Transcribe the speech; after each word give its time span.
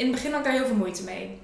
in 0.00 0.06
het 0.06 0.14
begin 0.14 0.30
had 0.30 0.40
ik 0.40 0.46
daar 0.46 0.54
heel 0.54 0.66
veel 0.66 0.76
moeite 0.76 1.02
mee. 1.02 1.38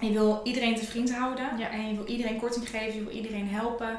Je 0.00 0.10
wil 0.10 0.40
iedereen 0.44 0.76
te 0.76 0.84
vriend 0.84 1.14
houden. 1.14 1.58
Ja. 1.58 1.70
En 1.70 1.88
je 1.88 1.94
wil 1.94 2.06
iedereen 2.06 2.38
korting 2.38 2.68
geven. 2.68 2.94
Je 2.94 3.04
wil 3.04 3.14
iedereen 3.14 3.48
helpen. 3.48 3.98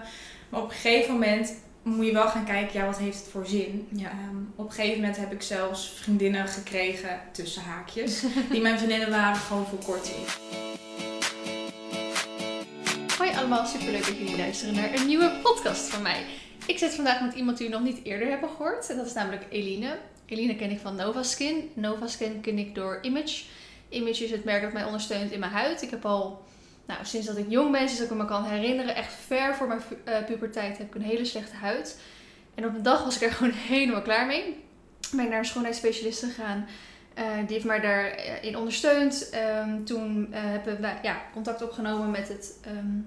Maar 0.50 0.62
op 0.62 0.70
een 0.70 0.76
gegeven 0.76 1.14
moment 1.14 1.54
moet 1.84 2.06
je 2.06 2.14
wel 2.14 2.28
gaan 2.28 2.46
kijken, 2.46 2.80
ja, 2.80 2.86
wat 2.86 2.98
heeft 2.98 3.20
het 3.20 3.28
voor 3.28 3.46
zin? 3.46 3.88
Ja. 3.92 4.10
Ehm, 4.10 4.38
op 4.56 4.66
een 4.66 4.72
gegeven 4.72 5.00
moment 5.00 5.18
heb 5.18 5.32
ik 5.32 5.42
zelfs 5.42 5.90
vriendinnen 5.90 6.48
gekregen, 6.48 7.20
tussen 7.32 7.62
haakjes, 7.62 8.24
die 8.52 8.62
mijn 8.62 8.78
vriendinnen 8.78 9.10
waren 9.10 9.36
gewoon 9.36 9.66
voor 9.66 9.84
korting. 9.86 10.26
Hoi 13.18 13.32
allemaal, 13.36 13.66
superleuk 13.66 14.06
dat 14.06 14.18
jullie 14.18 14.38
luisteren 14.38 14.76
naar 14.76 14.94
een 14.94 15.08
nieuwe 15.08 15.32
podcast 15.44 15.90
van 15.90 16.02
mij. 16.02 16.24
Ik 16.66 16.78
zit 16.78 16.94
vandaag 16.94 17.22
met 17.22 17.34
iemand 17.34 17.58
die 17.58 17.68
we 17.68 17.74
nog 17.74 17.84
niet 17.84 18.00
eerder 18.04 18.28
hebben 18.28 18.50
gehoord. 18.50 18.90
En 18.90 18.98
dat 18.98 19.06
is 19.06 19.14
namelijk 19.14 19.46
Eline. 19.50 19.98
Eline 20.26 20.56
ken 20.56 20.72
ik 20.72 20.80
van 20.80 20.96
Novaskin. 20.96 21.70
Novaskin 21.74 22.42
ken 22.42 22.58
ik 22.58 22.76
door 22.76 23.00
Image. 23.02 23.44
Image 23.90 24.24
is 24.24 24.32
het 24.32 24.44
merk 24.44 24.62
dat 24.62 24.74
mij 24.74 24.84
ondersteunt 24.84 25.32
in 25.32 25.40
mijn 25.40 25.52
huid. 25.52 25.82
Ik 25.82 25.90
heb 25.90 26.06
al, 26.06 26.46
nou, 26.86 27.06
sinds 27.06 27.28
dat 27.28 27.38
ik 27.38 27.46
jong 27.50 27.72
ben, 27.72 27.80
sinds 27.80 27.98
dat 28.00 28.12
ik 28.12 28.18
me 28.18 28.26
kan 28.26 28.44
herinneren, 28.44 28.96
echt 28.96 29.14
ver 29.14 29.56
voor 29.56 29.68
mijn 29.68 29.82
eh, 30.04 30.26
puberteit 30.26 30.78
heb 30.78 30.88
ik 30.88 30.96
een 30.96 31.02
hele 31.02 31.26
slechte 31.26 31.56
huid. 31.56 32.00
En 32.56 32.66
op 32.66 32.76
een 32.76 32.84
dag 32.84 33.04
was 33.04 33.16
ik 33.16 33.22
er 33.22 33.32
gewoon 33.38 33.54
helemaal 33.54 34.02
klaar 34.02 34.26
mee. 34.26 34.64
Ben 35.12 35.24
ik 35.24 35.30
naar 35.30 35.40
een 35.40 35.46
schoonheidsspecialist 35.46 36.24
gegaan. 36.24 36.68
Eh, 37.14 37.38
die 37.38 37.54
heeft 37.54 37.66
mij 37.66 37.80
daarin 37.80 38.58
ondersteund. 38.58 39.30
Ehm, 39.30 39.84
toen 39.84 40.28
eh, 40.32 40.42
hebben 40.44 40.82
we 40.82 40.90
ja, 41.02 41.22
contact 41.34 41.62
opgenomen 41.62 42.12
met 42.12 42.28
het, 42.28 42.60
ehm, 42.62 42.98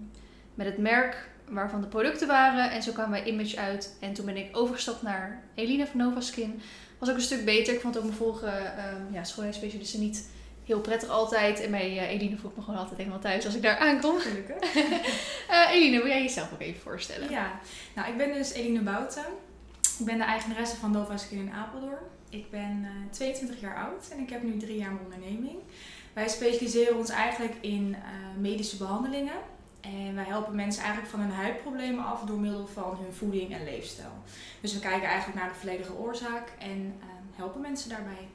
met 0.55 0.67
het 0.67 0.79
merk 0.79 1.29
waarvan 1.49 1.81
de 1.81 1.87
producten 1.87 2.29
waren. 2.29 2.71
En 2.71 2.83
zo 2.83 2.93
kwamen 2.93 3.11
wij 3.11 3.31
Image 3.31 3.59
uit. 3.59 3.97
En 4.01 4.13
toen 4.13 4.25
ben 4.25 4.37
ik 4.37 4.57
overgestapt 4.57 5.03
naar 5.03 5.43
Eline 5.55 5.87
van 5.87 5.99
Novaskin. 5.99 6.61
Was 6.99 7.11
ook 7.11 7.15
een 7.15 7.21
stuk 7.21 7.45
beter. 7.45 7.75
Ik 7.75 7.81
vond 7.81 7.97
ook 7.97 8.05
mijn 8.05 8.17
vorige 8.17 8.47
ehm 8.47 9.13
ja, 9.13 9.25
schoonheidsspecialisten 9.25 10.01
niet 10.01 10.29
heel 10.73 10.81
prettig 10.81 11.09
altijd. 11.09 11.61
En 11.61 11.71
bij 11.71 11.99
eh, 11.99 12.11
Eline 12.11 12.37
voel 12.37 12.51
ik 12.51 12.57
me 12.57 12.63
gewoon 12.63 12.81
altijd 12.81 12.99
helemaal 12.99 13.19
thuis 13.19 13.45
als 13.45 13.55
ik 13.55 13.63
daar 13.63 13.79
aankom. 13.79 14.19
Gelukkig. 14.19 14.57
Eh, 15.49 15.71
Eline, 15.71 15.97
wil 15.99 16.07
jij 16.07 16.23
jezelf 16.23 16.53
ook 16.53 16.61
even 16.61 16.81
voorstellen? 16.81 17.31
Ja, 17.31 17.61
nou 17.95 18.09
ik 18.11 18.17
ben 18.17 18.33
dus 18.33 18.53
Eline 18.53 18.81
Bouten. 18.81 19.25
Ik 19.99 20.07
ben 20.07 20.19
de 20.19 20.25
eigenaresse 20.25 20.77
van 20.77 20.91
Nova 20.91 21.17
Skin 21.17 21.39
in 21.39 21.53
Apeldoorn. 21.53 22.05
Ik 22.31 22.51
ben 22.51 22.85
eh, 22.85 23.11
22 23.11 23.61
jaar 23.61 23.77
oud 23.77 24.09
en 24.13 24.19
ik 24.19 24.31
heb 24.31 24.43
nu 24.43 24.57
drie 24.57 24.79
jaar 24.79 24.93
mijn 24.93 25.05
onderneming. 25.05 25.59
Wij 26.13 26.29
specialiseren 26.29 26.97
ons 26.97 27.11
eigenlijk 27.11 27.55
in 27.61 27.95
eh, 27.95 28.41
medische 28.41 28.77
behandelingen. 28.77 29.39
En 29.81 30.15
wij 30.15 30.25
helpen 30.25 30.55
mensen 30.55 30.83
eigenlijk 30.83 31.11
van 31.13 31.21
hun 31.21 31.31
huidproblemen 31.31 32.05
af 32.05 32.23
door 32.23 32.39
middel 32.39 32.67
van 32.67 32.99
hun 33.03 33.13
voeding 33.13 33.55
en 33.55 33.65
leefstijl. 33.65 34.13
Dus 34.61 34.75
we 34.75 34.81
kijken 34.81 35.09
eigenlijk 35.09 35.39
naar 35.39 35.49
de 35.49 35.59
volledige 35.59 35.95
oorzaak 35.95 36.53
en 36.59 36.95
eh, 37.01 37.07
helpen 37.37 37.61
mensen 37.61 37.89
daarbij. 37.89 38.29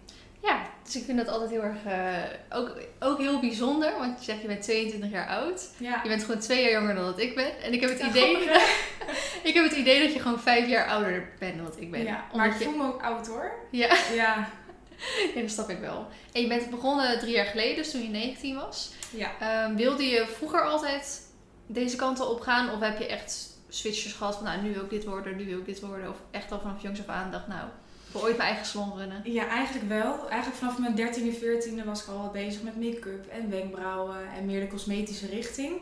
Ja, 0.46 0.62
dus 0.84 0.96
ik 0.96 1.04
vind 1.04 1.18
dat 1.18 1.28
altijd 1.28 1.50
heel 1.50 1.62
erg, 1.62 1.86
eh, 1.86 2.58
ook, 2.58 2.78
ook 3.00 3.18
heel 3.18 3.40
bijzonder. 3.40 3.92
Want 4.00 4.20
je 4.20 4.26
zegt, 4.26 4.42
je 4.42 4.48
bent 4.48 4.62
22 4.62 5.12
jaar 5.12 5.28
oud. 5.28 5.70
Ja, 5.78 6.00
Je 6.04 6.10
bent 6.10 6.24
gewoon 6.24 6.40
twee 6.40 6.62
jaar 6.64 6.72
jonger 6.72 6.96
dan 6.96 7.06
dat 7.06 7.20
ik 7.20 7.36
ben. 7.36 7.62
En 7.62 7.74
ik 7.74 7.82
heb 7.82 7.90
het, 7.90 8.00
Ja, 8.00 8.08
idee, 8.08 8.38
ik 9.50 9.54
heb 9.54 9.64
het 9.64 9.74
idee 9.74 10.04
dat 10.04 10.14
je 10.14 10.20
gewoon 10.20 10.40
vijf 10.40 10.68
jaar 10.68 10.88
ouder 10.88 11.30
bent 11.40 11.56
dan 11.56 11.66
dat 11.66 11.82
ik 11.82 11.92
ben. 11.92 12.04
ja, 12.04 12.26
maar 12.36 12.48
ik 12.48 12.58
je, 12.58 12.64
voel 12.64 12.78
me 12.78 12.84
ook 12.88 13.02
oud 13.02 13.28
hoor. 13.28 13.52
ja, 13.72 13.88
Ja, 14.14 14.48
ja, 15.36 15.42
dat 15.42 15.50
snap 15.52 15.70
ik 15.70 15.80
wel. 15.80 16.08
En 16.32 16.42
je 16.42 16.48
bent 16.48 16.70
begonnen 16.70 17.20
drie 17.20 17.34
jaar 17.34 17.46
geleden, 17.46 17.76
dus 17.76 17.92
toen 17.92 18.02
je 18.02 18.10
19 18.10 18.56
was. 18.56 18.92
ja. 19.10 19.32
Ehm, 19.40 19.76
wilde 19.76 20.04
je 20.04 20.26
vroeger 20.28 20.62
altijd 20.62 21.22
deze 21.68 21.96
kanten 21.96 22.30
op 22.30 22.42
gaan? 22.42 22.72
Of 22.72 22.80
heb 22.80 23.00
je 23.00 23.08
echt 23.08 23.54
switches 23.70 24.14
gehad 24.14 24.36
van 24.36 24.44
nou, 24.44 24.62
nu 24.62 24.74
wil 24.74 24.84
ik 24.84 24.90
dit 24.90 25.06
worden, 25.06 25.36
nu 25.38 25.46
wil 25.46 25.60
ik 25.60 25.66
dit 25.66 25.80
worden? 25.80 26.10
Of 26.10 26.18
echt 26.32 26.52
al 26.52 26.60
vanaf 26.60 26.82
jongs 26.82 27.00
af 27.00 27.08
aan 27.08 27.32
dacht, 27.32 27.48
nou, 27.48 27.68
wil 28.16 28.24
ooit 28.24 28.38
mijn 28.38 28.50
eigen 28.50 28.68
salon 28.68 28.98
runnen? 28.98 29.22
Ja, 29.24 29.48
eigenlijk 29.48 29.88
wel. 29.88 30.30
Eigenlijk 30.30 30.62
vanaf 30.64 30.78
mijn 30.78 30.98
13e, 30.98 31.36
14e 31.36 31.86
was 31.86 32.02
ik 32.02 32.08
al 32.08 32.22
wel 32.22 32.32
bezig 32.32 32.62
met 32.62 32.80
make-up 32.80 33.28
en 33.28 33.50
wenkbrauwen 33.50 34.32
en 34.38 34.46
meer 34.46 34.60
de 34.60 34.68
cosmetische 34.68 35.28
richting. 35.28 35.82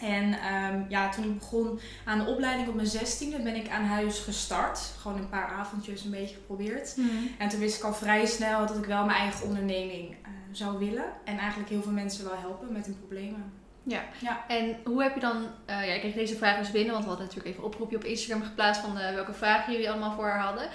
En 0.00 0.32
ehm, 0.32 0.82
ja, 0.88 1.08
toen 1.08 1.24
ik 1.24 1.38
begon 1.38 1.80
aan 2.04 2.18
de 2.18 2.26
opleiding 2.26 2.68
op 2.68 2.74
mijn 2.74 2.88
16e 2.88 3.42
ben 3.42 3.56
ik 3.56 3.68
aan 3.68 3.84
huis 3.84 4.18
gestart. 4.18 4.78
Gewoon 5.00 5.18
een 5.18 5.28
paar 5.28 5.48
avondjes 5.48 6.04
een 6.04 6.10
beetje 6.10 6.34
geprobeerd. 6.34 6.96
En 7.38 7.48
toen 7.48 7.60
wist 7.60 7.76
ik 7.76 7.84
al 7.84 7.94
vrij 7.94 8.26
snel 8.26 8.66
dat 8.66 8.76
ik 8.76 8.84
wel 8.84 9.04
mijn 9.04 9.18
eigen 9.18 9.46
onderneming 9.46 10.10
eh, 10.10 10.30
zou 10.52 10.78
willen. 10.78 11.04
En 11.24 11.38
eigenlijk 11.38 11.70
heel 11.70 11.82
veel 11.82 11.92
mensen 11.92 12.24
wel 12.24 12.38
helpen 12.38 12.72
met 12.72 12.86
hun 12.86 12.98
problemen. 12.98 13.52
Ja. 13.82 14.02
Ja. 14.20 14.44
En 14.48 14.76
hoe 14.84 15.02
heb 15.02 15.14
je 15.14 15.20
dan, 15.20 15.46
eh, 15.66 15.86
ja, 15.86 15.92
ik 15.92 16.00
kreeg 16.00 16.14
deze 16.14 16.36
vraag 16.36 16.58
dus 16.58 16.70
binnen, 16.70 16.92
want 16.92 17.04
we 17.04 17.10
hadden 17.10 17.26
natuurlijk 17.26 17.54
even 17.54 17.66
een 17.66 17.72
oproepje 17.72 17.96
op 17.96 18.04
Instagram 18.04 18.42
geplaatst 18.42 18.80
van 18.80 18.98
eh, 18.98 19.14
welke 19.14 19.32
vragen 19.32 19.72
jullie 19.72 19.90
allemaal 19.90 20.14
voor 20.14 20.28
haar 20.28 20.40
hadden. 20.40 20.68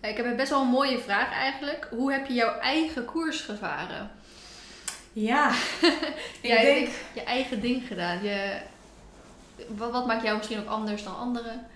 Ik 0.00 0.16
heb 0.16 0.26
een 0.26 0.36
best 0.36 0.50
wel 0.50 0.60
een 0.60 0.68
mooie 0.68 0.98
vraag 0.98 1.32
eigenlijk. 1.32 1.88
Hoe 1.90 2.12
heb 2.12 2.26
je 2.26 2.34
jouw 2.34 2.58
eigen 2.58 3.04
koers 3.04 3.40
gevaren? 3.40 4.10
Ja, 5.12 5.50
ik 5.50 6.38
Jij 6.42 6.64
denk... 6.64 6.86
hebt 6.86 6.98
je 7.14 7.22
eigen 7.22 7.60
ding 7.60 7.86
gedaan. 7.86 8.22
Je, 8.22 8.60
wat, 9.68 9.92
wat 9.92 10.06
maakt 10.06 10.22
jou 10.22 10.36
misschien 10.36 10.58
ook 10.58 10.68
anders 10.68 11.04
dan 11.04 11.16
anderen? 11.16 11.66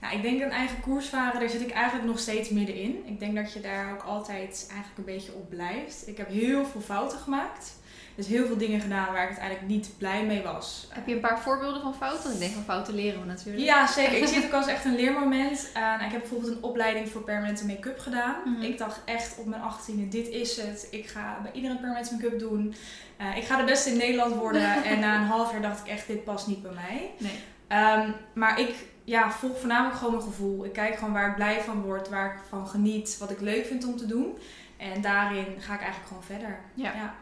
Nou, 0.00 0.16
ik 0.16 0.22
denk 0.22 0.42
een 0.42 0.50
eigen 0.50 0.80
koers 0.80 1.06
varen, 1.06 1.40
daar 1.40 1.48
zit 1.48 1.60
ik 1.60 1.70
eigenlijk 1.70 2.06
nog 2.06 2.18
steeds 2.18 2.48
middenin. 2.48 3.02
Ik 3.06 3.20
denk 3.20 3.34
dat 3.34 3.52
je 3.52 3.60
daar 3.60 3.92
ook 3.92 4.02
altijd 4.02 4.66
eigenlijk 4.70 4.98
een 4.98 5.14
beetje 5.14 5.32
op 5.32 5.50
blijft. 5.50 6.08
Ik 6.08 6.16
heb 6.16 6.28
heel 6.28 6.66
veel 6.66 6.80
fouten 6.80 7.18
gemaakt. 7.18 7.72
Dus 8.14 8.26
heel 8.26 8.46
veel 8.46 8.56
dingen 8.56 8.80
gedaan 8.80 9.12
waar 9.12 9.22
ik 9.22 9.28
uiteindelijk 9.28 9.66
niet 9.66 9.90
blij 9.98 10.24
mee 10.24 10.42
was. 10.42 10.88
Heb 10.90 11.06
je 11.06 11.14
een 11.14 11.20
paar 11.20 11.40
voorbeelden 11.40 11.82
van 11.82 11.94
fouten? 11.94 12.22
Want 12.22 12.34
ik 12.34 12.40
denk 12.40 12.52
van 12.52 12.62
fouten 12.62 12.94
leren 12.94 13.20
we 13.20 13.26
natuurlijk. 13.26 13.64
Ja, 13.64 13.86
zeker. 13.86 14.16
Ik 14.16 14.26
zie 14.26 14.36
het 14.36 14.44
ook 14.44 14.52
als 14.52 14.66
echt 14.66 14.84
een 14.84 14.94
leermoment. 14.94 15.70
Ik 16.04 16.12
heb 16.12 16.20
bijvoorbeeld 16.20 16.52
een 16.52 16.62
opleiding 16.62 17.08
voor 17.08 17.22
permanente 17.22 17.66
make-up 17.66 17.98
gedaan. 17.98 18.34
Mhm. 18.44 18.62
Ik 18.62 18.78
dacht 18.78 19.00
echt 19.04 19.38
op 19.38 19.46
mijn 19.46 19.62
18e, 19.62 20.08
dit 20.08 20.28
is 20.28 20.56
het. 20.56 20.88
Ik 20.90 21.06
ga 21.06 21.38
bij 21.42 21.52
iedereen 21.52 21.80
permanente 21.80 22.14
make-up 22.14 22.38
doen. 22.38 22.74
Uh, 23.20 23.36
ik 23.36 23.44
ga 23.44 23.56
de 23.56 23.64
beste 23.64 23.90
in 23.90 23.96
Nederland 23.96 24.34
worden. 24.34 24.84
en 24.84 25.00
na 25.00 25.16
een 25.16 25.26
half 25.26 25.52
jaar 25.52 25.62
dacht 25.62 25.80
ik 25.80 25.86
echt, 25.86 26.06
dit 26.06 26.24
past 26.24 26.46
niet 26.46 26.62
bij 26.62 26.72
mij. 26.72 27.10
Nee. 27.18 27.38
Um, 27.80 28.14
maar 28.32 28.60
ik 28.60 28.74
ja, 29.04 29.30
volg 29.30 29.58
voornamelijk 29.58 29.96
gewoon 29.96 30.14
mijn 30.14 30.26
gevoel. 30.26 30.64
Ik 30.64 30.72
kijk 30.72 30.94
gewoon 30.94 31.12
waar 31.12 31.28
ik 31.28 31.34
blij 31.34 31.60
van 31.60 31.82
word, 31.82 32.08
waar 32.08 32.34
ik 32.34 32.40
van 32.48 32.68
geniet, 32.68 33.18
wat 33.18 33.30
ik 33.30 33.40
leuk 33.40 33.66
vind 33.66 33.84
om 33.84 33.96
te 33.96 34.06
doen. 34.06 34.38
En 34.76 35.00
daarin 35.00 35.46
ga 35.58 35.74
ik 35.74 35.80
eigenlijk 35.80 36.08
gewoon 36.08 36.22
verder. 36.22 36.60
Ja. 36.74 36.92
ja. 36.94 37.14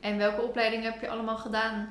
En 0.00 0.16
welke 0.16 0.42
opleidingen 0.42 0.92
heb 0.92 1.00
je 1.00 1.08
allemaal 1.08 1.36
gedaan 1.36 1.88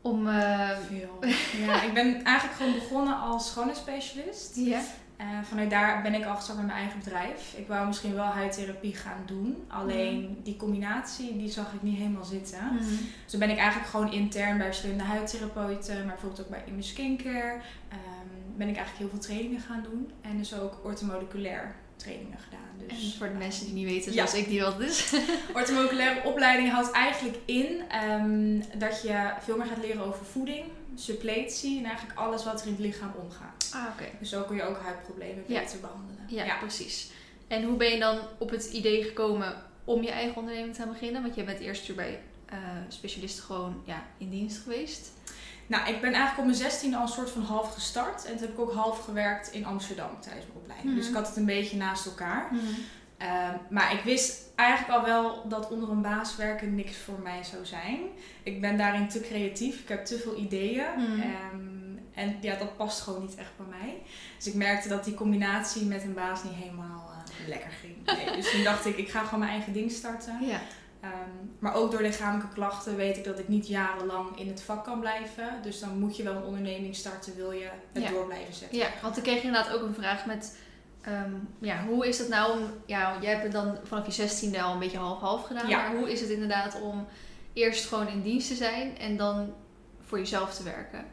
om... 0.00 0.26
Uh... 0.26 0.70
Veel. 0.70 1.18
Ja, 1.66 1.82
ik 1.82 1.94
ben 1.94 2.24
eigenlijk 2.24 2.56
gewoon 2.56 2.74
begonnen 2.74 3.18
als 3.18 3.48
schoonheidsspecialist. 3.48 4.56
Ja. 4.56 4.80
Uh, 5.20 5.26
vanuit 5.42 5.70
daar 5.70 6.02
ben 6.02 6.14
ik 6.14 6.24
al 6.24 6.34
gestart 6.34 6.58
met 6.58 6.66
mijn 6.66 6.78
eigen 6.78 6.98
bedrijf. 6.98 7.54
Ik 7.56 7.68
wou 7.68 7.86
misschien 7.86 8.14
wel 8.14 8.24
huidtherapie 8.24 8.94
gaan 8.94 9.22
doen. 9.26 9.64
Alleen 9.68 10.20
mm. 10.20 10.42
die 10.42 10.56
combinatie, 10.56 11.36
die 11.36 11.50
zag 11.50 11.72
ik 11.72 11.82
niet 11.82 11.98
helemaal 11.98 12.24
zitten. 12.24 12.64
Mm. 12.72 12.78
Dus 12.78 12.86
toen 13.26 13.40
ben 13.40 13.50
ik 13.50 13.58
eigenlijk 13.58 13.90
gewoon 13.90 14.12
intern 14.12 14.56
bij 14.56 14.66
verschillende 14.66 15.04
huidtherapeuten, 15.04 15.96
maar 15.96 16.06
bijvoorbeeld 16.06 16.40
ook 16.40 16.48
bij 16.48 16.64
Image 16.68 16.88
Skincare, 16.88 17.52
um, 17.92 18.56
ben 18.56 18.68
ik 18.68 18.76
eigenlijk 18.76 18.98
heel 18.98 19.08
veel 19.08 19.18
trainingen 19.18 19.60
gaan 19.60 19.82
doen. 19.82 20.10
En 20.20 20.38
dus 20.38 20.54
ook 20.54 20.80
ortomoleculair 20.84 21.74
trainingen 22.04 22.38
gedaan. 22.38 22.88
Dus, 22.88 23.12
en 23.12 23.18
voor 23.18 23.28
de 23.28 23.34
mensen 23.34 23.64
die 23.64 23.74
niet 23.74 23.86
weten 23.86 24.12
zoals 24.12 24.32
ja. 24.32 24.38
ik 24.38 24.48
die 24.48 24.60
wat 24.60 24.80
is. 24.80 25.12
ortomoleculaire 25.54 26.28
opleiding 26.28 26.70
houdt 26.70 26.90
eigenlijk 26.90 27.38
in 27.44 27.82
um, 28.10 28.62
dat 28.78 29.02
je 29.02 29.32
veel 29.40 29.56
meer 29.56 29.66
gaat 29.66 29.84
leren 29.84 30.04
over 30.04 30.24
voeding, 30.24 30.64
suppletie 30.94 31.78
en 31.78 31.84
eigenlijk 31.84 32.18
alles 32.18 32.44
wat 32.44 32.60
er 32.60 32.66
in 32.66 32.72
het 32.72 32.80
lichaam 32.80 33.12
omgaat. 33.22 33.70
Ah, 33.74 33.82
oké. 33.82 33.92
Okay. 33.92 34.12
Dus 34.18 34.28
zo 34.28 34.42
kun 34.42 34.56
je 34.56 34.62
ook 34.62 34.78
huidproblemen 34.82 35.44
ja. 35.46 35.60
beter 35.60 35.80
behandelen. 35.80 36.24
Ja, 36.28 36.44
ja, 36.44 36.56
precies. 36.56 37.10
En 37.46 37.64
hoe 37.64 37.76
ben 37.76 37.90
je 37.90 37.98
dan 37.98 38.18
op 38.38 38.50
het 38.50 38.64
idee 38.64 39.02
gekomen 39.02 39.54
om 39.84 40.02
je 40.02 40.10
eigen 40.10 40.36
onderneming 40.36 40.74
te 40.74 40.80
gaan 40.80 40.92
beginnen? 40.92 41.22
Want 41.22 41.34
je 41.34 41.44
bent 41.44 41.60
eerst 41.60 41.94
bij 41.96 42.20
uh, 42.52 42.58
specialisten 42.88 43.44
gewoon 43.44 43.82
ja, 43.84 44.06
in 44.18 44.30
dienst 44.30 44.62
geweest. 44.62 45.12
Nou, 45.66 45.88
ik 45.88 46.00
ben 46.00 46.12
eigenlijk 46.12 46.38
op 46.38 46.44
mijn 46.44 46.56
16 46.56 46.94
al 46.94 47.02
een 47.02 47.08
soort 47.08 47.30
van 47.30 47.42
half 47.42 47.74
gestart. 47.74 48.24
En 48.24 48.30
toen 48.30 48.40
heb 48.40 48.50
ik 48.50 48.60
ook 48.60 48.72
half 48.72 49.04
gewerkt 49.04 49.52
in 49.52 49.66
Amsterdam 49.66 50.20
tijdens 50.20 50.46
mijn 50.46 50.58
opleiding. 50.58 50.88
Mhm. 50.88 50.94
Mm. 50.94 51.00
Dus 51.00 51.08
ik 51.08 51.14
had 51.14 51.26
het 51.26 51.36
een 51.36 51.44
beetje 51.44 51.76
naast 51.76 52.06
elkaar. 52.06 52.48
Mm. 52.50 52.60
Uh, 53.22 53.48
maar 53.70 53.92
ik 53.92 54.00
wist 54.00 54.42
eigenlijk 54.54 54.98
al 54.98 55.04
wel 55.04 55.48
dat 55.48 55.70
onder 55.70 55.90
een 55.90 56.02
baas 56.02 56.36
werken 56.36 56.74
niks 56.74 56.96
voor 56.96 57.18
mij 57.22 57.42
zou 57.42 57.66
zijn. 57.66 58.00
Ik 58.42 58.60
ben 58.60 58.76
daarin 58.76 59.08
te 59.08 59.20
creatief. 59.20 59.80
Ik 59.80 59.88
heb 59.88 60.04
te 60.04 60.18
veel 60.18 60.36
ideeën. 60.36 60.86
Mhm. 60.96 61.12
Mm. 61.12 61.22
Um, 61.52 61.74
en 62.14 62.36
ja, 62.40 62.56
dat 62.56 62.76
past 62.76 63.00
gewoon 63.00 63.20
niet 63.20 63.34
echt 63.34 63.50
bij 63.56 63.66
mij. 63.80 64.02
Dus 64.36 64.46
ik 64.46 64.54
merkte 64.54 64.88
dat 64.88 65.04
die 65.04 65.14
combinatie 65.14 65.84
met 65.84 66.02
een 66.02 66.14
baas 66.14 66.44
niet 66.44 66.54
helemaal 66.54 67.10
uh, 67.10 67.48
lekker 67.48 67.70
ging. 67.70 67.94
Nee, 68.04 68.36
dus 68.36 68.50
toen 68.50 68.62
dacht 68.62 68.86
ik, 68.86 68.96
ik 68.96 69.10
ga 69.10 69.22
gewoon 69.24 69.38
mijn 69.38 69.52
eigen 69.52 69.72
ding 69.72 69.90
starten. 69.90 70.46
Ja. 70.46 70.60
Um, 71.04 71.56
maar 71.58 71.74
ook 71.74 71.90
door 71.90 72.00
lichamelijke 72.00 72.54
klachten 72.54 72.96
weet 72.96 73.16
ik 73.16 73.24
dat 73.24 73.38
ik 73.38 73.48
niet 73.48 73.66
jarenlang 73.66 74.38
in 74.38 74.48
het 74.48 74.62
vak 74.62 74.84
kan 74.84 75.00
blijven. 75.00 75.62
Dus 75.62 75.80
dan 75.80 75.98
moet 75.98 76.16
je 76.16 76.22
wel 76.22 76.34
een 76.34 76.44
onderneming 76.44 76.96
starten, 76.96 77.36
wil 77.36 77.52
je 77.52 77.68
het 77.92 78.02
ja. 78.02 78.10
door 78.10 78.26
blijven 78.26 78.54
zetten. 78.54 78.78
Ja, 78.78 78.86
want 79.02 79.16
ik 79.16 79.22
kreeg 79.22 79.42
inderdaad 79.42 79.72
ook 79.72 79.82
een 79.82 79.94
vraag 79.94 80.26
met... 80.26 80.58
Um, 81.08 81.48
ja, 81.60 81.84
hoe 81.84 82.08
is 82.08 82.18
het 82.18 82.28
nou 82.28 82.58
om... 82.58 82.70
Ja, 82.86 83.16
jij 83.20 83.30
hebt 83.30 83.42
het 83.42 83.52
dan 83.52 83.78
vanaf 83.82 84.06
je 84.06 84.12
zestiende 84.12 84.62
al 84.62 84.72
een 84.72 84.78
beetje 84.78 84.98
half-half 84.98 85.44
gedaan. 85.44 85.68
Ja. 85.68 85.76
Maar 85.76 85.96
hoe 85.96 86.12
is 86.12 86.20
het 86.20 86.30
inderdaad 86.30 86.80
om 86.80 87.06
eerst 87.52 87.88
gewoon 87.88 88.08
in 88.08 88.22
dienst 88.22 88.48
te 88.48 88.54
zijn 88.54 88.98
en 88.98 89.16
dan 89.16 89.54
voor 90.06 90.18
jezelf 90.18 90.54
te 90.54 90.62
werken? 90.62 91.04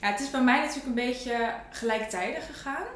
Ja, 0.00 0.10
het 0.10 0.20
is 0.20 0.30
bij 0.30 0.42
mij 0.42 0.58
natuurlijk 0.58 0.86
een 0.86 0.94
beetje 0.94 1.54
gelijktijdig 1.70 2.46
gegaan. 2.46 2.86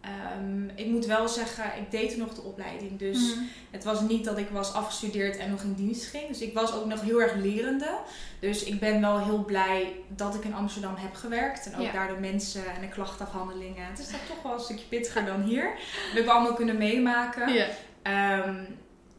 Ehm, 0.00 0.68
ik 0.74 0.86
moet 0.86 1.06
wel 1.06 1.28
zeggen, 1.28 1.64
ik 1.64 1.90
deed 1.90 2.10
toen 2.10 2.18
nog 2.18 2.34
de 2.34 2.40
opleiding. 2.42 2.98
Dus 2.98 3.34
Mhm. 3.34 3.44
het 3.70 3.84
was 3.84 4.00
niet 4.00 4.24
dat 4.24 4.38
ik 4.38 4.48
was 4.50 4.72
afgestudeerd 4.72 5.36
en 5.36 5.50
nog 5.50 5.62
in 5.62 5.72
dienst 5.74 6.04
ging. 6.06 6.28
Dus 6.28 6.40
ik 6.40 6.54
was 6.54 6.72
ook 6.74 6.86
nog 6.86 7.00
heel 7.00 7.20
erg 7.22 7.34
lerende. 7.34 7.98
Dus 8.40 8.64
ik 8.64 8.80
ben 8.80 9.00
wel 9.00 9.18
heel 9.24 9.44
blij 9.44 9.92
dat 10.08 10.34
ik 10.34 10.44
in 10.44 10.54
Amsterdam 10.54 10.94
heb 10.96 11.14
gewerkt. 11.14 11.66
En 11.66 11.76
ook 11.76 11.84
Ja. 11.86 11.92
daar 11.92 12.08
de 12.08 12.20
mensen 12.20 12.66
en 12.74 12.80
de 12.80 12.88
klachtafhandelingen. 12.88 13.86
Het 13.86 13.98
is 13.98 14.10
daar 14.10 14.20
toch 14.28 14.42
wel 14.42 14.52
een 14.52 14.60
stukje 14.60 14.86
pittiger 14.86 15.24
dan 15.24 15.42
hier. 15.42 15.64
Dat 15.64 16.12
heb 16.14 16.22
ik 16.22 16.28
allemaal 16.30 16.54
kunnen 16.54 16.78
meemaken. 16.78 17.52
Ja. 17.52 17.66
Ehm, 18.02 18.64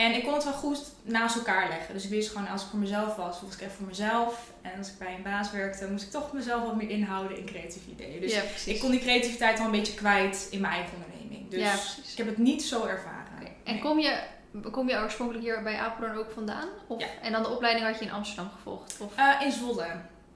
en 0.05 0.13
ik 0.15 0.23
kon 0.23 0.33
het 0.33 0.43
wel 0.43 0.53
goed 0.53 0.79
naast 1.01 1.35
elkaar 1.35 1.67
leggen. 1.69 1.93
Dus 1.93 2.03
ik 2.03 2.09
wist 2.09 2.29
gewoon, 2.31 2.47
als 2.47 2.61
ik 2.63 2.67
voor 2.69 2.79
mezelf 2.79 3.15
was, 3.15 3.41
was 3.41 3.53
ik 3.53 3.61
even 3.61 3.71
voor 3.75 3.87
mezelf. 3.87 4.51
En 4.61 4.77
als 4.77 4.87
ik 4.87 4.97
bij 4.97 5.13
een 5.15 5.23
baas 5.23 5.51
werkte, 5.51 5.87
moest 5.91 6.03
ik 6.03 6.11
toch 6.11 6.33
mezelf 6.33 6.63
wat 6.63 6.75
meer 6.75 6.89
inhouden 6.89 7.37
in 7.37 7.45
creatieve 7.45 7.89
ideeën. 7.91 8.21
Dus 8.21 8.33
ja, 8.33 8.41
ik 8.65 8.79
kon 8.79 8.91
die 8.91 8.99
creativiteit 8.99 9.57
wel 9.57 9.65
een 9.65 9.71
beetje 9.71 9.93
kwijt 9.93 10.47
in 10.51 10.61
mijn 10.61 10.73
eigen 10.73 10.93
onderneming. 10.93 11.49
Dus 11.49 11.59
ja, 11.61 11.73
ik 12.11 12.17
heb 12.17 12.25
het 12.27 12.37
niet 12.37 12.63
zo 12.63 12.85
ervaren. 12.85 13.17
En 13.63 13.73
Nee. 13.73 13.81
kom 13.81 13.99
je, 13.99 14.19
kom 14.71 14.89
je 14.89 14.97
oorspronkelijk 14.97 15.45
hier 15.45 15.63
bij 15.63 15.77
Apeldoorn 15.77 16.17
ook 16.17 16.31
vandaan? 16.31 16.67
Of, 16.87 16.99
Ja. 16.99 17.07
En 17.21 17.31
dan 17.31 17.43
de 17.43 17.49
opleiding 17.49 17.85
had 17.85 17.99
je 17.99 18.05
in 18.05 18.11
Amsterdam 18.11 18.49
gevolgd? 18.55 18.95
Of? 18.99 19.11
Eh, 19.15 19.41
in 19.45 19.51
Zwolle. 19.51 19.87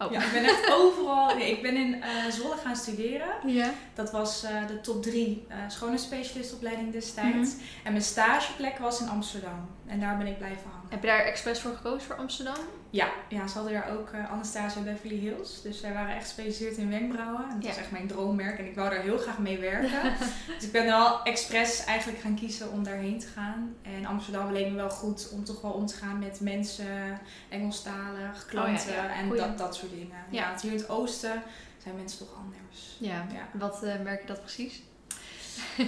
Oh. 0.06 0.12
Ja, 0.12 0.24
ik 0.24 0.32
ben 0.32 0.44
echt 0.44 0.72
overal. 0.72 1.36
Nee, 1.36 1.52
ik 1.52 1.62
ben 1.62 1.76
in 1.76 2.02
eh, 2.02 2.10
Zwolle 2.30 2.58
gaan 2.58 2.76
studeren. 2.76 3.28
Ja. 3.46 3.70
Dat 3.94 4.12
was 4.12 4.44
eh, 4.44 4.68
de 4.68 4.82
top 4.82 5.04
3 5.04 5.46
uh, 5.50 5.56
schoonheidsspecialistopleiding 5.68 6.92
destijds. 6.92 7.56
Mhm. 7.56 7.64
En 7.84 7.92
mijn 7.92 8.04
stageplek 8.04 8.78
was 8.78 9.02
in 9.02 9.10
Amsterdam. 9.10 9.70
En 9.86 10.00
daar 10.00 10.18
ben 10.18 10.28
ik 10.28 10.38
blijven 10.38 10.70
hangen. 10.72 10.88
Heb 10.90 11.02
je 11.02 11.08
daar 11.08 11.20
expres 11.20 11.60
voor 11.60 11.76
gekozen 11.76 12.02
voor 12.02 12.16
Amsterdam? 12.16 12.56
Ja, 12.94 13.12
ja 13.30 13.48
ze 13.48 13.54
hadden 13.54 13.74
daar 13.74 13.90
ook 13.98 14.10
eh, 14.12 14.31
Anastasia 14.31 14.81
Beverly 14.81 15.16
Hills. 15.18 15.62
Dus 15.62 15.80
zij 15.80 15.94
waren 15.94 16.16
echt 16.16 16.24
gespecialiseerd 16.24 16.78
in 16.78 16.90
wenkbrauwen. 16.90 17.44
En 17.50 17.54
dat 17.56 17.62
Ja. 17.63 17.68
was 17.68 17.78
echt 17.78 17.92
mijn 17.92 18.07
droommerk. 18.07 18.60
En 18.60 18.66
ik 18.66 18.75
wou 18.75 18.90
daar 18.90 19.01
heel 19.01 19.18
graag 19.18 19.38
mee 19.40 19.57
werken. 19.60 20.13
dus 20.57 20.63
ik 20.66 20.72
ben 20.72 20.86
wel 20.86 21.24
expres 21.24 21.84
eigenlijk 21.86 22.19
gaan 22.19 22.36
kiezen 22.36 22.72
om 22.72 22.84
daarheen 22.84 23.19
te 23.19 23.28
gaan. 23.28 23.75
En 23.81 24.06
Amsterdam 24.06 24.51
leek 24.51 24.69
me 24.69 24.75
wel 24.75 24.90
goed 24.90 25.30
om 25.34 25.44
toch 25.44 25.62
wel 25.62 25.72
om 25.72 25.86
te 25.86 25.95
gaan 25.95 26.19
met 26.19 26.40
mensen, 26.40 27.19
Engelstalig, 27.50 28.45
klanten 28.45 28.90
Oh 28.90 28.95
ja, 28.95 29.04
ja. 29.04 29.13
en 29.16 29.25
Goeie. 29.28 29.42
dat, 29.42 29.57
dat 29.57 29.75
soort 29.75 29.92
dingen. 29.92 30.18
Ja. 30.30 30.48
Want 30.50 30.62
hier 30.62 30.72
in 30.72 30.78
het 30.78 30.90
oosten 30.90 31.44
zijn 31.84 31.95
mensen 31.95 32.18
toch 32.19 32.36
anders. 32.38 32.95
Ja. 33.00 33.25
Ja. 33.34 33.48
Wat 33.60 33.84
eh, 33.84 34.00
merk 34.04 34.22
je 34.22 34.28
dat 34.28 34.42
precies? 34.42 34.84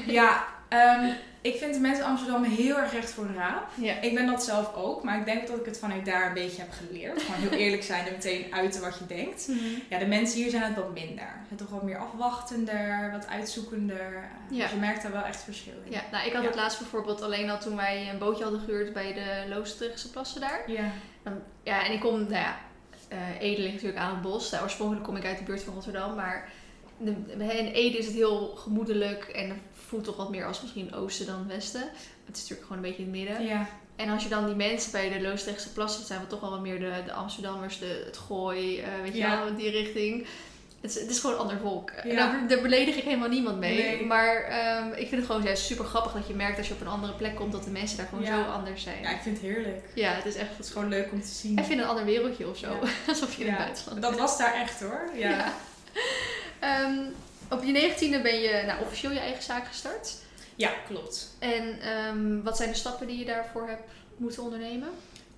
Ja, 0.05 0.43
ehm, 0.69 1.09
ik 1.41 1.55
vind 1.57 1.73
de 1.73 1.79
mensen 1.79 2.03
in 2.03 2.09
Amsterdam 2.09 2.43
heel 2.43 2.77
erg 2.77 2.91
recht 2.91 3.11
voor 3.11 3.27
de 3.27 3.33
raap. 3.33 3.67
Ja. 3.75 4.01
Ik 4.01 4.13
ben 4.13 4.25
dat 4.25 4.43
zelf 4.43 4.73
ook, 4.75 5.03
maar 5.03 5.17
ik 5.19 5.25
denk 5.25 5.47
dat 5.47 5.59
ik 5.59 5.65
het 5.65 5.79
vanuit 5.79 6.05
daar 6.05 6.27
een 6.27 6.33
beetje 6.33 6.61
heb 6.61 6.71
geleerd. 6.71 7.21
Gewoon 7.21 7.41
heel 7.49 7.59
eerlijk 7.59 7.83
zijn 7.83 8.05
en 8.05 8.11
meteen 8.13 8.53
uiten 8.53 8.81
wat 8.81 8.97
je 8.97 9.05
denkt. 9.15 9.49
Ja, 9.89 9.99
de 9.99 10.05
mensen 10.05 10.41
hier 10.41 10.49
zijn 10.49 10.63
het 10.63 10.75
wat 10.75 10.93
minder. 10.93 11.27
Ze 11.41 11.45
zijn 11.47 11.59
toch 11.59 11.69
wat 11.69 11.83
meer 11.83 11.97
afwachtender, 11.97 13.09
wat 13.11 13.27
uitzoekender. 13.27 14.29
Ja. 14.49 14.61
Dus 14.63 14.71
je 14.71 14.77
merkt 14.77 15.01
daar 15.01 15.11
wel 15.11 15.23
echt 15.23 15.43
verschil 15.43 15.73
in. 15.85 15.91
Ja, 15.91 16.01
nou, 16.11 16.25
ik 16.27 16.33
had 16.33 16.41
Ja. 16.41 16.47
het 16.47 16.57
laatst 16.57 16.79
bijvoorbeeld 16.79 17.21
alleen 17.21 17.49
al 17.49 17.59
toen 17.59 17.75
wij 17.75 18.09
een 18.09 18.17
bootje 18.17 18.43
hadden 18.43 18.61
gehuurd 18.61 18.93
bij 18.93 19.13
de 19.13 19.45
Loosdrechtse 19.55 20.09
plassen 20.11 20.41
daar. 20.41 20.71
Ja. 20.71 20.83
Dan- 21.23 21.41
ja, 21.63 21.85
en 21.85 21.91
ik 21.91 21.99
kom, 21.99 22.19
nou 22.19 22.33
ja, 22.33 22.55
eh 23.07 23.17
Ede 23.39 23.61
ligt 23.61 23.73
natuurlijk 23.73 23.99
aan 23.99 24.09
het 24.09 24.21
bos. 24.21 24.49
Nou, 24.51 24.63
oorspronkelijk 24.63 25.05
kom 25.05 25.15
ik 25.15 25.25
uit 25.25 25.37
de 25.37 25.43
buurt 25.43 25.63
van 25.63 25.73
Rotterdam, 25.73 26.15
maar 26.15 26.49
in 27.37 27.67
Ede 27.73 27.97
is 27.97 28.05
het 28.05 28.15
heel 28.15 28.53
gemoedelijk 28.55 29.23
en 29.23 29.61
voelt 29.87 30.03
toch 30.03 30.17
wat 30.17 30.29
meer 30.29 30.45
als 30.45 30.61
misschien 30.61 30.93
oosten 30.93 31.25
dan 31.25 31.47
westen. 31.47 31.81
Het 32.25 32.35
is 32.35 32.41
natuurlijk 32.41 32.67
gewoon 32.67 32.83
een 32.83 32.89
beetje 32.89 33.03
in 33.03 33.09
het 33.13 33.17
midden. 33.27 33.45
Ja. 33.47 33.67
En 33.95 34.09
als 34.09 34.23
je 34.23 34.29
dan 34.29 34.45
die 34.45 34.55
mensen 34.55 34.91
bij 34.91 35.09
de 35.09 35.21
Loosdrechtse 35.21 35.71
plassen, 35.73 35.99
dat 35.99 36.07
zijn 36.07 36.21
we 36.21 36.27
toch 36.27 36.39
wel 36.39 36.49
wat 36.49 36.61
meer 36.61 36.79
de, 36.79 36.91
de 37.05 37.13
Amsterdammers, 37.13 37.79
de, 37.79 38.03
het 38.05 38.17
gooi, 38.17 38.79
eh, 38.79 38.87
weet 39.03 39.15
je 39.17 39.21
wel, 39.27 39.55
die 39.55 39.69
richting. 39.69 40.27
Het 40.81 40.95
is, 40.95 41.01
het 41.01 41.09
is 41.09 41.19
gewoon 41.19 41.35
een 41.35 41.41
ander 41.41 41.57
volk. 41.57 41.91
Ja. 42.03 42.15
daar, 42.15 42.47
daar 42.47 42.61
beledig 42.61 42.95
ik 42.95 43.03
helemaal 43.03 43.29
niemand 43.29 43.59
mee. 43.59 43.77
Nee. 43.77 44.05
Maar 44.05 44.35
ehm, 44.43 44.87
ik 44.91 45.07
vind 45.07 45.11
het 45.11 45.25
gewoon 45.25 45.43
juist 45.43 45.63
super 45.65 45.85
grappig 45.85 46.11
dat 46.13 46.27
je 46.27 46.33
merkt 46.33 46.57
als 46.57 46.67
je 46.67 46.73
op 46.73 46.81
een 46.81 46.87
andere 46.87 47.13
plek 47.13 47.35
komt, 47.35 47.51
dat 47.51 47.63
de 47.63 47.69
mensen 47.69 47.97
daar 47.97 48.07
gewoon 48.07 48.23
Ja. 48.23 48.43
zo 48.43 48.49
anders 48.51 48.83
zijn. 48.83 49.01
ja, 49.01 49.09
ik 49.09 49.21
vind 49.21 49.37
het 49.41 49.45
heerlijk. 49.51 49.85
Ja, 49.93 50.11
het 50.11 50.25
is 50.25 50.35
echt 50.35 50.49
Het 50.57 50.65
is 50.65 50.71
gewoon 50.71 50.89
leuk 50.89 51.11
om 51.11 51.21
te 51.21 51.27
zien. 51.27 51.59
even 51.59 51.71
in 51.71 51.79
een 51.79 51.85
ander 51.87 52.05
wereldje 52.05 52.49
of 52.49 52.57
zo. 52.57 52.67
Ja. 52.71 52.89
Alsof 53.11 53.35
je 53.35 53.43
in 53.43 53.49
het 53.49 53.57
buitenland 53.57 54.01
Dat 54.01 54.09
bent. 54.11 54.21
was 54.21 54.37
daar 54.37 54.53
echt 54.53 54.79
hoor. 54.81 55.09
Ja. 55.15 55.53
Ehm, 56.59 56.99
op 57.49 57.63
je 57.63 57.71
negentiende 57.71 58.21
ben 58.21 58.39
je 58.39 58.63
nou, 58.65 58.81
officieel 58.81 59.11
je 59.11 59.19
eigen 59.19 59.43
zaak 59.43 59.67
gestart. 59.67 60.15
Ja, 60.55 60.71
klopt. 60.87 61.35
En 61.39 61.81
ehm, 61.81 62.41
wat 62.41 62.57
zijn 62.57 62.69
de 62.69 62.75
stappen 62.75 63.07
die 63.07 63.17
je 63.17 63.25
daarvoor 63.25 63.67
hebt 63.67 63.89
moeten 64.17 64.43
ondernemen? 64.43 64.89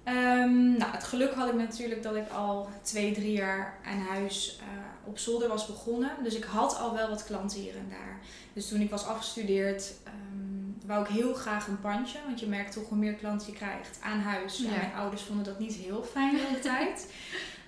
Ehm, 0.04 0.78
nou, 0.78 0.92
het 0.92 1.04
geluk 1.04 1.34
had 1.34 1.50
ik 1.50 1.56
natuurlijk 1.56 2.04
dat 2.04 2.16
ik 2.16 2.30
al 2.30 2.70
twee, 2.82 3.14
drie 3.14 3.32
jaar 3.32 3.78
aan 3.86 4.00
huis 4.00 4.58
eh, 4.60 4.66
op 5.10 5.18
zolder 5.18 5.48
was 5.48 5.66
begonnen. 5.66 6.12
Dus 6.24 6.36
ik 6.36 6.44
had 6.44 6.80
al 6.80 6.94
wel 6.94 7.10
wat 7.10 7.26
klanten 7.26 7.60
hier 7.60 7.76
en 7.76 7.88
daar. 7.90 8.20
Dus 8.54 8.68
toen 8.68 8.82
ik 8.82 8.90
was 8.90 9.06
afgestudeerd, 9.06 9.94
wou 10.88 11.04
ik 11.04 11.08
heel 11.08 11.34
graag 11.34 11.68
een 11.68 11.80
pandje. 11.80 12.20
Want 12.26 12.40
je 12.40 12.48
merkt 12.48 12.72
toch 12.74 12.90
hoe 12.90 12.98
meer 12.98 13.14
klanten 13.14 13.48
je 13.48 13.54
krijgt 13.54 14.00
aan 14.02 14.20
huis. 14.20 14.58
Ja. 14.58 14.66
En 14.66 14.78
mijn 14.78 14.94
ouders 14.94 15.22
vonden 15.22 15.46
dat 15.46 15.60
niet 15.60 15.74
heel 15.74 16.04
fijn 16.04 16.36
de 16.36 16.60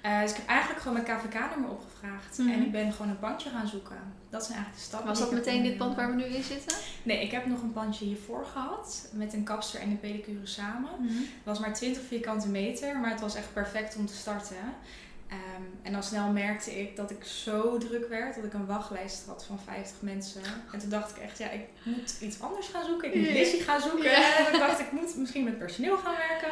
Eh, 0.01 0.21
dus 0.21 0.31
ik 0.31 0.37
heb 0.37 0.47
eigenlijk 0.47 0.81
gewoon 0.81 1.01
mijn 1.03 1.19
KVK-nummer 1.19 1.69
opgevraagd. 1.69 2.37
Mhm. 2.37 2.49
En 2.49 2.61
ik 2.61 2.71
ben 2.71 2.91
gewoon 2.91 3.11
een 3.11 3.19
pandje 3.19 3.49
gaan 3.49 3.67
zoeken. 3.67 3.97
Dat 4.29 4.43
zijn 4.43 4.57
eigenlijk 4.57 4.83
de 4.83 4.87
stappen. 4.87 5.09
Was 5.09 5.19
dat 5.19 5.31
meteen 5.31 5.63
dit 5.63 5.77
pand 5.77 5.95
waar 5.95 6.09
we 6.09 6.15
nu 6.15 6.23
in 6.23 6.43
zitten? 6.43 6.77
Nee, 7.03 7.23
ik 7.23 7.31
heb 7.31 7.45
nog 7.45 7.61
een 7.61 7.73
pandje 7.73 8.05
hiervoor 8.05 8.45
gehad. 8.45 9.09
Met 9.13 9.33
een 9.33 9.43
kapster 9.43 9.79
en 9.79 9.89
een 9.89 9.99
pedicure 9.99 10.45
samen. 10.45 10.89
Het 11.01 11.43
was 11.43 11.59
maar 11.59 11.73
20 11.73 12.03
vierkante 12.07 12.49
meter, 12.49 12.99
maar 12.99 13.09
het 13.09 13.21
was 13.21 13.35
echt 13.35 13.53
perfect 13.53 13.95
om 13.95 14.05
te 14.05 14.13
starten. 14.13 14.57
Ehm, 15.29 15.61
en 15.81 15.95
al 15.95 16.01
snel 16.03 16.27
merkte 16.31 16.79
ik 16.79 16.95
dat 16.95 17.11
ik 17.11 17.23
zo 17.23 17.77
druk 17.77 18.07
werd 18.07 18.35
dat 18.35 18.43
ik 18.43 18.53
een 18.53 18.65
wachtlijst 18.65 19.25
had 19.27 19.45
van 19.45 19.59
50 19.59 20.01
mensen. 20.01 20.41
En 20.71 20.79
toen 20.79 20.89
dacht 20.89 21.09
ik 21.17 21.17
echt, 21.23 21.37
ja, 21.37 21.49
ik 21.49 21.61
moet 21.83 22.17
iets 22.21 22.41
anders 22.41 22.67
gaan 22.67 22.85
zoeken. 22.85 23.13
Ik 23.13 23.15
moet. 23.15 23.29
Lizzie 23.29 23.61
gaan 23.61 23.81
zoeken. 23.81 24.13
En 24.15 24.53
ik 24.53 24.59
dacht, 24.59 24.79
ik 24.79 24.91
moet 24.91 25.15
misschien 25.17 25.43
met 25.43 25.57
personeel 25.57 25.97
gaan 25.97 26.15
werken. 26.29 26.51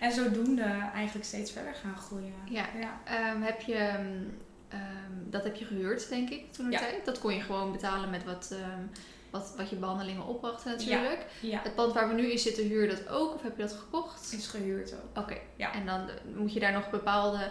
En 0.00 0.12
zodoende 0.12 0.62
eigenlijk 0.94 1.26
steeds 1.26 1.52
verder 1.52 1.74
gaan 1.74 1.96
groeien. 1.96 2.32
Ja. 2.44 2.64
ja. 2.80 3.00
Ehm, 3.04 3.40
heb 3.42 3.60
je, 3.60 3.74
ehm, 4.68 5.20
dat 5.30 5.44
heb 5.44 5.54
je 5.56 5.64
gehuurd, 5.64 6.08
denk 6.08 6.30
ik, 6.30 6.52
toen 6.52 6.64
de 6.66 6.72
Ja. 6.72 6.78
tijd. 6.78 7.04
Dat 7.04 7.18
kon 7.18 7.34
je 7.34 7.40
gewoon 7.40 7.72
betalen 7.72 8.10
met 8.10 8.24
wat, 8.24 8.54
wat, 9.30 9.54
wat 9.56 9.70
je 9.70 9.76
behandelingen 9.76 10.26
opbrachten 10.26 10.70
natuurlijk. 10.70 11.26
Ja, 11.40 11.60
Het 11.62 11.74
pand 11.74 11.92
waar 11.92 12.08
we 12.08 12.14
nu 12.14 12.30
in 12.30 12.38
zitten, 12.38 12.64
huur 12.64 12.88
dat 12.88 13.08
ook 13.08 13.34
of 13.34 13.42
heb 13.42 13.56
je 13.56 13.62
dat 13.62 13.72
gekocht? 13.72 14.32
is 14.32 14.46
gehuurd 14.46 14.92
ook. 14.94 15.18
Oké. 15.22 15.36
Ja. 15.56 15.72
En 15.74 15.86
dan 15.86 16.08
moet 16.36 16.52
je 16.52 16.60
daar 16.60 16.72
nog 16.72 16.90
bepaalde, 16.90 17.50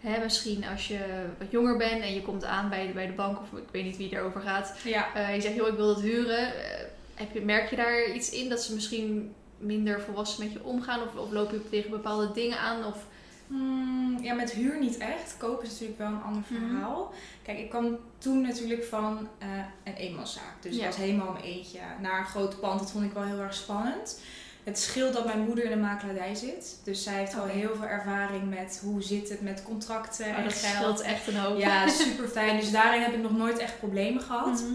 hè, 0.00 0.22
misschien 0.22 0.64
als 0.66 0.88
je 0.88 0.98
wat 1.38 1.50
jonger 1.50 1.76
bent 1.76 2.02
en 2.02 2.14
je 2.14 2.22
komt 2.22 2.44
aan 2.44 2.68
bij, 2.68 2.90
bij 2.94 3.06
de 3.06 3.12
bank 3.12 3.38
of 3.40 3.58
ik 3.58 3.68
weet 3.72 3.84
niet 3.84 3.96
wie 3.96 4.12
erover 4.12 4.40
gaat. 4.40 4.74
Ja. 4.84 5.14
eh, 5.14 5.34
je 5.34 5.40
zegt, 5.40 5.54
joh, 5.54 5.68
ik 5.68 5.74
wil 5.76 5.86
dat 5.94 6.00
huren. 6.00 6.38
Eh, 6.54 6.84
heb 7.14 7.32
je, 7.32 7.40
merk 7.40 7.70
je 7.70 7.76
daar 7.76 8.10
iets 8.10 8.30
in 8.30 8.48
dat 8.48 8.62
ze 8.62 8.74
misschien 8.74 9.34
minder 9.58 10.00
volwassen 10.00 10.44
met 10.44 10.52
je 10.52 10.64
omgaan? 10.64 11.02
Of, 11.02 11.14
of 11.16 11.30
loop 11.30 11.50
je 11.50 11.68
tegen 11.68 11.90
bepaalde 11.90 12.32
dingen 12.32 12.58
aan? 12.58 12.84
Of, 12.84 13.04
Hmm, 13.46 14.18
ja, 14.22 14.34
met 14.34 14.50
huur 14.52 14.80
niet 14.80 14.96
echt. 14.98 15.34
Kopen 15.38 15.64
is 15.64 15.70
natuurlijk 15.70 15.98
wel 15.98 16.08
een 16.08 16.22
ander 16.22 16.42
Mhm. 16.48 16.68
verhaal. 16.68 17.12
Kijk, 17.42 17.58
ik 17.58 17.70
kwam 17.70 17.98
toen 18.18 18.40
natuurlijk 18.40 18.84
van 18.84 19.28
eh, 19.38 19.48
een 19.84 19.94
eenmanszaak. 19.94 20.54
Dus 20.62 20.74
Ja. 20.76 20.80
ik 20.80 20.86
was 20.86 20.96
helemaal 20.96 21.32
mijn 21.32 21.44
eentje 21.44 21.78
naar 22.00 22.18
een 22.18 22.26
groot 22.26 22.60
pand. 22.60 22.80
Dat 22.80 22.90
vond 22.90 23.04
ik 23.04 23.12
wel 23.12 23.22
heel 23.22 23.38
erg 23.40 23.54
spannend. 23.54 24.20
Het 24.68 24.78
scheelt 24.78 25.12
dat 25.12 25.24
mijn 25.24 25.40
moeder 25.40 25.64
in 25.64 25.70
de 25.70 25.76
makelaardij 25.76 26.34
zit. 26.34 26.76
Dus 26.84 27.02
zij 27.02 27.14
heeft 27.14 27.38
al 27.38 27.44
heel 27.44 27.74
veel 27.74 27.86
ervaring 27.86 28.50
met 28.50 28.80
hoe 28.84 29.02
zit 29.02 29.28
het 29.28 29.40
met 29.40 29.62
contracten 29.62 30.26
oh, 30.26 30.38
en 30.38 30.44
dat 30.44 30.52
geld. 30.52 30.74
scheelt 30.74 31.00
echt 31.00 31.26
een 31.26 31.36
hoop. 31.36 31.58
Ja, 31.58 31.88
super 32.02 32.28
fijn. 32.28 32.56
Dus 32.60 32.70
daarin 32.70 33.02
heb 33.02 33.14
ik 33.14 33.22
nog 33.22 33.36
nooit 33.36 33.58
echt 33.58 33.78
problemen 33.78 34.22
gehad. 34.22 34.62
Mhm. 34.62 34.74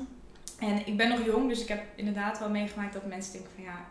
En 0.59 0.87
ik 0.87 0.97
ben 0.97 1.09
nog 1.09 1.25
jong, 1.25 1.49
dus 1.49 1.61
ik 1.61 1.67
heb 1.67 1.83
inderdaad 1.95 2.39
wel 2.39 2.49
meegemaakt 2.49 2.93
dat 2.93 3.05
mensen 3.05 3.31
denken 3.31 3.51
van 3.55 3.63
ja, 3.63 3.85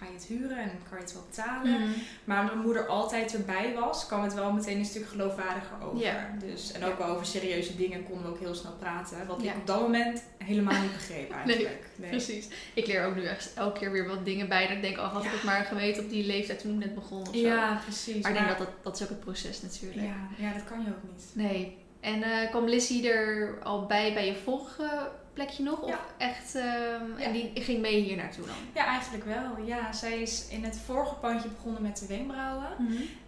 ga 0.00 0.06
je 0.06 0.12
het 0.12 0.24
huren 0.24 0.58
en 0.58 0.70
kan 0.88 0.98
je 0.98 1.04
het 1.04 1.12
wel 1.12 1.24
betalen. 1.30 1.80
Mhm. 1.80 1.90
Maar 2.24 2.40
omdat 2.40 2.54
mijn 2.54 2.66
moeder 2.66 2.86
altijd 2.86 3.34
erbij 3.34 3.74
was, 3.80 4.06
kwam 4.06 4.22
het 4.22 4.34
wel 4.34 4.52
meteen 4.52 4.78
een 4.78 4.84
stuk 4.84 5.06
geloofwaardiger 5.06 5.76
over. 5.82 5.98
Ja. 5.98 6.30
Dus, 6.38 6.72
en 6.72 6.84
ook 6.84 6.98
wel 6.98 7.06
over 7.06 7.26
serieuze 7.26 7.76
dingen 7.76 8.04
konden 8.04 8.24
we 8.24 8.30
ook 8.30 8.38
heel 8.38 8.54
snel 8.54 8.72
praten. 8.78 9.26
Wat 9.26 9.42
ik 9.42 9.54
op 9.54 9.66
dat 9.66 9.80
moment 9.80 10.22
helemaal 10.38 10.82
niet 10.82 10.92
begreep 10.92 11.30
eigenlijk. 11.46 11.86
Nee. 11.96 12.10
Precies. 12.10 12.48
Ik 12.74 12.86
leer 12.86 13.04
ook 13.04 13.14
nu 13.14 13.24
echt 13.24 13.54
elke 13.54 13.78
keer 13.78 13.92
weer 13.92 14.08
wat 14.08 14.24
dingen 14.24 14.48
bij. 14.48 14.66
Dat 14.66 14.76
ik 14.76 14.82
denk, 14.82 14.98
oh, 14.98 15.12
had 15.12 15.24
ik 15.24 15.30
het 15.30 15.42
maar 15.42 15.64
geweten 15.64 16.02
op 16.02 16.10
die 16.10 16.26
leeftijd 16.26 16.58
toen 16.58 16.72
ik 16.72 16.78
net 16.86 16.94
begon 16.94 17.20
of 17.20 17.34
zo. 17.34 17.40
Ja, 17.40 17.80
precies. 17.84 18.22
Maar 18.22 18.30
ik 18.30 18.36
denk 18.36 18.48
dat, 18.48 18.58
dat 18.58 18.68
dat 18.82 18.96
is 18.96 19.02
ook 19.02 19.08
het 19.08 19.20
proces 19.20 19.62
natuurlijk. 19.62 20.06
ja, 20.06 20.28
ja, 20.46 20.52
dat 20.52 20.64
kan 20.64 20.80
je 20.80 20.88
ook 20.88 21.10
niet. 21.12 21.30
Nee. 21.32 21.78
En 22.00 22.22
eh, 22.22 22.50
kwam 22.50 22.68
Lizzie 22.68 23.10
er 23.10 23.58
al 23.62 23.86
bij 23.86 24.14
bij 24.14 24.26
je 24.26 24.34
vorige 24.34 25.10
plekje 25.44 25.62
nog? 25.62 25.80
Of 25.80 25.88
Ja. 25.88 26.00
echt, 26.18 26.54
ehm, 26.54 27.16
en 27.18 27.32
die 27.32 27.50
ging 27.54 27.80
mee 27.80 28.00
hier 28.02 28.16
naartoe 28.16 28.46
dan? 28.46 28.54
Ja, 28.74 28.84
eigenlijk 28.86 29.24
wel. 29.24 29.64
Ja, 29.64 29.92
zij 29.92 30.22
is 30.22 30.46
in 30.48 30.64
het 30.64 30.78
vorige 30.84 31.14
pandje 31.14 31.48
begonnen 31.48 31.82
met 31.82 31.98
de 31.98 32.06
wenkbrauwen. 32.06 32.68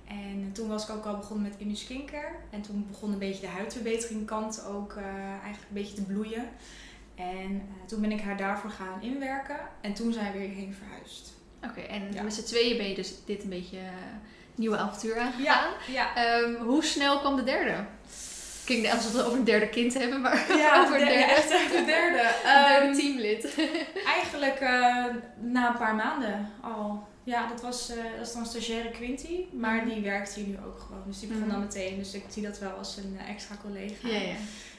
En 0.09 0.51
toen 0.53 0.69
was 0.69 0.85
ik 0.89 0.91
ook 0.95 1.05
al 1.05 1.17
begonnen 1.17 1.49
met 1.51 1.61
Image 1.61 1.77
Skincare. 1.85 2.33
En 2.51 2.63
toen 2.63 2.87
begon 2.91 3.13
een 3.13 3.19
beetje 3.19 3.41
de 3.41 3.47
huidverbetering 3.53 4.27
kant 4.27 4.65
ook 4.67 4.93
eh, 4.93 5.05
eigenlijk 5.31 5.69
een 5.69 5.75
beetje 5.83 5.95
te 5.95 6.03
bloeien. 6.03 6.49
En 7.15 7.53
eh, 7.69 7.87
toen 7.87 8.01
ben 8.01 8.13
ik 8.13 8.21
haar 8.21 8.37
daarvoor 8.37 8.71
gaan 8.71 9.03
inwerken. 9.03 9.59
En 9.81 9.93
toen 9.95 10.13
zijn 10.13 10.33
we 10.33 10.39
weer 10.39 10.49
heen 10.49 10.75
verhuisd. 10.75 11.33
Oké, 11.65 11.81
en 11.81 12.13
Ja. 12.13 12.23
met 12.23 12.35
z'n 12.35 12.43
tweeën 12.45 12.77
ben 12.77 12.89
je 12.89 12.95
dus 12.95 13.15
dit 13.25 13.43
een 13.43 13.49
beetje 13.49 13.79
eh, 13.79 13.85
nieuwe 14.55 14.77
avontuur 14.77 15.19
aangegaan. 15.19 15.43
Ja, 15.45 15.73
ja. 15.89 16.15
Ehm, 16.17 16.55
hoe 16.55 16.85
snel 16.85 17.19
kwam 17.19 17.37
de 17.37 17.45
derde 17.45 17.75
klinkt 18.73 18.87
net 18.87 18.97
alsof 18.97 19.13
we 19.13 19.19
het 19.19 19.27
over 19.27 19.39
een 19.39 19.45
derde 19.45 19.69
kind 19.69 19.95
hebben, 19.95 20.21
maar 20.21 20.57
Ja, 20.57 20.81
over 20.83 20.95
een 20.95 21.01
ja, 21.01 21.07
derde, 21.09 21.33
echt 21.33 21.49
de 21.49 21.83
derde. 21.87 22.19
een 22.45 22.65
derde 22.65 22.87
Ehm, 22.87 22.95
teamlid. 22.95 23.55
Eigenlijk 24.17 24.61
eh, 24.61 25.05
na 25.41 25.69
een 25.69 25.79
paar 25.79 25.95
maanden 25.95 26.51
al. 26.63 27.11
Ja, 27.25 27.47
dat 27.49 27.61
was, 27.63 27.91
eh, 27.91 27.97
dat 28.19 28.27
is 28.27 28.33
dan 28.33 28.47
stagiaire 28.47 28.91
Quinty, 28.91 29.45
maar 29.53 29.77
Mhm. 29.77 29.89
die 29.89 30.01
werkt 30.03 30.35
hier 30.35 30.47
nu 30.47 30.57
ook 30.67 30.79
gewoon. 30.87 31.03
Dus 31.07 31.19
die 31.19 31.29
begon 31.29 31.43
Mhm. 31.43 31.51
dan 31.53 31.61
meteen, 31.61 31.99
dus 31.99 32.15
ik 32.15 32.25
zie 32.29 32.43
dat 32.43 32.59
wel 32.59 32.71
als 32.71 32.97
een 32.97 33.17
eh, 33.19 33.29
extra 33.31 33.55
collega. 33.63 34.09
ja, 34.09 34.15
ja. 34.19 34.35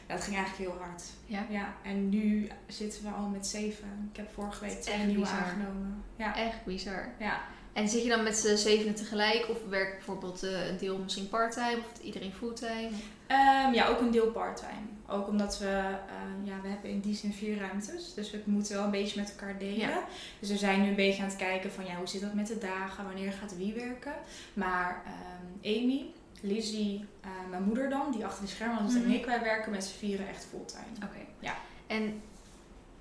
Ja, 0.08 0.14
het 0.14 0.24
ging 0.24 0.36
eigenlijk 0.36 0.70
heel 0.70 0.80
hard. 0.82 1.04
Ja. 1.26 1.46
ja. 1.50 1.74
En 1.84 2.10
nu 2.10 2.50
zitten 2.68 3.04
we 3.04 3.10
al 3.10 3.28
met 3.28 3.48
zeven. 3.48 4.10
Ik 4.12 4.18
heb 4.18 4.30
vorige 4.34 4.66
week 4.66 4.82
twee 4.82 4.98
nieuwe 4.98 5.20
bizar. 5.22 5.38
aangenomen. 5.38 6.04
Ja. 6.18 6.36
Echt 6.38 6.64
bizar. 6.66 7.08
ja. 7.20 7.42
En 7.74 7.90
zit 7.90 8.04
je 8.04 8.10
dan 8.10 8.24
met 8.24 8.38
z'n 8.38 8.56
zevenen 8.56 8.96
tegelijk? 8.96 9.46
Of 9.50 9.58
werkt 9.70 9.96
bijvoorbeeld 9.96 10.42
een 10.42 10.78
deel 10.80 10.98
misschien 10.98 11.30
parttime? 11.30 11.78
Of 11.78 12.02
iedereen 12.02 12.32
fulltime? 12.34 12.90
Ehm, 13.34 13.74
ja, 13.74 13.88
ook 13.88 14.00
een 14.00 14.12
deel 14.12 14.32
parttime. 14.32 14.82
Ook 15.08 15.28
omdat 15.28 15.60
we, 15.60 15.66
ehm, 15.66 16.46
ja, 16.46 16.62
we 16.62 16.68
hebben 16.68 16.90
in 16.90 17.00
die 17.00 17.16
zin 17.16 17.34
vier 17.34 17.58
ruimtes. 17.58 18.14
Dus 18.14 18.32
we 18.32 18.42
moeten 18.46 18.76
wel 18.76 18.84
een 18.84 18.92
beetje 18.92 19.20
met 19.22 19.30
elkaar 19.32 19.58
delen. 19.58 19.78
Ja. 19.90 20.04
Dus 20.40 20.50
we 20.50 20.58
zijn 20.58 20.82
nu 20.82 20.88
een 20.88 20.96
beetje 20.96 21.22
aan 21.22 21.28
het 21.30 21.38
kijken 21.38 21.72
van, 21.72 21.86
ja, 21.86 21.96
hoe 21.96 22.08
zit 22.08 22.22
dat 22.22 22.34
met 22.34 22.48
de 22.48 22.58
dagen? 22.58 23.06
Wanneer 23.06 23.32
gaat 23.32 23.58
wie 23.58 23.74
werken? 23.74 24.14
Maar 24.54 25.02
ehm, 25.06 25.76
Amy, 25.78 26.06
Lizzie, 26.42 27.06
eh, 27.22 27.30
mijn 27.50 27.64
moeder 27.64 27.90
dan, 27.90 28.12
die 28.12 28.26
achter 28.26 28.44
de 28.44 28.50
schermen 28.50 28.90
zit 28.92 29.02
Mhm. 29.02 29.12
en 29.12 29.18
ik, 29.18 29.26
wij 29.26 29.42
werken 29.42 29.72
met 29.72 29.84
z'n 29.84 29.98
vieren 29.98 30.28
echt 30.28 30.46
fulltime. 30.50 30.96
Oké. 31.06 31.26
Ja. 31.40 31.56
En 31.88 32.22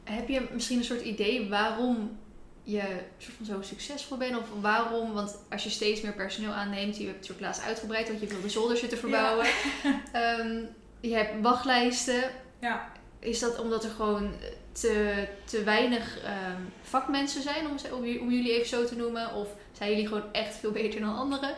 heb 0.05 0.29
je 0.29 0.49
misschien 0.53 0.79
een 0.79 0.85
soort 0.85 1.01
idee 1.03 1.49
waarom 1.49 2.19
je 2.63 2.83
soort 3.19 3.35
van 3.37 3.47
zo 3.47 3.63
succesvol 3.63 4.17
bent? 4.17 4.37
Of 4.39 4.45
waarom, 4.61 5.13
want 5.13 5.37
als 5.51 5.65
je 5.65 5.71
steeds 5.71 6.01
meer 6.01 6.13
personeel 6.15 6.51
aanneemt, 6.53 6.97
je 6.97 7.05
hebt 7.05 7.17
het 7.17 7.27
soort 7.27 7.41
laatst 7.41 7.63
uitgebreid, 7.63 8.09
want 8.09 8.21
je 8.21 8.27
wil 8.27 8.41
de 8.41 8.49
zolder 8.49 8.77
zitten 8.77 8.99
verbouwen. 8.99 9.47
Ehm, 10.13 10.63
je 11.01 11.15
hebt 11.15 11.41
wachtlijsten. 11.43 12.23
Ja. 12.61 12.91
Is 13.19 13.39
dat 13.39 13.59
omdat 13.61 13.85
er 13.85 13.91
gewoon 13.91 14.33
te, 14.73 15.25
te 15.45 15.63
weinig 15.65 16.19
ehm, 16.23 16.61
vakmensen 16.83 17.43
zijn, 17.43 17.67
om, 17.71 17.79
ze- 17.79 17.95
om, 17.95 18.03
om 18.21 18.31
jullie 18.31 18.53
even 18.53 18.69
zo 18.69 18.85
te 18.85 18.97
noemen? 18.97 19.35
Of 19.35 19.49
zijn 19.73 19.91
jullie 19.91 20.07
gewoon 20.07 20.33
echt 20.33 20.55
veel 20.55 20.71
beter 20.73 21.01
dan 21.01 21.17
anderen? 21.17 21.49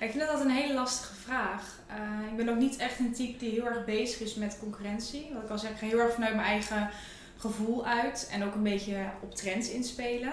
Ja, 0.00 0.06
Ik 0.06 0.10
vind 0.12 0.26
dat 0.26 0.40
een 0.40 0.50
hele 0.50 0.74
lastige 0.74 1.14
vraag. 1.14 1.78
Eh, 1.86 2.30
ik 2.30 2.36
ben 2.36 2.48
ook 2.48 2.58
niet 2.58 2.76
echt 2.76 2.98
een 2.98 3.12
type 3.14 3.38
die 3.38 3.50
heel 3.50 3.66
erg 3.66 3.84
bezig 3.84 4.20
is 4.20 4.34
met 4.34 4.56
concurrentie. 4.60 5.30
Wat 5.34 5.42
ik 5.42 5.50
al 5.50 5.58
zeg, 5.58 5.70
ik 5.70 5.76
ga 5.78 5.86
heel 5.86 5.98
erg 5.98 6.12
vanuit 6.14 6.34
mijn 6.34 6.46
eigen 6.46 6.90
gevoel 7.38 7.86
uit. 7.86 8.28
En 8.32 8.44
ook 8.44 8.54
een 8.54 8.62
beetje 8.62 8.96
op 9.22 9.34
trends 9.34 9.68
inspelen. 9.70 10.32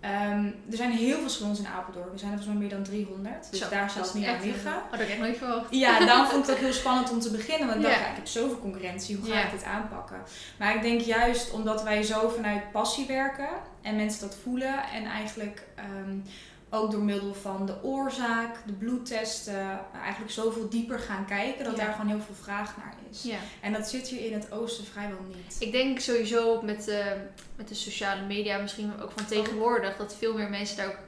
Ehm, 0.00 0.44
er 0.70 0.76
zijn 0.76 0.90
heel 0.90 1.18
veel 1.18 1.28
salons 1.28 1.58
in 1.58 1.66
Apeldoorn. 1.66 2.10
We 2.12 2.18
zijn 2.18 2.30
er 2.32 2.36
volgens 2.38 2.58
mij 2.58 2.66
meer 2.66 2.76
dan 2.76 2.84
300. 2.84 3.50
Dus 3.50 3.60
Zo, 3.60 3.68
daar 3.68 3.90
zal 3.90 4.02
het 4.02 4.14
niet 4.14 4.24
echt 4.24 4.34
aan 4.40 4.46
liggen. 4.46 4.70
Oh, 4.70 4.82
dat 4.82 4.90
had 4.90 5.00
ik 5.00 5.08
echt 5.08 5.18
nooit 5.18 5.36
verwacht. 5.36 5.66
Ja, 5.70 5.98
daarom 6.06 6.26
vond 6.26 6.42
ik 6.42 6.46
het 6.48 6.56
ook 6.56 6.62
heel 6.64 6.72
spannend 6.72 7.10
om 7.10 7.20
te 7.20 7.30
beginnen. 7.30 7.66
Want 7.68 7.80
ik 7.80 7.86
dacht, 7.86 8.00
Ja. 8.00 8.08
ik 8.10 8.16
heb 8.16 8.26
zoveel 8.26 8.58
concurrentie. 8.58 9.16
Hoe 9.16 9.30
ga 9.30 9.42
ik 9.44 9.50
dit 9.50 9.64
aanpakken? 9.64 10.16
Maar 10.58 10.74
ik 10.74 10.82
denk 10.82 11.00
juist 11.00 11.50
omdat 11.50 11.82
wij 11.82 12.02
zo 12.02 12.28
vanuit 12.28 12.70
passie 12.72 13.06
werken. 13.06 13.48
En 13.82 13.96
mensen 13.96 14.20
dat 14.20 14.36
voelen. 14.42 14.82
En 14.92 15.04
eigenlijk 15.04 15.62
ehm, 15.74 16.16
ook 16.70 16.90
door 16.90 17.02
middel 17.02 17.34
van 17.34 17.66
de 17.66 17.82
oorzaak, 17.82 18.56
de 18.66 18.72
bloedtesten. 18.72 19.80
Eigenlijk 20.02 20.32
zoveel 20.32 20.68
dieper 20.68 20.98
gaan 20.98 21.26
kijken. 21.26 21.64
Dat 21.64 21.76
Ja. 21.76 21.84
daar 21.84 21.92
gewoon 21.94 22.10
heel 22.10 22.20
veel 22.26 22.34
vraag 22.34 22.76
naar 22.76 22.94
is. 23.10 23.22
Ja. 23.22 23.38
En 23.60 23.72
dat 23.72 23.88
zit 23.88 24.08
hier 24.08 24.26
in 24.26 24.32
het 24.32 24.52
oosten 24.52 24.84
vrijwel 24.84 25.24
niet. 25.34 25.56
Ik 25.58 25.72
denk 25.72 25.98
sowieso 26.00 26.62
met, 26.62 26.88
eh, 26.88 27.06
met 27.56 27.68
de 27.68 27.74
sociale 27.74 28.26
media, 28.26 28.58
misschien 28.58 28.92
ook 29.02 29.10
van 29.16 29.26
tegenwoordig, 29.26 29.96
dat 29.96 30.14
veel 30.18 30.34
meer 30.34 30.50
mensen 30.50 30.76
daar 30.76 30.86
ook 30.86 30.98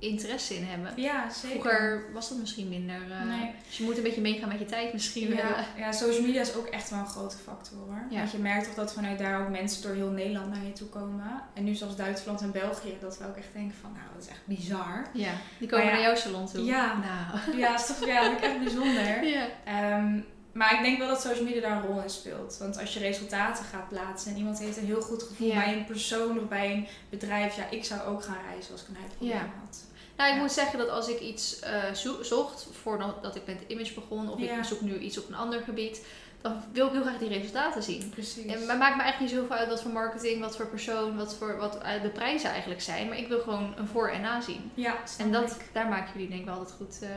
interesse 0.00 0.54
in 0.54 0.64
hebben. 0.64 0.92
Ja, 0.96 1.30
zeker. 1.30 1.60
Vroeger 1.60 2.04
was 2.12 2.28
dat 2.28 2.38
misschien 2.38 2.68
minder. 2.68 3.00
eh, 3.10 3.22
Nee. 3.38 3.50
Dus 3.66 3.76
je 3.78 3.84
moet 3.84 3.96
een 3.96 4.02
beetje 4.02 4.20
meegaan 4.20 4.48
met 4.48 4.58
je 4.58 4.64
tijd 4.64 4.92
misschien. 4.92 5.34
Ja, 5.34 5.64
ja, 5.76 5.92
social 5.92 6.22
media 6.22 6.40
is 6.40 6.54
ook 6.54 6.66
echt 6.66 6.90
wel 6.90 6.98
een 6.98 7.06
grote 7.06 7.36
factor 7.36 7.78
hoor. 7.78 8.02
Ja. 8.10 8.18
Want 8.18 8.30
je 8.30 8.38
merkt 8.38 8.64
toch 8.64 8.74
dat 8.74 8.92
vanuit 8.92 9.18
daar 9.18 9.40
ook 9.42 9.48
mensen 9.48 9.82
door 9.82 9.94
heel 9.94 10.10
Nederland 10.10 10.54
naar 10.54 10.64
je 10.64 10.72
toe 10.72 10.88
komen. 10.88 11.42
En 11.54 11.64
nu 11.64 11.74
zelfs 11.74 11.96
Duitsland 11.96 12.40
en 12.40 12.50
België, 12.52 12.96
dat 13.00 13.18
we 13.18 13.26
ook 13.26 13.36
echt 13.36 13.52
denken 13.52 13.76
van 13.80 13.92
nou, 13.92 14.04
dat 14.14 14.22
is 14.22 14.28
echt 14.28 14.46
bizar. 14.46 15.06
Ja, 15.12 15.32
die 15.58 15.68
komen 15.68 15.86
ja. 15.86 15.92
naar 15.92 16.00
jouw 16.02 16.16
salon 16.16 16.46
toe. 16.46 16.64
Ja. 16.64 16.94
Nou. 16.98 17.58
Ja, 17.58 17.70
dat 17.70 17.80
is 17.80 17.86
toch 17.86 18.06
ja, 18.06 18.40
echt 18.40 18.58
bijzonder. 18.58 19.24
Ja. 19.34 19.46
Ehm, 19.64 20.18
maar 20.52 20.74
ik 20.74 20.82
denk 20.82 20.98
wel 20.98 21.08
dat 21.08 21.20
social 21.20 21.44
media 21.44 21.60
daar 21.60 21.76
een 21.76 21.82
rol 21.88 22.02
in 22.02 22.10
speelt. 22.10 22.56
Want 22.58 22.78
als 22.78 22.94
je 22.94 23.00
resultaten 23.00 23.64
gaat 23.64 23.88
plaatsen 23.88 24.30
en 24.32 24.38
iemand 24.38 24.58
heeft 24.58 24.76
een 24.76 24.84
heel 24.86 25.00
goed 25.02 25.22
gevoel 25.22 25.48
Ja. 25.48 25.54
bij 25.64 25.76
een 25.76 25.84
persoon 25.84 26.38
of 26.38 26.48
bij 26.48 26.72
een 26.72 26.86
bedrijf. 27.10 27.56
Ja, 27.56 27.68
ik 27.70 27.84
zou 27.84 28.00
ook 28.02 28.24
gaan 28.24 28.36
reizen 28.50 28.72
als 28.72 28.82
ik 28.82 28.88
een 28.88 28.96
huidprobleem 28.96 29.36
Ja. 29.36 29.50
had. 29.64 29.84
Nou, 30.20 30.32
ik 30.32 30.38
Ja. 30.38 30.42
moet 30.44 30.52
zeggen 30.52 30.78
dat 30.78 30.88
als 30.88 31.08
ik 31.08 31.20
iets 31.20 31.58
eh, 31.60 31.92
zo- 31.94 32.22
zocht 32.22 32.66
voordat 32.82 33.36
ik 33.36 33.42
met 33.46 33.56
image 33.66 33.94
begon, 33.94 34.30
of 34.32 34.40
Ja. 34.40 34.58
ik 34.58 34.64
zoek 34.64 34.80
nu 34.80 34.98
iets 34.98 35.18
op 35.18 35.28
een 35.28 35.34
ander 35.34 35.60
gebied, 35.60 36.04
dan 36.40 36.62
wil 36.72 36.86
ik 36.86 36.92
heel 36.92 37.02
graag 37.02 37.18
die 37.18 37.28
resultaten 37.28 37.82
zien. 37.82 38.08
Precies. 38.10 38.44
En 38.52 38.66
maar 38.66 38.76
maakt 38.76 38.96
me 38.96 39.02
eigenlijk 39.02 39.32
niet 39.32 39.40
zoveel 39.40 39.56
uit 39.56 39.68
wat 39.68 39.82
voor 39.82 39.90
marketing, 39.90 40.40
wat 40.40 40.56
voor 40.56 40.66
persoon, 40.66 41.16
wat, 41.16 41.34
voor, 41.34 41.56
wat 41.56 41.78
eh, 41.78 42.02
de 42.02 42.08
prijzen 42.08 42.50
eigenlijk 42.50 42.80
zijn. 42.80 43.08
Maar 43.08 43.18
ik 43.18 43.28
wil 43.28 43.40
gewoon 43.40 43.74
een 43.76 43.86
voor- 43.86 44.08
en 44.10 44.20
nazien. 44.20 44.70
ja, 44.74 44.96
snap 45.04 45.26
En 45.26 45.32
dat, 45.32 45.50
ik. 45.50 45.68
daar 45.72 45.88
maken 45.88 46.12
jullie 46.12 46.28
denk 46.28 46.40
ik 46.40 46.46
wel 46.46 46.56
altijd 46.56 46.76
goed 46.76 46.98
eh, 47.02 47.08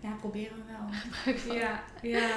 Ja, 0.00 0.08
proberen 0.20 0.56
we 0.56 0.62
wel. 0.72 1.00
gebruik 1.10 1.38
van. 1.38 1.56
Ja, 1.56 1.82
ja. 2.02 2.28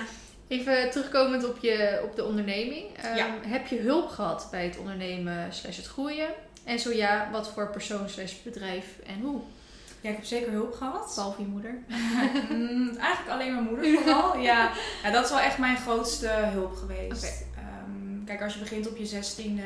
Even 0.47 0.89
terugkomend 0.91 1.49
op, 1.49 1.57
je, 1.61 2.01
op 2.03 2.15
de 2.15 2.25
onderneming. 2.25 2.97
Ehm, 2.97 3.15
Ja. 3.15 3.27
Heb 3.47 3.67
je 3.67 3.79
hulp 3.79 4.09
gehad 4.09 4.47
bij 4.51 4.65
het 4.65 4.77
ondernemen 4.77 5.53
slash 5.53 5.77
het 5.77 5.87
groeien? 5.87 6.29
En 6.63 6.79
zo 6.79 6.91
ja, 6.93 7.29
wat 7.31 7.49
voor 7.51 7.69
persoon 7.69 8.09
slash 8.09 8.33
bedrijf 8.43 8.85
en 9.05 9.21
hoe? 9.21 9.41
Ja, 10.01 10.09
ik 10.09 10.15
heb 10.15 10.25
zeker 10.25 10.51
hulp 10.51 10.73
gehad. 10.73 11.11
Behalve 11.15 11.41
je 11.41 11.47
moeder. 11.47 11.75
Mm, 12.49 12.97
eigenlijk 12.97 13.29
alleen 13.29 13.53
mijn 13.53 13.65
moeder 13.65 13.85
vooral. 14.01 14.37
ja. 14.37 14.71
ja, 15.03 15.11
dat 15.11 15.23
is 15.23 15.29
wel 15.29 15.39
echt 15.39 15.57
mijn 15.57 15.77
grootste 15.77 16.27
hulp 16.27 16.75
geweest. 16.75 17.45
Ehm, 17.55 18.23
kijk, 18.25 18.41
als 18.41 18.53
je 18.53 18.59
begint 18.59 18.89
op 18.89 18.97
je 18.97 19.05
zestiende. 19.05 19.63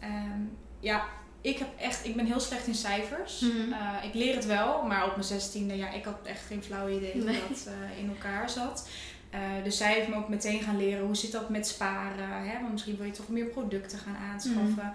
ehm 0.00 0.40
ja, 0.80 1.04
ik, 1.40 1.58
heb 1.58 1.68
echt, 1.78 2.04
ik 2.04 2.16
ben 2.16 2.26
heel 2.26 2.40
slecht 2.40 2.66
in 2.66 2.74
cijfers. 2.74 3.40
Mhm. 3.40 3.72
Eh, 3.72 4.04
ik 4.08 4.14
leer 4.14 4.34
het 4.34 4.46
wel, 4.46 4.82
maar 4.82 5.04
op 5.04 5.10
mijn 5.10 5.24
zestiende, 5.24 5.76
ja, 5.76 5.90
ik 5.90 6.04
had 6.04 6.18
echt 6.24 6.46
geen 6.46 6.62
flauw 6.62 6.88
idee 6.88 7.12
hoe 7.12 7.22
Nee. 7.24 7.40
dat 7.48 7.66
eh, 7.66 7.98
in 7.98 8.08
elkaar 8.08 8.50
zat. 8.50 8.88
Eh, 9.30 9.40
dus 9.64 9.76
zij 9.76 9.92
heeft 9.94 10.08
me 10.08 10.16
ook 10.16 10.28
meteen 10.28 10.62
gaan 10.62 10.76
leren 10.76 11.04
hoe 11.06 11.16
zit 11.16 11.32
dat 11.32 11.48
met 11.48 11.66
sparen. 11.68 12.28
Hè? 12.28 12.58
Want 12.60 12.72
misschien 12.72 12.96
wil 12.96 13.06
je 13.06 13.12
toch 13.12 13.28
meer 13.28 13.44
producten 13.46 13.98
gaan 13.98 14.16
aanschaffen. 14.32 14.92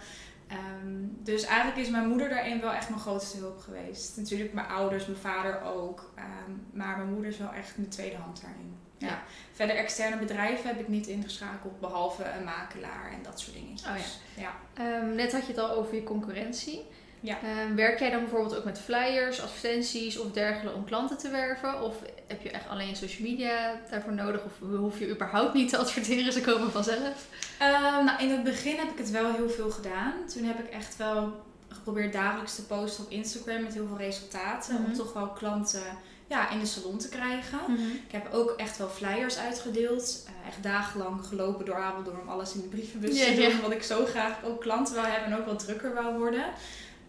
Ehm, 0.50 1.08
dus 1.24 1.44
eigenlijk 1.44 1.78
is 1.78 1.90
mijn 1.90 2.08
moeder 2.08 2.30
daarin 2.30 2.62
wel 2.62 2.72
echt 2.72 2.90
mijn 2.90 3.02
grootste 3.02 3.38
hulp 3.38 3.60
geweest. 3.60 4.18
Natuurlijk 4.18 4.54
mijn 4.54 4.68
ouders, 4.68 5.06
mijn 5.06 5.20
vader 5.20 5.62
ook. 5.62 6.12
Ehm, 6.16 6.52
maar 6.72 6.98
mijn 6.98 7.14
moeder 7.14 7.32
is 7.32 7.38
wel 7.38 7.54
echt 7.54 7.78
mijn 7.78 7.90
tweede 7.90 8.16
hand 8.16 8.42
daarin. 8.42 8.78
Ja. 8.98 9.08
Ja. 9.08 9.24
Verder 9.52 9.76
externe 9.76 10.18
bedrijven 10.18 10.68
heb 10.68 10.80
ik 10.80 10.88
niet 10.88 11.08
ingeschakeld, 11.08 11.80
behalve 11.80 12.24
een 12.24 12.44
makelaar 12.44 13.12
en 13.12 13.24
dat 13.24 13.40
soort 13.40 13.56
dingetjes. 13.56 13.90
Oh 13.90 14.44
ja. 14.44 14.54
Ehm, 14.74 15.16
net 15.16 15.32
had 15.32 15.42
je 15.42 15.48
het 15.48 15.58
al 15.58 15.72
over 15.72 15.96
je 15.96 16.04
concurrentie. 16.04 16.86
Ja. 17.20 17.38
Werk 17.76 18.00
jij 18.00 18.10
dan 18.10 18.20
bijvoorbeeld 18.20 18.58
ook 18.58 18.64
met 18.64 18.80
flyers, 18.80 19.42
advertenties 19.42 20.18
of 20.18 20.32
dergelijke 20.32 20.78
om 20.78 20.86
klanten 20.86 21.18
te 21.18 21.30
werven? 21.30 21.82
Of 21.82 21.96
heb 22.30 22.42
je 22.42 22.50
echt 22.50 22.70
alleen 22.70 22.96
social 22.96 23.30
media 23.30 23.82
daarvoor 23.90 24.14
nodig? 24.14 24.44
Of 24.44 24.70
hoef 24.78 25.00
je 25.00 25.10
überhaupt 25.10 25.54
niet 25.54 25.70
te 25.70 25.78
adverteren, 25.78 26.34
ze 26.34 26.42
komen 26.42 26.72
vanzelf? 26.72 27.28
Ehm, 27.60 28.06
nou, 28.06 28.22
in 28.22 28.30
het 28.30 28.44
begin 28.44 28.76
heb 28.76 28.90
ik 28.90 28.98
het 28.98 29.12
wel 29.12 29.34
heel 29.34 29.50
veel 29.50 29.72
gedaan. 29.72 30.14
Toen 30.34 30.44
heb 30.44 30.60
ik 30.60 30.70
echt 30.70 30.98
wel 30.98 31.44
geprobeerd 31.68 32.14
dagelijks 32.14 32.56
te 32.56 32.66
posten 32.66 33.04
op 33.04 33.12
Instagram 33.12 33.64
met 33.64 33.74
heel 33.74 33.88
veel 33.88 33.98
resultaten. 33.98 34.74
Mhm. 34.74 34.84
Om 34.84 34.94
toch 34.94 35.14
wel 35.14 35.28
klanten 35.28 35.84
ja, 36.28 36.50
in 36.50 36.60
de 36.60 36.66
salon 36.66 36.98
te 36.98 37.10
krijgen. 37.10 37.60
Mhm. 37.68 37.82
Ik 38.08 38.12
heb 38.12 38.34
ook 38.34 38.50
echt 38.58 38.78
wel 38.78 38.88
flyers 38.88 39.38
uitgedeeld. 39.38 40.26
Eh, 40.28 40.48
echt 40.48 40.64
dagenlang 40.64 41.26
gelopen 41.26 41.66
door 41.66 41.76
Apeldoorn 41.76 42.22
om 42.22 42.30
alles 42.30 42.54
in 42.54 42.62
de 42.62 42.68
brievenbus 42.68 43.26
te 43.26 43.36
doen. 43.36 43.62
Want 43.62 43.74
ik 43.74 43.84
zo 43.84 44.06
graag 44.06 44.44
ook 44.44 44.62
klanten 44.62 44.94
wil 44.94 45.04
hebben 45.04 45.32
en 45.32 45.40
ook 45.40 45.46
wat 45.46 45.60
drukker 45.60 45.94
wou 45.94 46.18
worden. 46.18 46.46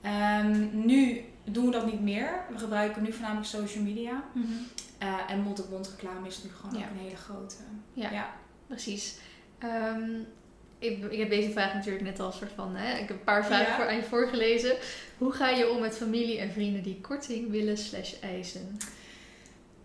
Ehm, 0.03 0.69
nu 0.73 1.25
doen 1.53 1.65
we 1.65 1.71
dat 1.71 1.87
niet 1.87 2.01
meer. 2.01 2.45
We 2.53 2.59
gebruiken 2.59 3.03
nu 3.03 3.13
voornamelijk 3.13 3.47
social 3.47 3.85
media. 3.85 4.25
Mhm. 4.33 4.47
Eh, 4.99 5.15
en 5.29 5.41
mond-op-mond 5.41 5.89
reclame 5.97 6.27
is 6.27 6.43
nu 6.43 6.51
gewoon 6.51 6.81
Ja. 6.81 6.85
ook 6.87 6.91
een 6.91 6.99
hele 7.05 7.17
grote. 7.17 7.55
Ja. 7.93 8.11
ja. 8.11 8.35
Precies. 8.67 9.19
Ehm, 9.59 10.11
ik, 10.79 11.05
ik 11.13 11.19
heb 11.19 11.31
deze 11.31 11.51
vraag 11.51 11.75
natuurlijk 11.75 12.05
net 12.05 12.21
al 12.21 12.27
een 12.27 12.33
soort 12.33 12.53
van. 12.55 12.77
Hè, 12.77 12.93
ik 12.93 13.09
heb 13.09 13.17
een 13.17 13.25
paar 13.25 13.47
vragen 13.47 13.75
voor, 13.75 13.89
aan 13.89 13.95
je 13.97 14.03
voorgelezen. 14.03 14.77
Hoe 15.19 15.33
ga 15.33 15.49
je 15.49 15.71
om 15.71 15.81
met 15.81 15.97
familie 15.97 16.39
en 16.39 16.53
vrienden 16.53 16.83
die 16.83 17.01
korting 17.01 17.51
willen 17.51 17.79
slash 17.79 18.15
eisen? 18.21 18.77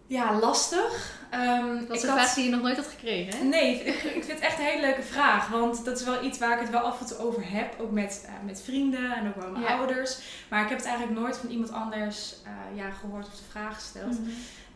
Ja, 0.07 0.39
lastig. 0.39 1.19
Ehm, 1.29 1.85
Dat 1.87 1.97
is 1.97 2.03
een 2.03 2.09
had- 2.09 2.17
vraag 2.19 2.33
die 2.33 2.43
je 2.43 2.49
nog 2.49 2.61
nooit 2.61 2.75
had 2.75 2.87
gekregen, 2.87 3.37
hè? 3.39 3.43
Nee, 3.43 3.75
ik, 3.79 3.85
ik 4.03 4.23
vind 4.23 4.27
het 4.27 4.39
echt 4.39 4.57
een 4.59 4.65
hele 4.65 4.81
leuke 4.81 5.01
vraag. 5.01 5.47
Want 5.49 5.85
dat 5.85 5.99
is 5.99 6.05
wel 6.05 6.23
iets 6.23 6.37
waar 6.39 6.53
ik 6.53 6.59
het 6.59 6.69
wel 6.69 6.79
af 6.81 6.99
en 6.99 7.05
toe 7.05 7.17
over 7.17 7.43
heb. 7.51 7.75
Ook 7.79 7.91
met, 7.91 8.23
eh, 8.27 8.33
met 8.45 8.61
vrienden 8.61 9.11
en 9.15 9.27
ook 9.27 9.35
met 9.35 9.51
mijn 9.51 9.63
Ja. 9.63 9.77
ouders. 9.77 10.17
Maar 10.49 10.63
ik 10.63 10.69
heb 10.69 10.77
het 10.77 10.87
eigenlijk 10.87 11.19
nooit 11.19 11.37
van 11.37 11.49
iemand 11.49 11.71
anders 11.71 12.35
eh, 12.43 12.77
ja, 12.77 12.89
gehoord 12.91 13.27
of 13.27 13.33
de 13.35 13.43
vraag 13.49 13.73
gesteld. 13.75 14.19
Mhm. 14.19 14.29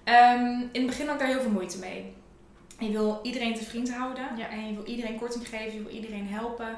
Ehm, 0.03 0.59
in 0.59 0.81
het 0.81 0.85
begin 0.85 1.05
had 1.05 1.13
ik 1.15 1.19
daar 1.21 1.29
heel 1.29 1.41
veel 1.41 1.51
moeite 1.51 1.77
mee. 1.79 2.13
Je 2.79 2.89
wil 2.91 3.19
iedereen 3.23 3.55
te 3.55 3.63
vriend 3.63 3.93
houden. 3.93 4.23
Ja. 4.37 4.49
En 4.49 4.67
je 4.67 4.73
wil 4.73 4.85
iedereen 4.85 5.19
korting 5.19 5.47
geven. 5.47 5.73
Je 5.77 5.83
wil 5.83 5.93
iedereen 5.93 6.27
helpen. 6.29 6.77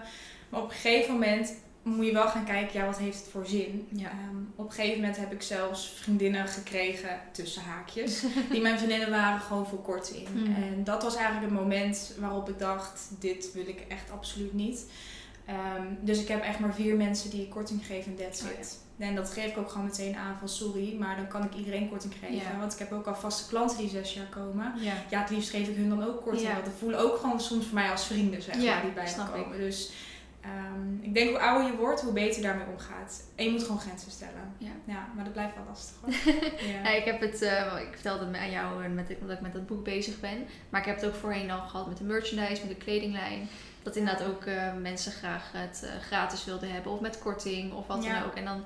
Maar 0.50 0.62
op 0.62 0.70
een 0.70 0.75
gegeven 0.75 1.13
moment 1.13 1.53
moet 1.83 2.05
je 2.05 2.13
wel 2.13 2.27
gaan 2.27 2.45
kijken, 2.45 2.79
ja, 2.79 2.85
wat 2.85 2.97
heeft 2.97 3.19
het 3.19 3.27
voor 3.27 3.45
zin? 3.45 3.88
Ja. 3.91 4.09
Ehm, 4.09 4.38
op 4.55 4.65
een 4.65 4.73
gegeven 4.73 5.00
moment 5.00 5.17
heb 5.17 5.31
ik 5.31 5.41
zelfs 5.41 5.88
vriendinnen 5.88 6.47
gekregen, 6.47 7.19
tussen 7.31 7.61
haakjes, 7.61 8.23
die 8.51 8.61
mijn 8.61 8.77
vriendinnen 8.77 9.09
waren 9.09 9.39
gewoon 9.39 9.67
voor 9.67 9.81
korting. 9.81 10.27
Mhm. 10.33 10.63
En 10.63 10.83
dat 10.83 11.03
was 11.03 11.15
eigenlijk 11.15 11.45
het 11.51 11.59
moment 11.61 12.13
waarop 12.19 12.50
ik 12.50 12.59
dacht, 12.59 13.09
dit 13.19 13.53
wil 13.53 13.67
ik 13.67 13.85
echt 13.88 14.11
absoluut 14.11 14.53
niet. 14.53 14.85
Ehm, 15.45 15.85
dus 16.01 16.21
ik 16.21 16.27
heb 16.27 16.43
echt 16.43 16.59
maar 16.59 16.73
vier 16.73 16.95
mensen 16.95 17.29
die 17.29 17.41
ik 17.41 17.50
korting 17.50 17.85
geef 17.85 18.05
en 18.05 18.15
that's 18.15 18.41
Oh, 18.41 18.59
it. 18.59 18.79
En 18.97 19.15
dat 19.15 19.29
geef 19.29 19.45
ik 19.45 19.57
ook 19.57 19.69
gewoon 19.69 19.85
meteen 19.85 20.15
aan 20.15 20.38
van 20.39 20.50
sorry, 20.50 20.95
maar 21.00 21.15
dan 21.15 21.27
kan 21.27 21.43
ik 21.43 21.55
iedereen 21.55 21.89
korting 21.89 22.13
geven. 22.19 22.35
Ja. 22.35 22.59
Want 22.59 22.73
ik 22.73 22.79
heb 22.79 22.91
ook 22.91 23.07
al 23.07 23.15
vaste 23.15 23.50
klanten 23.50 23.77
die 23.77 23.89
zes 23.89 24.13
jaar 24.13 24.25
komen. 24.25 24.73
Ja. 24.79 24.93
Ja, 25.09 25.19
het 25.19 25.29
liefst 25.29 25.50
geef 25.50 25.67
ik 25.67 25.75
hun 25.75 25.89
dan 25.89 26.03
ook 26.03 26.21
korting. 26.21 26.51
Want 26.51 26.65
die 26.65 26.73
voelen 26.79 27.00
ook 27.00 27.17
gewoon 27.17 27.41
soms 27.41 27.65
voor 27.65 27.73
mij 27.73 27.91
als 27.91 28.05
vrienden, 28.05 28.41
zeg 28.41 28.55
maar, 28.55 28.81
die 28.81 28.91
bij 28.91 29.13
me 29.17 29.41
komen. 29.41 29.57
Dus 29.57 29.91
ehm, 30.41 30.93
ik 31.01 31.13
denk 31.13 31.29
hoe 31.29 31.39
ouder 31.39 31.71
je 31.71 31.77
wordt, 31.77 32.01
hoe 32.01 32.13
beter 32.13 32.36
je 32.41 32.48
daarmee 32.48 32.65
omgaat. 32.71 33.24
En 33.36 33.45
je 33.45 33.51
moet 33.51 33.63
gewoon 33.63 33.79
grenzen 33.79 34.12
stellen. 34.12 34.53
Ja. 34.57 35.07
maar 35.15 35.24
dat 35.24 35.33
blijft 35.33 35.55
wel 35.55 35.63
lastig 35.67 35.95
hoor. 36.01 36.33
ja. 36.74 36.83
Ja, 36.83 36.89
ik 36.89 37.03
heb 37.05 37.19
het, 37.19 37.41
eh, 37.41 37.79
ik 37.81 37.89
vertelde 37.93 38.25
het 38.25 38.38
aan 38.38 38.51
jou 38.51 38.83
en 38.83 38.95
met, 38.95 39.15
omdat 39.21 39.36
ik 39.36 39.41
met 39.41 39.53
dat 39.53 39.67
boek 39.67 39.83
bezig 39.83 40.19
ben. 40.19 40.45
Maar 40.69 40.79
ik 40.81 40.88
heb 40.88 40.95
het 40.95 41.05
ook 41.05 41.15
voorheen 41.15 41.51
al 41.51 41.62
gehad 41.62 41.88
met 41.88 41.98
de 41.98 42.03
merchandise, 42.03 42.65
met 42.65 42.69
de 42.77 42.83
kledinglijn. 42.83 43.50
Dat 43.83 43.95
inderdaad 43.95 44.27
ook 44.27 44.45
eh, 44.45 44.74
mensen 44.81 45.12
graag 45.12 45.51
het 45.51 45.83
eh, 45.83 46.01
gratis 46.01 46.45
wilden 46.45 46.71
hebben 46.71 46.91
of 46.91 47.00
met 47.00 47.19
korting 47.19 47.74
of 47.74 47.88
wat 47.88 48.03
Ja. 48.03 48.13
dan 48.19 48.24
ook. 48.29 48.36
En 48.36 48.45
dan, 48.45 48.63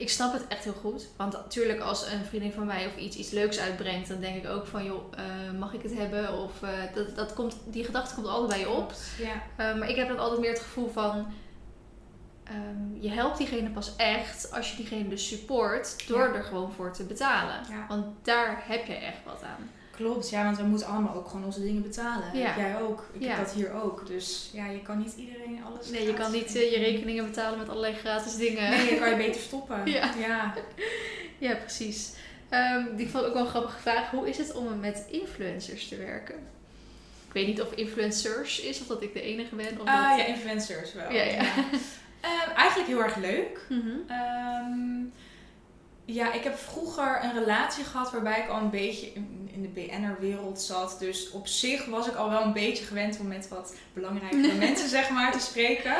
ik 0.00 0.10
snap 0.10 0.32
het 0.32 0.46
echt 0.48 0.64
heel 0.64 0.72
goed. 0.80 1.08
Want 1.16 1.32
natuurlijk 1.32 1.80
als 1.80 2.06
een 2.06 2.24
vriendin 2.24 2.52
van 2.52 2.66
mij 2.66 2.86
of 2.86 2.96
iets, 2.96 3.16
iets 3.16 3.30
leuks 3.30 3.58
uitbrengt, 3.58 4.08
dan 4.08 4.20
denk 4.20 4.44
ik 4.44 4.50
ook 4.50 4.66
van 4.66 4.84
joh, 4.84 5.12
eh, 5.16 5.58
mag 5.58 5.72
ik 5.72 5.82
het 5.82 5.94
hebben? 5.94 6.38
Of 6.38 6.62
eh, 6.62 6.68
dat, 6.94 7.16
dat 7.16 7.34
komt, 7.34 7.56
die 7.66 7.84
gedachte 7.84 8.14
komt 8.14 8.26
altijd 8.26 8.48
bij 8.48 8.58
je 8.60 8.68
op. 8.68 8.92
Ja. 9.18 9.42
Eh, 9.56 9.78
maar 9.78 9.88
ik 9.88 9.96
heb 9.96 10.08
dan 10.08 10.18
altijd 10.18 10.40
meer 10.40 10.50
het 10.50 10.60
gevoel 10.60 10.90
van. 10.90 11.26
ehm, 12.44 13.00
je 13.00 13.10
helpt 13.10 13.38
diegene 13.38 13.70
pas 13.70 13.96
echt 13.96 14.52
als 14.52 14.70
je 14.70 14.76
diegene 14.76 15.08
dus 15.08 15.28
support 15.28 16.08
door 16.08 16.18
Ja. 16.28 16.34
er 16.34 16.44
gewoon 16.44 16.72
voor 16.72 16.92
te 16.92 17.04
betalen. 17.04 17.60
Ja. 17.68 17.86
Want 17.88 18.06
daar 18.22 18.62
heb 18.66 18.86
je 18.86 18.94
echt 18.94 19.24
wat 19.24 19.42
aan. 19.42 19.70
Klopt, 20.00 20.30
ja, 20.30 20.44
want 20.44 20.56
we 20.56 20.62
moeten 20.62 20.86
allemaal 20.86 21.14
ook 21.14 21.28
gewoon 21.28 21.44
onze 21.44 21.62
dingen 21.62 21.82
betalen. 21.82 22.24
Ja. 22.38 22.54
Jij 22.56 22.80
ook. 22.80 23.08
Ik 23.12 23.22
Ja. 23.22 23.28
heb 23.28 23.44
dat 23.44 23.54
hier 23.54 23.72
ook. 23.82 24.06
Dus 24.06 24.50
ja, 24.52 24.66
je 24.66 24.82
kan 24.82 24.98
niet 24.98 25.14
iedereen 25.16 25.60
alles 25.64 25.90
Nee, 25.90 26.06
je 26.06 26.14
kan 26.14 26.32
niet 26.32 26.56
eh, 26.56 26.70
je 26.72 26.78
rekeningen 26.78 27.24
betalen 27.24 27.58
met 27.58 27.68
allerlei 27.68 27.94
gratis 27.94 28.36
dingen. 28.36 28.70
Nee, 28.70 28.90
je 28.92 28.98
kan 28.98 29.10
je 29.10 29.16
beter 29.26 29.40
stoppen. 29.40 29.86
Ja. 29.86 30.10
ja. 30.18 30.54
Ja, 31.38 31.54
precies. 31.54 32.12
Ehm 32.48 32.96
die 32.96 33.08
vond 33.08 33.22
ik 33.22 33.28
ook 33.28 33.34
wel 33.34 33.42
een 33.42 33.48
grappige 33.48 33.78
vraag. 33.80 34.10
Hoe 34.10 34.28
is 34.28 34.38
het 34.38 34.52
om 34.52 34.80
met 34.80 35.06
influencers 35.10 35.88
te 35.88 35.96
werken? 35.96 36.34
Ik 37.26 37.32
weet 37.32 37.46
niet 37.46 37.60
of 37.60 37.72
influencers 37.72 38.60
is 38.60 38.80
of 38.80 38.86
dat 38.86 39.02
ik 39.02 39.12
de 39.12 39.22
enige 39.22 39.54
ben. 39.54 39.80
Of 39.80 39.86
Ah, 39.86 40.08
dat... 40.10 40.18
ja, 40.18 40.24
influencers 40.26 40.92
wel. 40.94 41.12
Ja, 41.12 41.22
ja. 41.22 41.42
Ehm, 42.20 42.50
eigenlijk 42.56 42.88
heel 42.88 43.02
erg 43.02 43.16
leuk. 43.16 43.60
Mhm. 43.68 43.88
Ehm, 44.08 45.00
ja, 46.12 46.32
ik 46.32 46.44
heb 46.44 46.58
vroeger 46.58 47.20
een 47.22 47.32
relatie 47.32 47.84
gehad 47.84 48.12
waarbij 48.12 48.40
ik 48.40 48.48
al 48.48 48.60
een 48.60 48.70
beetje 48.70 49.12
in, 49.12 49.38
de 49.62 49.68
BN'er-wereld 49.68 50.60
zat. 50.60 50.96
Dus 50.98 51.30
op 51.30 51.46
zich 51.46 51.84
was 51.84 52.08
ik 52.08 52.14
al 52.14 52.30
wel 52.30 52.42
een 52.42 52.52
beetje 52.52 52.84
gewend 52.84 53.20
om 53.20 53.26
met 53.26 53.48
wat 53.48 53.74
belangrijkere 53.92 54.54
mensen 54.66 54.88
zeg 54.88 55.10
maar, 55.10 55.32
te 55.32 55.38
spreken. 55.38 55.94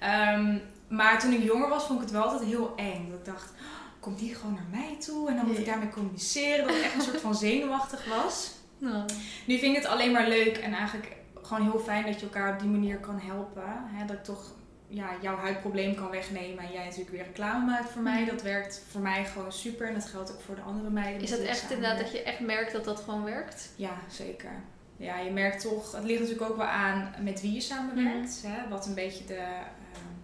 Ehm, 0.00 0.58
maar 0.88 1.20
toen 1.20 1.32
ik 1.32 1.42
jonger 1.42 1.68
was, 1.68 1.84
vond 1.84 1.98
ik 1.98 2.04
het 2.04 2.14
wel 2.14 2.22
altijd 2.22 2.50
heel 2.50 2.72
eng. 2.76 3.08
Dat 3.10 3.18
ik 3.18 3.24
dacht, 3.24 3.50
"Oh, 3.50 4.00
komt 4.00 4.18
die 4.18 4.34
gewoon 4.34 4.54
naar 4.54 4.80
mij 4.80 4.96
toe? 5.00 5.28
En 5.28 5.36
dan 5.36 5.46
moet 5.46 5.58
ik 5.58 5.66
daarmee 5.66 5.88
communiceren. 5.90 6.66
Dat 6.66 6.76
ik 6.76 6.82
echt 6.82 6.94
een 6.94 7.00
soort 7.00 7.20
van 7.20 7.34
zenuwachtig 7.34 8.04
was. 8.18 8.50
Nou, 8.78 9.04
Nu 9.44 9.58
vind 9.58 9.76
ik 9.76 9.82
het 9.82 9.90
alleen 9.92 10.12
maar 10.12 10.28
leuk 10.28 10.56
en 10.56 10.72
eigenlijk 10.72 11.16
gewoon 11.42 11.70
heel 11.70 11.80
fijn 11.80 12.04
dat 12.06 12.20
je 12.20 12.26
elkaar 12.26 12.52
op 12.52 12.60
die 12.60 12.68
manier 12.68 12.98
kan 12.98 13.20
helpen. 13.20 13.62
Hè? 13.66 14.06
Dat 14.06 14.16
ik 14.16 14.24
toch 14.24 14.52
ja, 14.88 15.10
jouw 15.22 15.36
huidprobleem 15.36 15.94
kan 15.94 16.10
wegnemen 16.10 16.64
en 16.64 16.72
jij 16.72 16.84
natuurlijk 16.84 17.10
weer 17.10 17.24
reclame 17.24 17.64
maakt 17.66 17.90
voor 17.90 18.02
mij. 18.02 18.20
Mhm. 18.20 18.30
Dat 18.30 18.42
werkt 18.42 18.82
voor 18.90 19.00
mij 19.00 19.24
gewoon 19.24 19.52
super 19.52 19.86
en 19.88 19.94
dat 19.94 20.04
geldt 20.04 20.32
ook 20.32 20.40
voor 20.40 20.54
de 20.54 20.60
andere 20.60 20.90
meiden. 20.90 21.22
is 21.22 21.30
dat 21.30 21.38
echt 21.38 21.70
inderdaad 21.70 21.98
dat 21.98 22.12
je 22.12 22.22
echt 22.22 22.40
merkt 22.40 22.72
dat 22.72 22.84
dat 22.84 23.00
gewoon 23.00 23.24
werkt? 23.24 23.72
Ja, 23.76 23.92
zeker. 24.10 24.50
Ja, 24.96 25.18
je 25.18 25.30
merkt 25.30 25.60
toch, 25.62 25.92
het 25.92 26.04
ligt 26.04 26.20
natuurlijk 26.20 26.50
ook 26.50 26.56
wel 26.56 26.66
aan 26.66 27.14
met 27.20 27.40
wie 27.40 27.52
je 27.52 27.60
samenwerkt. 27.60 28.42
Hè? 28.46 28.68
Wat 28.68 28.86
een 28.86 28.94
beetje 28.94 29.24
de 29.24 29.34
eh, 29.34 29.58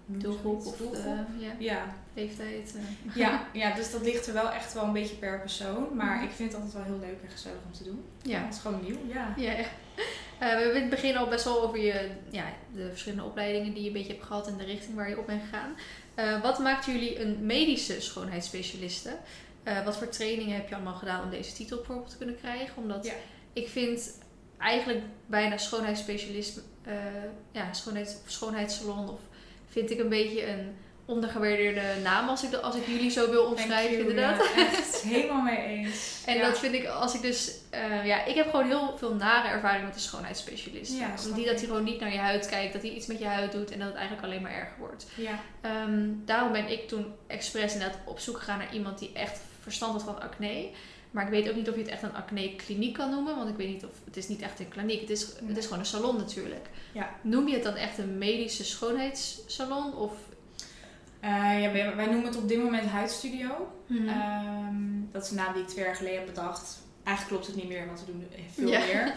Doelgroep 0.06 0.66
of 0.66 0.76
Doelgroep. 0.76 1.04
de 1.04 1.44
ja, 1.44 1.52
Ja, 1.58 1.84
leeftijd? 2.14 2.74
eh. 2.76 3.16
ja, 3.22 3.44
ja, 3.52 3.74
dus 3.74 3.90
dat 3.90 4.02
ligt 4.02 4.26
er 4.26 4.32
wel 4.32 4.50
echt 4.50 4.72
wel 4.72 4.84
een 4.84 4.92
beetje 4.92 5.14
per 5.16 5.40
persoon. 5.40 5.88
Maar 5.96 6.14
Mhm. 6.16 6.24
ik 6.24 6.30
vind 6.30 6.52
het 6.52 6.62
altijd 6.62 6.84
wel 6.84 6.92
heel 6.92 7.06
leuk 7.08 7.22
en 7.22 7.30
gezellig 7.30 7.58
om 7.66 7.72
te 7.72 7.84
doen. 7.84 8.04
ja. 8.22 8.38
Het 8.44 8.54
is 8.54 8.60
gewoon 8.60 8.80
nieuw, 8.82 8.98
ja. 9.06 9.34
Ja, 9.36 9.50
ja. 9.52 9.58
Eh, 9.58 9.64
we 10.40 10.46
hebben 10.46 10.74
in 10.74 10.80
het 10.80 10.90
begin 10.90 11.16
al 11.16 11.28
best 11.28 11.44
wel 11.44 11.62
over 11.62 11.78
je, 11.78 12.10
ja, 12.30 12.44
de 12.74 12.88
verschillende 12.88 13.24
opleidingen 13.24 13.72
die 13.72 13.80
je 13.82 13.86
een 13.86 13.92
beetje 13.94 14.12
hebt 14.12 14.24
gehad 14.24 14.46
en 14.48 14.56
de 14.56 14.64
richting 14.64 14.94
waar 14.96 15.08
je 15.08 15.18
op 15.18 15.26
bent 15.26 15.42
gegaan. 15.42 15.74
Eh, 16.14 16.42
wat 16.42 16.58
maakt 16.58 16.84
jullie 16.84 17.20
een 17.20 17.46
medische 17.46 18.00
schoonheidsspecialiste? 18.00 19.16
Eh, 19.62 19.84
wat 19.84 19.96
voor 19.96 20.08
trainingen 20.08 20.54
heb 20.56 20.68
je 20.68 20.74
allemaal 20.74 20.94
gedaan 20.94 21.24
om 21.24 21.30
deze 21.30 21.52
titel 21.52 21.76
bijvoorbeeld 21.76 22.10
te 22.10 22.16
kunnen 22.16 22.36
krijgen? 22.38 22.76
Omdat 22.76 23.04
Ja. 23.06 23.12
ik 23.52 23.68
vind 23.68 24.18
eigenlijk 24.58 25.00
bijna 25.26 25.56
schoonheidsspecialist, 25.56 26.60
eh, 26.84 26.94
ja, 27.52 27.72
schoonheids, 27.72 28.16
schoonheidssalon 28.26 29.08
of 29.08 29.20
vind 29.68 29.90
ik 29.90 29.98
een 29.98 30.08
beetje 30.08 30.46
een 30.46 30.76
ondergewaardeerde 31.10 31.82
naam 32.02 32.28
als 32.28 32.42
ik, 32.44 32.54
als 32.54 32.74
ik 32.76 32.86
jullie 32.86 33.10
zo 33.10 33.30
wil 33.30 33.44
omschrijven 33.44 33.96
you, 33.96 34.08
inderdaad. 34.08 34.36
Ja, 34.56 34.66
echt 34.66 35.00
helemaal 35.14 35.42
mee 35.42 35.56
eens. 35.66 36.22
En 36.26 36.36
Ja. 36.36 36.46
dat 36.48 36.58
vind 36.58 36.74
ik, 36.74 36.86
als 36.86 37.14
ik 37.14 37.22
dus, 37.22 37.54
eh, 37.70 38.06
ja, 38.06 38.24
ik 38.24 38.34
heb 38.34 38.50
gewoon 38.50 38.66
heel 38.66 38.94
veel 38.98 39.14
nare 39.14 39.48
ervaring 39.48 39.84
met 39.84 39.94
de 39.94 40.00
schoonheidsspecialist. 40.00 40.92
Ja, 40.92 41.14
die 41.34 41.46
dat 41.46 41.56
hij 41.58 41.66
gewoon 41.66 41.84
niet 41.84 42.00
naar 42.00 42.12
je 42.12 42.18
huid 42.18 42.48
kijkt, 42.48 42.72
dat 42.72 42.82
hij 42.82 42.90
iets 42.90 43.06
met 43.06 43.18
je 43.18 43.24
huid 43.26 43.52
doet 43.52 43.70
en 43.70 43.78
dat 43.78 43.88
het 43.88 43.96
eigenlijk 43.96 44.26
alleen 44.26 44.42
maar 44.42 44.52
erger 44.54 44.76
wordt. 44.78 45.06
Ja, 45.14 45.38
Ehm, 45.60 46.08
daarom 46.24 46.52
ben 46.52 46.70
ik 46.70 46.88
toen 46.88 47.06
expres 47.26 47.72
inderdaad 47.72 47.98
op 48.04 48.18
zoek 48.18 48.36
gegaan 48.38 48.58
naar 48.58 48.74
iemand 48.74 48.98
die 48.98 49.10
echt 49.14 49.40
verstand 49.62 49.92
had 49.92 50.02
van 50.02 50.20
acne. 50.22 50.68
Maar 51.10 51.24
ik 51.24 51.30
weet 51.30 51.48
ook 51.48 51.54
niet 51.56 51.68
of 51.68 51.74
je 51.74 51.80
het 51.80 51.90
echt 51.90 52.02
een 52.02 52.14
acne-kliniek 52.14 52.94
kan 52.94 53.10
noemen, 53.10 53.36
want 53.36 53.48
ik 53.48 53.56
weet 53.56 53.68
niet 53.68 53.84
of 53.84 53.90
het 54.04 54.16
is 54.16 54.28
niet 54.28 54.42
echt 54.42 54.60
een 54.60 54.68
kliniek, 54.68 55.00
het 55.00 55.10
is, 55.10 55.26
het 55.46 55.56
is 55.56 55.64
gewoon 55.64 55.78
een 55.78 55.86
salon 55.86 56.16
natuurlijk. 56.16 56.66
Ja. 56.92 57.10
Noem 57.22 57.48
je 57.48 57.54
het 57.54 57.62
dan 57.62 57.74
echt 57.74 57.98
een 57.98 58.18
medische 58.18 58.64
schoonheidssalon? 58.64 59.94
Of, 59.96 60.12
Eh, 61.20 61.62
ja 61.62 61.72
wij, 61.72 61.96
wij 61.96 62.06
noemen 62.06 62.24
het 62.24 62.36
op 62.36 62.48
dit 62.48 62.62
moment 62.62 62.86
huidstudio. 62.86 63.72
Ehm, 64.06 64.74
dat 65.12 65.24
is 65.24 65.30
een 65.30 65.36
naam 65.36 65.52
die 65.52 65.62
ik 65.62 65.68
twee 65.68 65.84
jaar 65.84 65.96
geleden 65.96 66.18
heb 66.18 66.26
bedacht. 66.26 66.78
Eigenlijk 67.04 67.36
klopt 67.36 67.46
het 67.56 67.64
niet 67.64 67.72
meer, 67.76 67.86
want 67.86 68.00
we 68.00 68.06
doen 68.06 68.26
veel 68.54 68.68
Ja. 68.68 68.78
meer. 68.78 69.14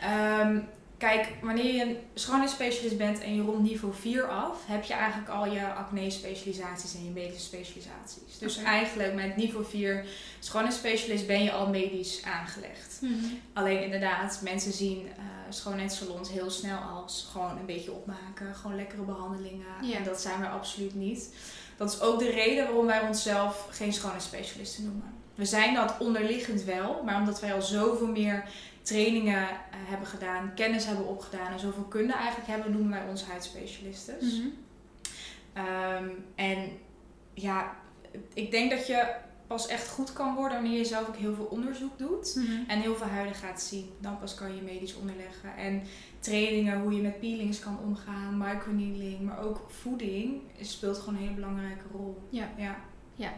Ehm, 0.00 0.58
kijk, 1.04 1.28
wanneer 1.42 1.74
je 1.74 1.82
een 1.82 1.96
schoonheidsspecialist 2.14 2.96
bent 2.96 3.20
en 3.20 3.34
je 3.34 3.42
rondt 3.42 3.62
niveau 3.62 3.94
4 3.94 4.28
af, 4.28 4.58
heb 4.66 4.84
je 4.84 4.94
eigenlijk 4.94 5.28
al 5.28 5.46
je 5.46 5.72
acne-specialisaties 5.74 6.94
en 6.94 7.04
je 7.04 7.10
medische 7.10 7.44
specialisaties. 7.44 8.38
Dus 8.38 8.56
eigenlijk 8.56 9.14
met 9.14 9.36
niveau 9.36 9.64
4 9.64 10.04
schoonheidsspecialist 10.38 11.26
ben 11.26 11.42
je 11.42 11.52
al 11.52 11.68
medisch 11.68 12.22
aangelegd. 12.22 12.98
Mhm. 13.00 13.12
Alleen 13.52 13.82
inderdaad, 13.82 14.40
mensen 14.42 14.72
zien 14.72 15.06
eh 15.16 15.22
schoonheidssalons 15.48 16.30
heel 16.30 16.50
snel 16.50 16.78
als 16.78 17.28
gewoon 17.32 17.58
een 17.58 17.66
beetje 17.66 17.92
opmaken, 17.92 18.54
gewoon 18.54 18.76
lekkere 18.76 19.02
behandelingen. 19.02 19.94
En 19.94 20.04
dat 20.04 20.20
zijn 20.20 20.40
wij 20.40 20.48
absoluut 20.48 20.94
niet. 20.94 21.34
Dat 21.76 21.92
is 21.92 22.00
ook 22.00 22.18
de 22.18 22.30
reden 22.30 22.64
waarom 22.64 22.86
wij 22.86 23.00
onszelf 23.00 23.66
geen 23.70 23.92
schoonheidsspecialisten 23.92 24.84
noemen. 24.84 25.14
We 25.34 25.44
zijn 25.44 25.74
dat 25.74 25.94
onderliggend 25.98 26.62
wel, 26.62 27.02
maar 27.04 27.18
omdat 27.18 27.40
wij 27.40 27.54
al 27.54 27.62
zoveel 27.62 28.06
meer 28.06 28.44
trainingen 28.84 29.48
eh, 29.48 29.56
hebben 29.70 30.06
gedaan, 30.06 30.54
kennis 30.54 30.86
hebben 30.86 31.06
opgedaan 31.06 31.52
en 31.52 31.58
zoveel 31.58 31.84
kunde 31.84 32.12
eigenlijk 32.12 32.48
hebben, 32.48 32.72
noemen 32.72 32.90
wij 32.90 33.08
ons 33.08 33.24
huidspecialisten. 33.24 34.16
Mhm. 34.20 34.48
Ehm, 35.52 36.08
en 36.34 36.70
ja, 37.34 37.76
ik 38.34 38.50
denk 38.50 38.70
dat 38.70 38.86
je 38.86 39.14
pas 39.46 39.66
echt 39.66 39.88
goed 39.88 40.12
kan 40.12 40.34
worden 40.34 40.60
wanneer 40.60 40.78
je 40.78 40.84
zelf 40.84 41.08
ook 41.08 41.16
heel 41.16 41.34
veel 41.34 41.44
onderzoek 41.44 41.98
doet. 41.98 42.34
Mhm. 42.34 42.70
En 42.70 42.80
heel 42.80 42.96
veel 42.96 43.06
huiden 43.06 43.34
gaat 43.34 43.62
zien. 43.62 43.90
Dan 44.00 44.18
pas 44.18 44.34
kan 44.34 44.56
je 44.56 44.62
medisch 44.62 44.94
onderleggen. 44.94 45.56
En 45.56 45.82
trainingen, 46.18 46.80
hoe 46.80 46.94
je 46.94 47.02
met 47.02 47.20
peelings 47.20 47.58
kan 47.58 47.78
omgaan, 47.84 48.38
microneedling, 48.38 49.20
maar 49.20 49.42
ook 49.42 49.66
voeding 49.68 50.42
speelt 50.60 50.98
gewoon 50.98 51.14
een 51.14 51.20
hele 51.20 51.34
belangrijke 51.34 51.84
rol. 51.92 52.22
Ja. 52.28 52.48
Ja. 53.14 53.32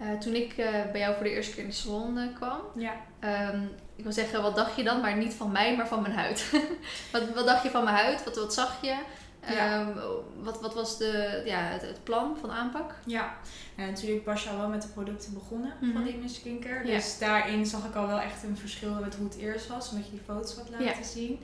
Eh, 0.00 0.12
toen 0.18 0.34
ik 0.34 0.52
eh, 0.56 0.66
bij 0.92 1.00
jou 1.00 1.14
voor 1.14 1.24
de 1.24 1.30
eerste 1.30 1.54
keer 1.54 1.62
in 1.62 1.68
de 1.68 1.74
salon 1.74 2.18
eh, 2.18 2.34
kwam, 2.34 2.60
Ja. 2.74 2.92
Ehm, 3.18 3.62
ik 3.96 4.04
wil 4.04 4.12
zeggen, 4.12 4.42
wat 4.42 4.56
dacht 4.56 4.76
je 4.76 4.82
dan? 4.84 5.00
Maar 5.00 5.16
niet 5.16 5.34
van 5.34 5.52
mij, 5.52 5.76
maar 5.76 5.88
van 5.88 6.02
mijn 6.02 6.14
huid. 6.14 6.50
wat, 7.12 7.22
wat 7.34 7.46
dacht 7.46 7.62
je 7.62 7.70
van 7.70 7.84
mijn 7.84 7.96
huid? 7.96 8.24
Wat, 8.24 8.36
wat 8.36 8.54
zag 8.54 8.78
je? 8.82 8.96
Ja. 9.46 9.80
Ehm, 9.80 9.88
wat, 10.42 10.60
wat 10.60 10.74
was 10.74 10.98
de, 10.98 11.42
ja, 11.44 11.58
het, 11.60 11.82
het 11.82 12.04
plan 12.04 12.36
van 12.40 12.50
aanpak? 12.50 12.94
Ja. 13.06 13.34
En 13.76 13.86
natuurlijk 13.86 14.24
was 14.26 14.42
je 14.44 14.50
al 14.50 14.56
wel 14.58 14.68
met 14.68 14.82
de 14.82 14.88
producten 14.88 15.34
begonnen 15.34 15.72
Mhm. 15.80 15.92
van 15.92 16.06
Image 16.06 16.34
Skincare. 16.34 16.86
Ja. 16.86 16.94
Dus 16.94 17.18
daarin 17.18 17.66
zag 17.66 17.84
ik 17.84 17.94
al 17.94 18.06
wel 18.06 18.20
echt 18.20 18.42
een 18.42 18.56
verschil 18.56 18.92
met 18.94 19.14
hoe 19.14 19.24
het 19.28 19.36
eerst 19.38 19.66
was. 19.68 19.90
Omdat 19.90 20.04
je 20.06 20.10
die 20.12 20.22
foto's 20.26 20.56
had 20.56 20.68
laten 20.70 20.86
Ja. 20.86 21.02
zien. 21.02 21.40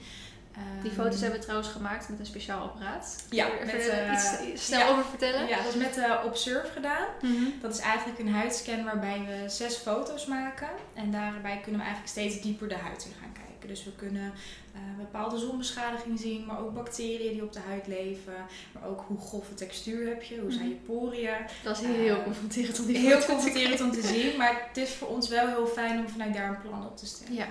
Die 0.83 0.91
Ehm, 0.91 1.01
foto's 1.01 1.21
hebben 1.21 1.39
we 1.39 1.45
trouwens 1.45 1.71
gemaakt 1.73 2.09
met 2.09 2.19
een 2.19 2.27
speciaal 2.27 2.63
apparaat. 2.63 3.25
Kun 3.29 3.37
Ja, 3.37 3.47
er 3.59 3.67
met, 3.67 3.75
even 3.75 4.07
eh, 4.07 4.13
iets 4.49 4.65
snel 4.67 4.79
ja. 4.79 4.89
over 4.89 5.05
vertellen? 5.05 5.47
Ja, 5.49 5.57
dat 5.57 5.75
is 5.75 5.81
met 5.81 5.95
de 5.95 6.21
Observe 6.25 6.73
gedaan. 6.73 7.07
Mhm. 7.23 7.45
Dat 7.61 7.73
is 7.75 7.79
eigenlijk 7.81 8.19
een 8.19 8.33
huidscan 8.35 8.85
waarbij 8.85 9.25
we 9.27 9.49
zes 9.49 9.75
foto's 9.77 10.27
maken. 10.27 10.69
En 10.95 11.11
daarbij 11.11 11.61
kunnen 11.63 11.81
we 11.81 11.87
eigenlijk 11.87 12.09
steeds 12.17 12.41
dieper 12.41 12.69
de 12.69 12.75
huid 12.77 13.05
in 13.05 13.13
gaan 13.21 13.33
kijken. 13.33 13.69
Dus 13.69 13.85
we 13.85 13.93
kunnen 13.97 14.33
eh, 14.75 14.81
bepaalde 14.99 15.39
zonbeschadiging 15.39 16.19
zien, 16.21 16.47
maar 16.47 16.59
ook 16.61 16.75
bacteriën 16.75 17.33
die 17.33 17.43
op 17.43 17.53
de 17.53 17.61
huid 17.69 17.87
leven. 17.87 18.35
Maar 18.73 18.89
ook 18.89 19.05
hoe 19.07 19.19
grove 19.21 19.55
textuur 19.55 20.09
heb 20.09 20.23
je, 20.23 20.39
hoe 20.41 20.53
zijn 20.53 20.65
Mhm. 20.65 20.73
je 20.75 20.81
poriën. 20.87 21.37
Dat 21.63 21.81
is 21.81 21.87
heel 21.87 22.17
Eh, 22.17 22.25
confronterend 22.25 22.79
om 22.81 22.87
die 22.87 22.97
Heel 22.99 23.25
confronterend 23.25 23.81
om 23.87 23.91
te 23.93 24.03
zien, 24.03 24.37
maar 24.37 24.63
het 24.69 24.77
is 24.77 24.91
voor 24.91 25.09
ons 25.09 25.29
wel 25.29 25.47
heel 25.47 25.67
fijn 25.67 25.99
om 25.99 26.09
vanuit 26.09 26.35
daar 26.35 26.49
een 26.49 26.61
plan 26.61 26.87
op 26.87 26.97
te 26.97 27.07
stellen. 27.07 27.35
Ja. 27.35 27.47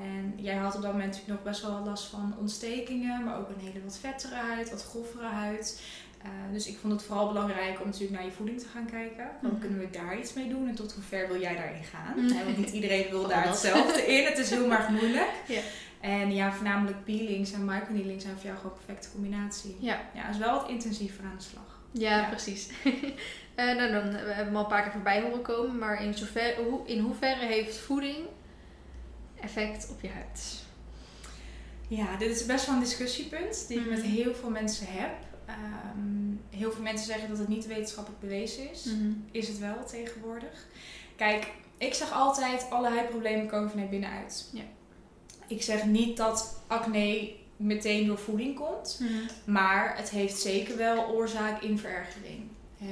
En 0.00 0.32
jij 0.36 0.54
had 0.56 0.74
op 0.76 0.82
dat 0.82 0.92
moment 0.92 1.10
natuurlijk 1.10 1.34
nog 1.44 1.52
best 1.52 1.62
wel 1.62 1.82
last 1.84 2.04
van 2.04 2.34
ontstekingen, 2.38 3.24
maar 3.24 3.38
ook 3.38 3.48
een 3.48 3.64
hele 3.66 3.82
wat 3.84 3.98
vettere 3.98 4.34
huid, 4.34 4.70
wat 4.70 4.84
groffere 4.84 5.26
huid. 5.26 5.82
Eh, 6.22 6.28
dus 6.52 6.66
ik 6.66 6.78
vond 6.78 6.92
het 6.92 7.02
vooral 7.02 7.28
belangrijk 7.28 7.80
om 7.80 7.86
natuurlijk 7.86 8.12
naar 8.12 8.24
je 8.24 8.30
voeding 8.30 8.60
te 8.60 8.66
gaan 8.72 8.86
kijken. 8.90 9.28
Dan 9.42 9.50
Mhm. 9.50 9.60
kunnen 9.60 9.78
we 9.78 9.90
daar 9.90 10.18
iets 10.18 10.32
mee 10.32 10.48
doen 10.48 10.68
en 10.68 10.74
tot 10.74 10.92
hoe 10.92 11.02
ver 11.02 11.28
wil 11.28 11.40
jij 11.40 11.56
daarin 11.56 11.84
gaan? 11.84 12.24
Mhm. 12.24 12.44
Want 12.44 12.56
niet 12.56 12.70
iedereen 12.70 13.10
wil 13.10 13.26
daar 13.28 13.42
dat. 13.44 13.52
hetzelfde 13.52 14.06
in. 14.16 14.24
Het 14.24 14.38
is 14.38 14.50
heel 14.50 14.70
erg 14.72 14.88
moeilijk. 14.88 15.30
Ja. 15.46 15.60
En 16.00 16.34
ja, 16.34 16.52
voornamelijk 16.52 17.04
peelings 17.04 17.52
en 17.52 17.64
microneedling 17.64 18.20
zijn 18.22 18.34
voor 18.34 18.44
jou 18.44 18.56
gewoon 18.56 18.72
een 18.72 18.84
perfecte 18.84 19.10
combinatie. 19.12 19.76
Ja. 19.80 20.00
Ja, 20.14 20.28
is 20.28 20.38
wel 20.38 20.60
wat 20.60 20.68
intensiever 20.68 21.24
aan 21.24 21.36
de 21.36 21.42
slag. 21.42 21.80
Ja, 21.92 22.16
Ja. 22.20 22.28
precies. 22.28 22.68
Eh, 23.54 23.76
nou, 23.76 23.92
dan, 23.92 24.02
we 24.10 24.16
hebben 24.18 24.44
hem 24.46 24.56
al 24.56 24.62
een 24.62 24.68
paar 24.68 24.82
keer 24.82 24.92
voorbij 24.92 25.20
horen 25.22 25.42
komen, 25.42 25.78
maar 25.78 26.02
in, 26.04 26.14
zover, 26.14 26.54
hoe, 26.68 26.80
in 26.86 26.98
hoeverre 26.98 27.46
heeft 27.46 27.76
voeding 27.76 28.16
effect 29.42 29.88
op 29.90 30.00
je 30.00 30.08
huid? 30.08 30.60
Ja, 31.88 32.16
dit 32.16 32.30
is 32.30 32.46
best 32.46 32.66
wel 32.66 32.74
een 32.74 32.80
discussiepunt 32.80 33.64
die 33.68 33.78
ik 33.80 33.88
met 33.88 33.98
Mhm. 33.98 34.08
heel 34.08 34.34
veel 34.34 34.50
mensen 34.50 34.86
heb. 34.88 35.10
Ehm, 35.46 36.56
heel 36.60 36.72
veel 36.72 36.82
mensen 36.82 37.06
zeggen 37.06 37.28
dat 37.28 37.38
het 37.38 37.48
niet 37.48 37.66
wetenschappelijk 37.66 38.20
bewezen 38.22 38.70
is. 38.70 38.88
Is 39.30 39.48
het 39.48 39.58
wel 39.58 39.84
tegenwoordig? 39.84 40.66
Kijk, 41.16 41.50
ik 41.78 41.94
zeg 41.94 42.12
altijd, 42.12 42.66
alle 42.70 42.88
huidproblemen 42.88 43.46
komen 43.46 43.70
vanuit 43.70 43.90
binnenuit. 43.90 44.48
Ja. 44.52 44.62
Ik 45.46 45.62
zeg 45.62 45.84
niet 45.84 46.16
dat 46.16 46.60
acne 46.66 47.32
meteen 47.56 48.06
door 48.06 48.18
voeding 48.18 48.56
komt. 48.56 48.98
Mhm. 49.00 49.52
Maar 49.52 49.96
het 49.96 50.10
heeft 50.10 50.38
zeker 50.40 50.76
wel 50.76 51.06
oorzaak 51.08 51.62
in 51.62 51.78
verergering. 51.78 52.40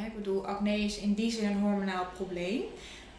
Ik 0.06 0.14
bedoel, 0.14 0.46
acne 0.46 0.78
is 0.80 0.98
in 0.98 1.14
die 1.14 1.30
zin 1.30 1.48
een 1.50 1.58
hormonaal 1.60 2.06
probleem. 2.14 2.62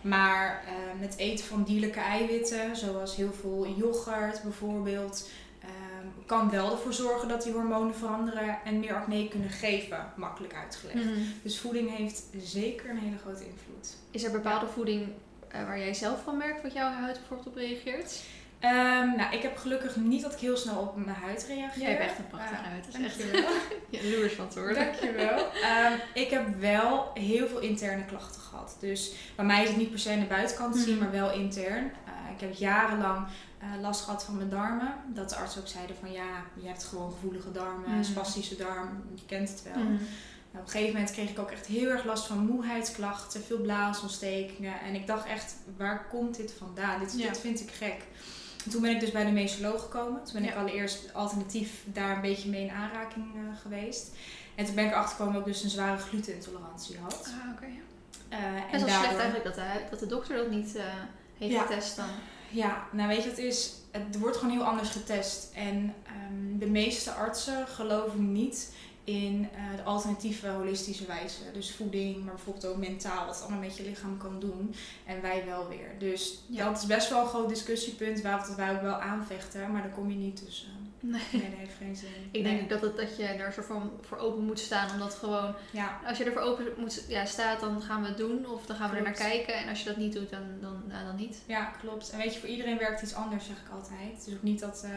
Maar 0.02 0.64
eh, 0.68 0.74
het 1.00 1.18
eten 1.18 1.46
van 1.46 1.64
dierlijke 1.64 2.00
eiwitten, 2.00 2.76
zoals 2.76 3.16
heel 3.16 3.34
veel 3.34 3.74
yoghurt 3.78 4.44
bijvoorbeeld, 4.44 5.30
ehm, 5.62 6.26
kan 6.26 6.50
wel 6.50 6.72
ervoor 6.72 6.94
zorgen 6.94 7.28
dat 7.28 7.44
die 7.44 7.54
hormonen 7.54 7.96
veranderen 7.96 8.58
en 8.66 8.80
meer 8.80 8.96
acne 8.96 9.28
kunnen 9.28 9.50
geven, 9.50 10.14
makkelijk 10.16 10.56
uitgelegd. 10.56 11.06
Mhm. 11.06 11.20
Dus 11.44 11.60
voeding 11.60 11.98
heeft 11.98 12.24
zeker 12.42 12.90
een 12.90 12.98
hele 12.98 13.18
grote 13.18 13.46
invloed. 13.46 13.96
Is 14.12 14.24
er 14.24 14.32
bepaalde 14.32 14.68
voeding 14.68 15.08
eh, 15.48 15.66
waar 15.66 15.80
jij 15.80 15.94
zelf 15.94 16.24
van 16.24 16.38
merkt 16.38 16.62
wat 16.62 16.74
jouw 16.74 16.92
huid 16.92 17.18
bijvoorbeeld 17.18 17.48
op 17.48 17.56
reageert? 17.56 18.22
Ehm, 18.62 19.16
nou, 19.18 19.34
ik 19.36 19.42
heb 19.42 19.58
gelukkig 19.58 19.96
niet 19.96 20.22
dat 20.22 20.34
ik 20.34 20.40
heel 20.40 20.58
snel 20.58 20.80
op 20.80 20.96
mijn 20.96 21.18
huid 21.18 21.46
reageer. 21.48 21.82
Jij 21.82 21.90
hebt 21.92 22.04
echt 22.04 22.18
een 22.18 22.28
prachtige 22.28 22.62
huid. 22.64 22.86
Dat 22.92 23.02
is 23.02 23.06
echt 23.06 23.24
jaloers 24.04 24.34
van 24.34 24.50
te 24.50 24.60
worden. 24.60 24.86
Dankjewel. 24.86 25.38
Ehm 25.64 25.94
ik 26.14 26.30
heb 26.30 26.60
wel 26.60 27.12
heel 27.14 27.48
veel 27.48 27.60
interne 27.60 28.06
klachten 28.06 28.42
gehad. 28.42 28.76
Dus 28.80 29.12
bij 29.36 29.46
mij 29.46 29.62
is 29.64 29.68
het 29.70 29.78
niet 29.78 29.90
per 29.90 30.00
se 30.00 30.12
aan 30.12 30.20
de 30.20 30.26
buitenkant 30.26 30.74
te 30.74 30.80
zien, 30.80 30.94
Mhm. 30.96 31.04
maar 31.04 31.12
wel 31.12 31.32
intern. 31.34 31.92
Eh, 32.06 32.32
ik 32.36 32.40
heb 32.42 32.54
jarenlang 32.54 33.28
eh, 33.60 33.68
last 33.82 34.04
gehad 34.04 34.24
van 34.24 34.38
mijn 34.38 34.50
darmen. 34.50 34.94
Dat 35.08 35.30
de 35.30 35.36
arts 35.36 35.60
ook 35.60 35.68
zeiden 35.68 35.96
van 36.00 36.12
ja, 36.12 36.44
je 36.62 36.68
hebt 36.68 36.84
gewoon 36.84 37.12
gevoelige 37.12 37.52
darmen, 37.52 37.90
Mhm. 37.92 38.04
spastische 38.04 38.56
darm, 38.56 39.04
je 39.16 39.22
kent 39.26 39.50
het 39.50 39.64
wel. 39.64 39.84
Nou, 39.84 39.98
op 40.54 40.62
een 40.66 40.70
gegeven 40.70 40.94
moment 40.94 41.12
kreeg 41.12 41.30
ik 41.30 41.40
ook 41.40 41.52
echt 41.52 41.66
heel 41.66 41.90
erg 41.90 42.04
last 42.06 42.26
van 42.28 42.38
moeheidsklachten, 42.38 43.44
veel 43.44 43.58
blaasontstekingen. 43.62 44.80
En 44.82 44.94
ik 44.96 45.08
dacht 45.08 45.26
echt, 45.28 45.56
waar 45.78 46.06
komt 46.10 46.36
dit 46.36 46.54
vandaan? 46.58 47.00
Dit, 47.00 47.14
Ja. 47.18 47.28
dit 47.28 47.40
vind 47.40 47.60
ik 47.62 47.72
gek. 47.72 48.02
En 48.66 48.72
toen 48.72 48.82
ben 48.82 48.92
ik 48.92 49.00
dus 49.00 49.12
bij 49.12 49.26
de 49.26 49.32
meteoroloog 49.32 49.82
gekomen. 49.82 50.24
Toen 50.24 50.34
ben 50.42 50.50
ik 50.50 50.56
allereerst 50.56 51.14
alternatief 51.14 51.84
daar 51.86 52.16
een 52.16 52.22
beetje 52.22 52.50
mee 52.50 52.62
in 52.64 52.72
aanraking 52.72 53.26
eh, 53.36 53.62
geweest. 53.62 54.10
En 54.56 54.66
toen 54.66 54.76
ben 54.76 54.86
ik 54.86 54.92
erachter 54.92 55.12
gekomen 55.16 55.34
dat 55.34 55.48
ik 55.48 55.54
dus 55.54 55.64
een 55.64 55.70
zware 55.70 55.98
glutenintolerantie 55.98 56.98
had. 57.02 57.32
Ah, 57.44 57.52
oké. 57.54 57.66
ja. 57.66 57.80
Eh, 58.38 58.54
Best 58.54 58.74
en 58.74 58.80
wel 58.80 58.80
daardoor, 58.80 58.90
slecht 58.90 59.16
eigenlijk 59.16 59.44
dat 59.44 59.56
de, 59.56 59.62
huid- 59.62 59.90
dat 59.90 60.00
de 60.00 60.08
dokter 60.08 60.38
dat 60.38 60.50
niet 60.50 60.76
eh, 60.76 60.84
heeft 61.38 61.54
Ja. 61.54 61.62
getest 61.62 61.96
dan. 61.96 62.06
Ja, 62.50 62.88
nou 62.92 63.08
weet 63.08 63.24
je, 63.24 63.30
het 63.30 63.38
is, 63.38 63.74
het 63.92 64.20
wordt 64.20 64.38
gewoon 64.38 64.54
heel 64.54 64.64
anders 64.66 64.90
getest. 64.90 65.52
En 65.56 65.94
ehm, 66.06 66.58
de 66.60 66.66
meeste 66.70 67.12
artsen 67.12 67.68
geloven 67.68 68.32
niet 68.32 68.74
in 69.04 69.48
eh, 69.56 69.76
de 69.76 69.84
alternatieve 69.84 70.48
holistische 70.48 71.06
wijze. 71.06 71.38
Dus 71.54 71.72
voeding, 71.76 72.24
maar 72.24 72.34
bijvoorbeeld 72.34 72.66
ook 72.66 72.78
mentaal, 72.78 73.26
wat 73.26 73.36
het 73.36 73.44
allemaal 73.44 73.62
met 73.62 73.78
je 73.78 73.84
lichaam 73.84 74.18
kan 74.18 74.40
doen. 74.40 74.74
En 75.06 75.22
wij 75.22 75.44
wel 75.46 75.68
weer. 75.68 75.96
Dus 76.00 76.40
Ja. 76.48 76.66
dat 76.66 76.78
is 76.78 76.86
best 76.86 77.10
wel 77.10 77.22
een 77.22 77.28
groot 77.28 77.50
discussiepunt 77.50 78.22
waar 78.22 78.54
wij 78.58 78.72
ook 78.76 78.82
wel 78.82 78.94
aanvechten, 78.96 79.72
maar 79.72 79.82
daar 79.82 79.92
kom 79.92 80.10
je 80.10 80.16
niet 80.16 80.46
tussen. 80.46 80.81
Nee. 81.04 81.22
Nee, 81.32 81.50
dat 81.50 81.60
heeft 81.60 81.78
geen 81.78 81.96
zin. 81.96 82.10
Ik 82.32 82.44
Nee. 82.44 82.58
denk 82.58 82.70
dat, 82.70 82.82
het, 82.82 82.98
dat 82.98 83.18
je 83.18 83.24
er 83.24 83.54
soort 83.54 83.66
van 83.66 83.92
voor 84.02 84.18
open 84.18 84.44
moet 84.44 84.60
staan. 84.60 84.92
Omdat 84.92 85.14
gewoon, 85.14 85.56
Ja, 85.72 86.00
als 86.06 86.18
je 86.18 86.24
er 86.24 86.32
voor 86.32 86.42
open 86.42 86.66
moet, 86.78 87.06
ja, 87.08 87.26
staat, 87.26 87.60
dan 87.60 87.82
gaan 87.82 88.02
we 88.02 88.08
het 88.08 88.18
doen. 88.18 88.46
Of 88.50 88.66
dan 88.66 88.76
gaan 88.76 88.90
we 88.90 88.96
er 88.96 89.04
naar 89.04 89.12
kijken. 89.14 89.54
En 89.54 89.70
als 89.70 89.80
je 89.80 89.86
dat 89.86 89.98
niet 89.98 90.14
doet, 90.14 90.30
dan, 90.30 90.42
dan, 90.62 90.84
nou, 90.88 91.06
dan 91.06 91.16
niet. 91.16 91.42
ja, 91.48 91.66
klopt. 91.66 92.10
En 92.10 92.18
weet 92.18 92.34
je, 92.34 92.40
voor 92.40 92.50
iedereen 92.50 92.78
werkt 92.78 93.02
iets 93.02 93.14
anders, 93.16 93.46
zeg 93.46 93.56
ik 93.58 93.72
altijd. 93.74 94.18
Het 94.18 94.28
is 94.28 94.34
ook 94.34 94.44
niet 94.44 94.60
dat 94.60 94.82
eh 94.84 94.90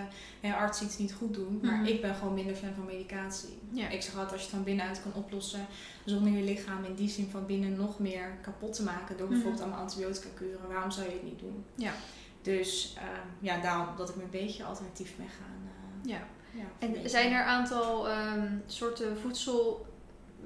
ja, 0.51 0.55
artsen 0.57 0.87
iets 0.87 0.99
niet 0.99 1.12
goed 1.14 1.35
doen, 1.35 1.59
maar 1.62 1.75
Mhm. 1.77 1.85
ik 1.87 2.01
ben 2.01 2.14
gewoon 2.14 2.35
minder 2.35 2.55
fan 2.57 2.75
van 2.75 2.85
medicatie. 2.85 3.59
Ja. 3.71 3.88
Ik 3.88 4.03
zeg 4.03 4.12
altijd, 4.14 4.33
als 4.33 4.40
je 4.40 4.47
het 4.47 4.55
van 4.57 4.64
binnenuit 4.64 5.03
kan 5.03 5.12
oplossen, 5.23 5.67
zonder 6.05 6.33
je 6.33 6.43
lichaam 6.43 6.85
in 6.85 6.95
die 6.95 7.09
zin 7.09 7.29
van 7.31 7.47
binnen 7.47 7.77
nog 7.77 7.99
meer 7.99 8.29
kapot 8.43 8.73
te 8.73 8.83
maken 8.83 9.17
door 9.17 9.25
Mhm. 9.27 9.33
bijvoorbeeld 9.35 9.62
allemaal 9.62 9.81
antibiotica 9.83 10.29
kuren, 10.35 10.69
waarom 10.69 10.90
zou 10.90 11.07
je 11.07 11.12
het 11.12 11.23
niet 11.25 11.38
doen? 11.38 11.64
Ja. 11.75 11.93
Dus 12.43 12.95
ehm, 12.97 13.27
ja, 13.40 13.61
daarom 13.61 13.87
dat 13.97 14.09
ik 14.09 14.17
me 14.17 14.23
een 14.23 14.31
beetje 14.31 14.64
alternatief 14.64 15.17
ben 15.17 15.29
gaan. 15.29 15.53
Ja. 16.05 16.21
ja, 16.51 16.64
En 16.79 17.11
zijn 17.11 17.33
er 17.33 17.40
een 17.40 17.47
aantal 17.47 18.09
ehm, 18.09 18.53
soorten 18.67 19.19
voedsel 19.19 19.87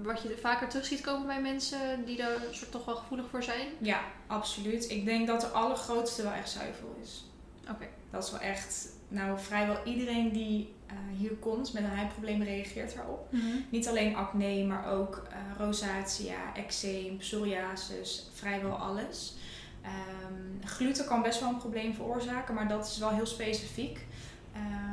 wat 0.03 0.23
je 0.23 0.39
vaker 0.41 0.69
terug 0.69 0.87
ziet 0.87 1.01
komen 1.01 1.27
bij 1.27 1.41
mensen 1.41 2.05
die 2.05 2.17
daar 2.17 2.37
soort 2.51 2.71
toch 2.71 2.85
wel 2.85 2.97
gevoelig 2.97 3.29
voor 3.31 3.43
zijn? 3.43 3.69
Ja, 3.79 4.01
absoluut. 4.27 4.91
Ik 4.91 5.05
denk 5.05 5.27
dat 5.27 5.41
de 5.41 5.47
allergrootste 5.47 6.23
wel 6.23 6.33
echt 6.33 6.51
zuivel 6.51 6.97
is. 7.03 7.25
Oké. 7.71 7.87
Dat 8.11 8.25
is 8.25 8.31
wel 8.31 8.41
echt, 8.41 8.89
nou 9.09 9.39
vrijwel 9.39 9.85
iedereen 9.85 10.33
die 10.33 10.75
eh, 10.87 10.97
hier 11.19 11.33
komt 11.33 11.73
met 11.73 11.83
een 11.83 11.91
huidprobleem 11.91 12.43
reageert 12.43 12.95
daarop. 12.95 13.33
Niet 13.71 13.89
alleen 13.89 14.17
acne, 14.17 14.65
maar 14.65 14.93
ook 14.93 15.27
eh, 15.31 15.37
rosacea, 15.59 16.55
eczeem, 16.55 17.17
psoriasis, 17.17 18.31
vrijwel 18.33 18.77
alles. 18.77 19.35
Ehm, 19.83 20.67
gluten 20.67 21.07
kan 21.07 21.23
best 21.23 21.41
wel 21.41 21.49
een 21.49 21.57
probleem 21.57 21.95
veroorzaken, 21.95 22.55
maar 22.55 22.69
dat 22.69 22.87
is 22.87 22.99
wel 22.99 23.11
heel 23.11 23.27
specifiek. 23.27 24.07
Ehm, 24.53 24.88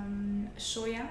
soja, 0.56 1.10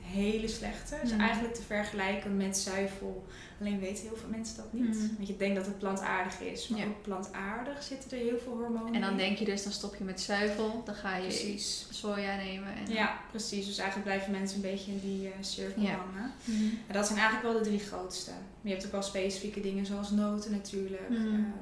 hele 0.00 0.48
slechte. 0.48 0.96
Is 1.02 1.10
Mhm. 1.12 1.20
eigenlijk 1.20 1.54
te 1.54 1.62
vergelijken 1.62 2.36
met 2.36 2.58
zuivel. 2.58 3.26
Alleen 3.60 3.80
weten 3.80 4.02
heel 4.04 4.16
veel 4.16 4.28
mensen 4.28 4.56
dat 4.56 4.72
niet. 4.72 4.88
Mhm. 4.96 5.14
Want 5.16 5.28
je 5.28 5.36
denkt 5.36 5.56
dat 5.56 5.66
het 5.66 5.78
plantaardig 5.78 6.40
is, 6.40 6.68
maar 6.68 6.80
Ja. 6.80 6.86
ook 6.86 7.02
plantaardig 7.02 7.82
zitten 7.82 8.10
er 8.10 8.24
heel 8.24 8.38
veel 8.38 8.52
hormonen 8.52 8.94
En 8.94 9.00
dan 9.00 9.10
in. 9.10 9.16
denk 9.16 9.38
je 9.38 9.44
dus, 9.44 9.62
dan 9.62 9.72
stop 9.72 9.94
je 9.96 10.04
met 10.04 10.20
zuivel. 10.20 10.82
Dan 10.84 10.94
ga 10.94 11.16
je 11.16 11.22
Precies. 11.26 11.86
soja 11.90 12.36
nemen. 12.36 12.74
En, 12.74 12.92
Ja, 12.92 13.20
precies. 13.30 13.66
Dus 13.66 13.78
eigenlijk 13.78 14.08
blijven 14.08 14.32
mensen 14.32 14.56
een 14.56 14.70
beetje 14.70 14.90
in 14.92 15.00
die 15.00 15.26
eh 15.28 15.32
cirkel 15.40 15.82
Ja. 15.82 15.88
hangen. 15.96 16.32
Mhm. 16.44 16.62
En 16.86 16.92
dat 16.92 17.06
zijn 17.06 17.18
eigenlijk 17.18 17.52
wel 17.52 17.62
de 17.62 17.68
drie 17.68 17.80
grootste. 17.80 18.30
Maar 18.30 18.40
je 18.62 18.70
hebt 18.70 18.84
ook 18.86 18.92
wel 18.92 19.02
specifieke 19.02 19.60
dingen 19.60 19.86
zoals 19.86 20.10
noten 20.10 20.50
natuurlijk. 20.50 21.08
Eh, 21.10 21.16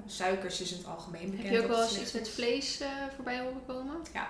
suikers 0.07 0.61
is 0.61 0.71
in 0.73 0.79
het 0.79 0.87
algemeen 0.87 1.31
bekend. 1.31 1.43
Heb 1.43 1.53
je 1.53 1.63
ook 1.63 1.69
wel 1.69 1.83
eens 1.83 2.01
iets 2.01 2.13
met 2.13 2.29
vlees 2.29 2.81
eh, 2.81 2.89
voorbij 3.15 3.39
horen 3.41 3.63
komen? 3.67 3.95
Ja. 4.13 4.29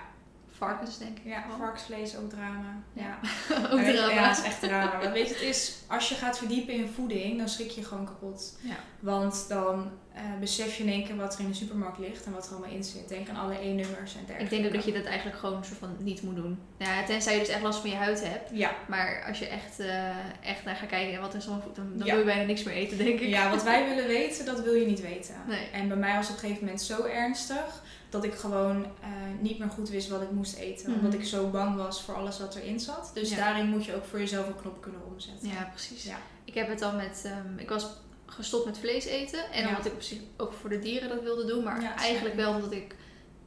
Varkens, 0.57 0.97
denk 0.97 1.17
ik. 1.17 1.25
Ja, 1.25 1.41
vooral. 1.41 1.57
varkensvlees, 1.57 2.17
ook 2.17 2.29
drama. 2.29 2.81
Ja. 2.93 3.19
Ook 3.71 3.79
drama. 3.79 4.13
Ja, 4.13 4.27
het 4.27 4.37
is 4.37 4.43
echt 4.43 4.59
drama. 4.59 4.97
Maar 4.97 5.11
weet 5.11 5.27
je, 5.27 5.33
het 5.33 5.43
is, 5.43 5.75
als 5.87 6.09
je 6.09 6.15
gaat 6.15 6.37
verdiepen 6.37 6.73
in 6.73 6.87
voeding, 6.87 7.37
dan 7.37 7.49
schrik 7.49 7.69
je 7.69 7.83
gewoon 7.83 8.05
kapot. 8.05 8.57
Ja. 8.61 8.75
Want 9.05 9.45
dan 9.49 9.91
eh, 10.13 10.21
besef 10.39 10.75
je 10.77 10.83
in 10.83 10.89
één 10.89 11.05
keer 11.05 11.15
wat 11.15 11.33
er 11.33 11.39
in 11.39 11.47
de 11.47 11.53
supermarkt 11.53 11.99
ligt 11.99 12.25
en 12.25 12.31
wat 12.33 12.45
er 12.47 12.51
allemaal 12.51 12.69
in 12.71 12.83
zit. 12.83 13.09
Denk 13.09 13.29
aan 13.29 13.35
alle 13.35 13.53
E-nummers 13.59 14.15
en 14.15 14.19
dergelijke. 14.25 14.43
Ik 14.43 14.49
denk 14.49 14.65
ook 14.65 14.73
dat 14.73 14.85
je 14.85 14.91
dat 14.93 15.03
eigenlijk 15.05 15.37
gewoon 15.37 15.65
soort 15.65 15.77
van 15.79 15.95
niet 15.99 16.21
moet 16.21 16.35
doen. 16.35 16.59
Nou 16.77 16.91
Ja, 16.91 17.03
tenzij 17.03 17.33
je 17.33 17.39
dus 17.39 17.47
echt 17.47 17.61
last 17.61 17.79
van 17.79 17.89
je 17.89 17.95
huid 17.95 18.23
hebt. 18.29 18.49
Ja, 18.53 18.71
Maar 18.87 19.23
als 19.27 19.39
je 19.39 19.47
echt, 19.47 19.79
eh, 19.79 20.09
echt 20.41 20.63
naar 20.65 20.75
gaat 20.75 20.89
kijken 20.89 21.13
en 21.15 21.21
wat 21.21 21.35
zo'n 21.43 21.61
voet, 21.61 21.75
dan, 21.75 21.89
dan 21.97 22.05
Ja. 22.07 22.11
wil 22.13 22.19
je 22.19 22.25
bijna 22.29 22.43
niks 22.45 22.63
meer 22.63 22.73
eten, 22.75 22.97
denk 22.97 23.19
ik. 23.19 23.27
ja, 23.27 23.49
wat 23.49 23.63
wij 23.63 23.85
willen 23.89 24.07
weten, 24.07 24.45
dat 24.45 24.63
wil 24.63 24.73
je 24.73 24.85
niet 24.85 25.01
weten. 25.01 25.35
Nee. 25.47 25.67
En 25.73 25.87
bij 25.87 25.97
mij 25.97 26.15
was 26.15 26.27
het 26.27 26.37
op 26.37 26.43
een 26.43 26.49
gegeven 26.49 26.65
moment 26.65 26.83
zo 26.85 27.03
ernstig 27.03 27.83
dat 28.09 28.23
ik 28.23 28.33
gewoon 28.33 28.83
eh, 28.85 29.09
niet 29.39 29.59
meer 29.59 29.69
goed 29.69 29.89
wist 29.89 30.09
wat 30.09 30.21
ik 30.21 30.31
moest 30.31 30.55
eten. 30.55 30.89
Mhm. 30.91 30.99
Omdat 30.99 31.13
ik 31.13 31.25
zo 31.25 31.49
bang 31.49 31.75
was 31.75 32.03
voor 32.03 32.15
alles 32.15 32.39
wat 32.39 32.55
erin 32.55 32.79
zat. 32.79 33.11
Dus 33.13 33.29
Ja. 33.29 33.35
daarin 33.35 33.69
moet 33.69 33.85
je 33.85 33.95
ook 33.95 34.05
voor 34.05 34.19
jezelf 34.19 34.47
een 34.47 34.55
knop 34.61 34.81
kunnen 34.81 35.01
omzetten. 35.13 35.47
Ja, 35.49 35.69
precies. 35.73 36.03
Ja. 36.03 36.17
Ik 36.45 36.53
heb 36.53 36.67
het 36.67 36.81
al 36.81 36.95
met, 36.95 37.21
ehm, 37.25 37.57
ik 37.57 37.69
was 37.69 37.87
gestopt 38.35 38.65
met 38.65 38.77
vlees 38.77 39.05
eten. 39.05 39.51
En 39.51 39.67
omdat 39.67 39.85
ik 39.85 39.93
op 39.93 40.01
zich 40.01 40.19
ook 40.37 40.53
voor 40.53 40.69
de 40.69 40.79
dieren 40.79 41.09
dat 41.09 41.21
wilde 41.21 41.45
doen. 41.45 41.63
Maar 41.63 41.93
eigenlijk 41.97 42.35
wel 42.35 42.53
omdat 42.53 42.71
ik 42.71 42.95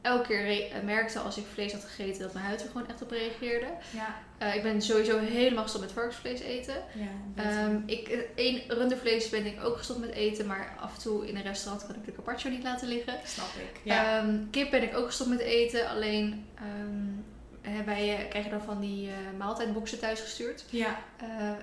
elke 0.01 0.27
keer 0.27 0.71
eh, 0.71 0.81
merkte 0.83 1.19
als 1.19 1.37
ik 1.37 1.43
vlees 1.53 1.71
had 1.71 1.83
gegeten 1.83 2.21
dat 2.21 2.33
mijn 2.33 2.45
huid 2.45 2.61
er 2.61 2.67
gewoon 2.71 2.87
echt 2.87 3.01
op 3.01 3.11
reageerde. 3.11 3.67
Ja. 3.91 4.15
Eh, 4.37 4.55
ik 4.55 4.63
ben 4.63 4.81
sowieso 4.81 5.19
helemaal 5.19 5.63
gestopt 5.63 5.83
met 5.83 5.93
varkensvlees 5.93 6.39
eten. 6.39 6.83
Ja, 6.93 7.43
Ehm, 7.43 7.79
ik, 7.85 8.07
eh, 8.07 8.19
één 8.35 8.61
rundervlees 8.67 9.29
ben 9.29 9.45
ik 9.45 9.63
ook 9.63 9.77
gestopt 9.77 9.99
met 9.99 10.11
eten, 10.11 10.45
maar 10.45 10.75
af 10.79 10.95
en 10.95 11.01
toe 11.01 11.27
in 11.27 11.35
een 11.35 11.41
restaurant 11.43 11.85
kan 11.87 11.95
ik 11.95 12.05
de 12.05 12.11
carpaccio 12.11 12.49
niet 12.49 12.63
laten 12.63 12.87
liggen. 12.87 13.13
snap 13.25 13.47
ik. 13.47 13.79
Ja. 13.83 14.17
Ehm, 14.19 14.37
kip 14.51 14.71
ben 14.71 14.83
ik 14.83 14.97
ook 14.97 15.05
gestopt 15.05 15.29
met 15.29 15.39
eten, 15.39 15.89
alleen 15.89 16.45
hè, 17.61 17.83
wij 17.83 18.25
krijgen 18.29 18.51
dan 18.51 18.61
van 18.61 18.79
die 18.79 19.09
eh, 19.09 19.15
maaltijdboxen 19.37 19.99
thuis 19.99 20.19
gestuurd. 20.19 20.63
ja. 20.69 20.99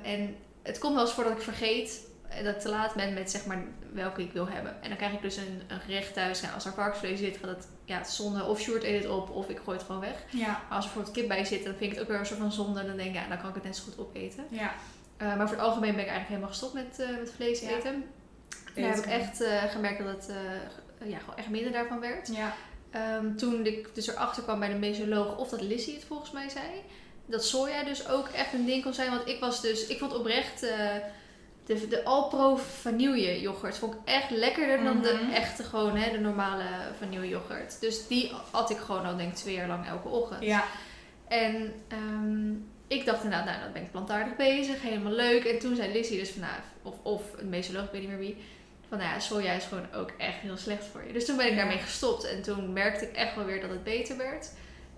En 0.02 0.36
het 0.62 0.78
komt 0.78 0.94
wel 0.94 1.02
eens 1.04 1.12
voor 1.12 1.24
dat 1.24 1.32
ik 1.32 1.42
vergeet 1.42 2.05
dat 2.44 2.54
ik 2.54 2.60
te 2.60 2.68
laat 2.68 2.94
ben 2.94 3.14
met 3.14 3.30
zeg 3.30 3.46
maar 3.46 3.64
welke 3.92 4.22
ik 4.22 4.32
wil 4.32 4.48
hebben. 4.48 4.82
En 4.82 4.88
dan 4.88 4.96
krijg 4.96 5.12
ik 5.12 5.22
dus 5.22 5.36
een, 5.36 5.62
een 5.66 5.80
gerecht 5.80 6.14
thuis. 6.14 6.40
Nou, 6.40 6.54
als 6.54 6.64
er 6.64 6.72
varkensvlees 6.72 7.18
zit, 7.18 7.36
gaat 7.36 7.48
het 7.56 7.68
ja, 7.84 8.04
zonde 8.04 8.44
of 8.44 8.60
Sjoerd 8.60 8.82
eet 8.84 9.02
het 9.02 9.12
op 9.12 9.30
of 9.30 9.48
ik 9.48 9.58
gooi 9.64 9.76
het 9.76 9.86
gewoon 9.86 10.00
weg. 10.00 10.24
Ja. 10.30 10.46
Maar 10.46 10.76
als 10.76 10.84
er 10.84 10.92
bijvoorbeeld 10.92 11.14
kip 11.14 11.28
bij 11.28 11.44
zit, 11.44 11.64
dan 11.64 11.74
vind 11.74 11.90
ik 11.90 11.90
het 11.90 12.00
ook 12.00 12.08
weer 12.08 12.18
een 12.18 12.26
soort 12.26 12.40
van 12.40 12.52
zonde. 12.52 12.80
En 12.80 12.86
dan 12.86 12.96
denk 12.96 13.08
ik, 13.08 13.14
ja, 13.14 13.28
dan 13.28 13.38
kan 13.38 13.48
ik 13.48 13.54
het 13.54 13.64
net 13.64 13.76
zo 13.76 13.82
goed 13.84 13.98
opeten. 13.98 14.44
Ja. 14.48 14.74
Eh, 15.16 15.36
maar 15.36 15.48
voor 15.48 15.56
het 15.56 15.66
algemeen 15.66 15.94
ben 15.94 16.04
ik 16.04 16.10
eigenlijk 16.10 16.28
helemaal 16.28 16.48
gestopt 16.48 16.74
met, 16.74 16.98
eh, 16.98 17.18
met 17.18 17.32
vlees 17.36 17.60
Ja. 17.60 17.68
eten. 17.68 18.04
Daar 18.74 18.84
heb 18.88 18.96
ik 18.96 19.06
echt 19.06 19.40
eh, 19.40 19.62
gemerkt 19.64 19.98
dat 19.98 20.08
het 20.08 20.28
eh, 20.28 21.10
ja, 21.10 21.18
gewoon 21.18 21.36
echt 21.36 21.48
minder 21.48 21.72
daarvan 21.72 22.00
werd. 22.00 22.28
Ja. 22.28 22.54
Ehm, 22.90 23.34
toen 23.34 23.66
ik 23.66 23.94
dus 23.94 24.06
erachter 24.08 24.42
kwam 24.42 24.58
bij 24.58 24.68
de 24.68 24.74
mesoloog, 24.74 25.36
of 25.36 25.48
dat 25.48 25.60
Lissy 25.60 25.94
het 25.94 26.04
volgens 26.04 26.30
mij 26.30 26.48
zei, 26.48 26.66
dat 27.26 27.44
soja 27.44 27.84
dus 27.84 28.08
ook 28.08 28.28
echt 28.28 28.52
een 28.52 28.66
ding 28.66 28.82
kon 28.82 28.94
zijn. 28.94 29.10
Want 29.10 29.28
ik 29.28 29.40
was 29.40 29.60
dus, 29.60 29.86
ik 29.86 29.98
vond 29.98 30.14
oprecht 30.14 30.62
eh, 30.62 30.78
de, 31.66 31.88
de 31.88 32.04
Alpro 32.04 32.56
vanille 32.56 33.40
yoghurt 33.40 33.78
vond 33.78 33.94
ik 33.94 34.00
echt 34.04 34.30
lekkerder 34.30 34.84
dan 34.84 34.94
Mhm. 34.96 35.02
de 35.02 35.28
echte 35.34 35.62
gewoon, 35.62 35.96
hè, 35.96 36.10
de 36.10 36.18
normale 36.18 36.64
vanille 36.98 37.28
yoghurt. 37.28 37.80
Dus 37.80 38.06
die 38.06 38.32
at 38.50 38.70
ik 38.70 38.76
gewoon 38.76 39.04
al 39.04 39.16
denk 39.16 39.30
ik 39.30 39.36
twee 39.36 39.54
jaar 39.54 39.68
lang 39.68 39.86
elke 39.86 40.08
ochtend. 40.08 40.42
Ja. 40.42 40.64
En 41.28 41.72
ehm, 41.88 42.50
ik 42.86 43.04
dacht 43.04 43.24
inderdaad, 43.24 43.46
nou 43.46 43.60
dan 43.60 43.72
ben 43.72 43.82
ik 43.82 43.90
plantaardig 43.90 44.36
bezig, 44.36 44.82
helemaal 44.82 45.12
leuk. 45.12 45.44
En 45.44 45.58
toen 45.58 45.76
zei 45.76 45.92
Lissy 45.92 46.16
dus 46.16 46.30
van, 46.30 46.40
nou, 46.40 46.54
of, 46.82 46.94
of 47.02 47.22
een 47.36 47.54
ik 47.54 47.70
weet 47.70 48.00
niet 48.00 48.08
meer 48.08 48.18
wie, 48.18 48.36
van 48.88 48.98
nou 48.98 49.10
ja, 49.10 49.18
soja 49.18 49.52
is 49.52 49.64
gewoon 49.64 49.92
ook 49.94 50.10
echt 50.18 50.38
heel 50.38 50.56
slecht 50.56 50.84
voor 50.84 51.04
je. 51.06 51.12
Dus 51.12 51.24
toen 51.24 51.36
ben 51.36 51.50
ik 51.50 51.56
daarmee 51.56 51.78
gestopt 51.78 52.24
en 52.30 52.42
toen 52.42 52.72
merkte 52.72 53.04
ik 53.04 53.16
echt 53.16 53.34
wel 53.34 53.44
weer 53.44 53.60
dat 53.60 53.70
het 53.70 53.84
beter 53.84 54.16
werd. 54.16 54.50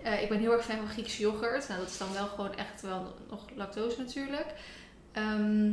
Eh, 0.03 0.21
ik 0.21 0.29
ben 0.29 0.39
heel 0.39 0.51
erg 0.51 0.65
fan 0.65 0.77
van 0.77 0.87
Griekse 0.87 1.21
yoghurt. 1.21 1.67
Nou, 1.67 1.79
dat 1.79 1.89
is 1.89 1.97
dan 1.97 2.13
wel 2.13 2.27
gewoon 2.27 2.55
echt 2.55 2.81
wel 2.81 3.15
nog 3.29 3.45
lactose 3.55 3.99
natuurlijk. 3.99 4.47
Ehm, 5.11 5.71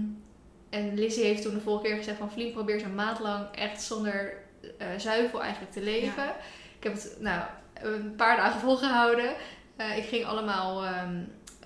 en 0.70 0.94
Lizzie 0.94 1.24
heeft 1.24 1.42
toen 1.42 1.54
de 1.54 1.60
vorige 1.60 1.84
keer 1.84 1.96
gezegd 1.96 2.18
van 2.18 2.30
Vlien, 2.30 2.52
probeer 2.52 2.74
eens 2.74 2.84
een 2.84 2.94
maand 2.94 3.18
lang 3.18 3.46
echt 3.54 3.82
zonder 3.82 4.34
eh, 4.78 4.86
zuivel 4.96 5.42
eigenlijk 5.42 5.72
te 5.72 5.82
leven. 5.82 6.28
Ik 6.78 6.84
heb 6.84 6.92
het 6.92 7.16
nou 7.20 7.42
een 7.82 8.14
paar 8.16 8.36
dagen 8.36 8.60
volgehouden. 8.60 9.34
Eh, 9.76 9.96
ik 9.96 10.04
ging 10.04 10.24
allemaal 10.24 10.84
ehm 10.84 11.18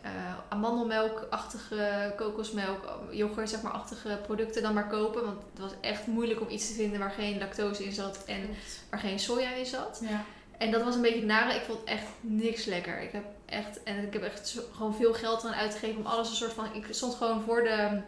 eh, 0.03 0.11
amandelmelkachtige, 0.49 2.15
kokosmelk, 2.17 2.99
yoghurt 3.11 3.51
zeg 3.51 3.63
maar, 3.63 3.73
achtige 3.73 4.19
producten 4.27 4.63
dan 4.63 4.75
maar 4.75 4.89
kopen. 4.89 5.25
Want 5.25 5.43
het 5.51 5.61
was 5.61 5.73
echt 5.81 6.07
moeilijk 6.07 6.41
om 6.41 6.49
iets 6.49 6.67
te 6.67 6.75
vinden 6.75 6.99
waar 6.99 7.11
geen 7.11 7.39
lactose 7.39 7.85
in 7.85 7.93
zat 7.93 8.25
en 8.25 8.49
waar 8.91 9.01
geen 9.01 9.19
soja 9.19 9.53
in 9.53 9.67
zat. 9.67 10.01
Ja. 10.09 10.25
En 10.59 10.71
dat 10.71 10.83
was 10.83 10.95
een 10.95 11.03
beetje 11.03 11.25
nare. 11.25 11.55
Ik 11.55 11.63
vond 11.63 11.85
echt 11.85 12.07
niks 12.21 12.65
lekker. 12.65 13.03
Ik 13.03 13.13
heb 13.13 13.25
echt, 13.47 13.83
en 13.83 14.07
ik 14.07 14.13
heb 14.13 14.23
echt 14.23 14.61
gewoon 14.73 14.95
veel 14.95 15.13
geld 15.13 15.43
eraan 15.43 15.55
uitgegeven 15.55 16.01
om 16.01 16.07
alles 16.07 16.31
een 16.31 16.37
soort 16.37 16.53
van. 16.53 16.75
Ik 16.75 16.87
stond 16.91 17.15
gewoon 17.15 17.43
voor, 17.43 17.63
de, 17.63 18.01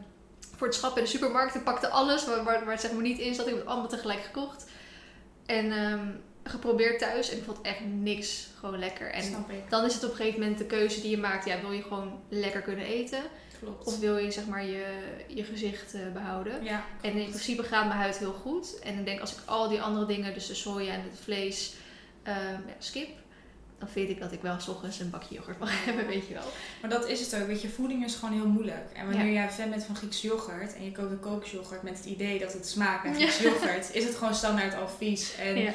voor 0.63 0.71
het 0.71 0.81
schap 0.81 0.97
in 0.97 1.05
de 1.05 1.11
supermarkt 1.11 1.55
en 1.55 1.63
pakte 1.63 1.89
alles 1.89 2.27
waar, 2.27 2.45
waar, 2.45 2.65
waar 2.65 2.73
het 2.73 2.81
zeg 2.81 2.93
maar 2.93 3.03
niet 3.03 3.19
in 3.19 3.35
zat. 3.35 3.47
Ik 3.47 3.53
heb 3.53 3.61
het 3.61 3.71
allemaal 3.71 3.89
tegelijk 3.89 4.21
gekocht. 4.21 4.67
En 5.47 5.73
ehm, 5.73 6.07
geprobeerd 6.45 6.99
thuis. 6.99 7.31
En 7.31 7.37
ik 7.37 7.45
vond 7.45 7.61
echt 7.61 7.81
niks 7.85 8.49
gewoon 8.59 8.79
lekker. 8.79 9.11
En 9.11 9.47
dan 9.69 9.85
is 9.85 9.95
het 9.95 10.05
op 10.05 10.11
een 10.11 10.17
gegeven 10.17 10.41
moment 10.41 10.59
de 10.59 10.65
keuze 10.65 11.01
die 11.01 11.11
je 11.11 11.19
maakt. 11.19 11.45
Ja, 11.45 11.61
wil 11.61 11.73
je 11.73 11.83
gewoon 11.83 12.21
lekker 12.29 12.63
kunnen 12.63 12.85
eten? 12.85 13.23
Klopt. 13.59 13.87
Of 13.87 13.99
wil 13.99 14.17
je 14.17 14.31
zeg 14.31 14.47
maar 14.47 14.65
je, 14.65 14.85
je 15.27 15.45
gezicht 15.45 15.95
eh, 15.95 16.01
behouden? 16.13 16.65
ja. 16.65 16.85
En 17.01 17.13
in 17.13 17.29
principe 17.29 17.63
gaat 17.63 17.87
mijn 17.87 17.99
huid 17.99 18.19
heel 18.19 18.33
goed. 18.33 18.79
En 18.79 18.99
ik 18.99 19.05
denk 19.05 19.21
als 19.21 19.33
ik 19.33 19.39
al 19.45 19.69
die 19.69 19.83
andere 19.83 20.07
dingen, 20.07 20.35
dus 20.35 20.47
de 20.47 20.55
soja 20.55 20.93
en 20.93 21.03
het 21.03 21.19
vlees, 21.23 21.75
ehm, 22.23 22.37
ja, 22.37 22.75
skip. 22.79 23.09
Dan 23.83 23.91
vind 23.91 24.09
ik 24.09 24.21
dat 24.21 24.33
ik 24.33 24.43
wel 24.43 24.61
's 24.61 24.69
ochtends 24.69 24.99
een 25.01 25.11
bakje 25.11 25.35
yoghurt 25.35 25.59
mag 25.59 25.71
hebben, 25.85 26.07
weet 26.07 26.27
je 26.29 26.35
wel. 26.35 26.43
Maar 26.81 26.91
dat 26.91 27.09
is 27.09 27.21
het 27.21 27.41
ook. 27.41 27.47
Weet 27.47 27.63
je, 27.63 27.69
voeding 27.69 28.05
is 28.05 28.15
gewoon 28.15 28.35
heel 28.35 28.47
moeilijk. 28.49 28.91
En 28.95 29.07
wanneer 29.07 29.27
Ja. 29.27 29.33
jij 29.33 29.51
fan 29.51 29.71
bent 29.71 29.85
van 29.85 29.97
Griekse 29.97 30.27
yoghurt 30.27 30.75
en 30.77 30.85
je 30.85 30.93
koopt 30.93 31.11
een 31.11 31.21
kokosyoghurt 31.21 31.83
met 31.83 31.97
het 31.97 32.07
idee 32.07 32.39
dat 32.39 32.53
het 32.53 32.69
smaakt 32.69 33.05
naar 33.05 33.15
Griekse 33.15 33.43
yoghurt, 33.43 33.95
is 33.95 34.05
het 34.05 34.15
gewoon 34.15 34.35
standaard 34.35 34.75
al 34.75 34.89
vies. 34.89 35.35
En 35.37 35.57
Ja. 35.59 35.73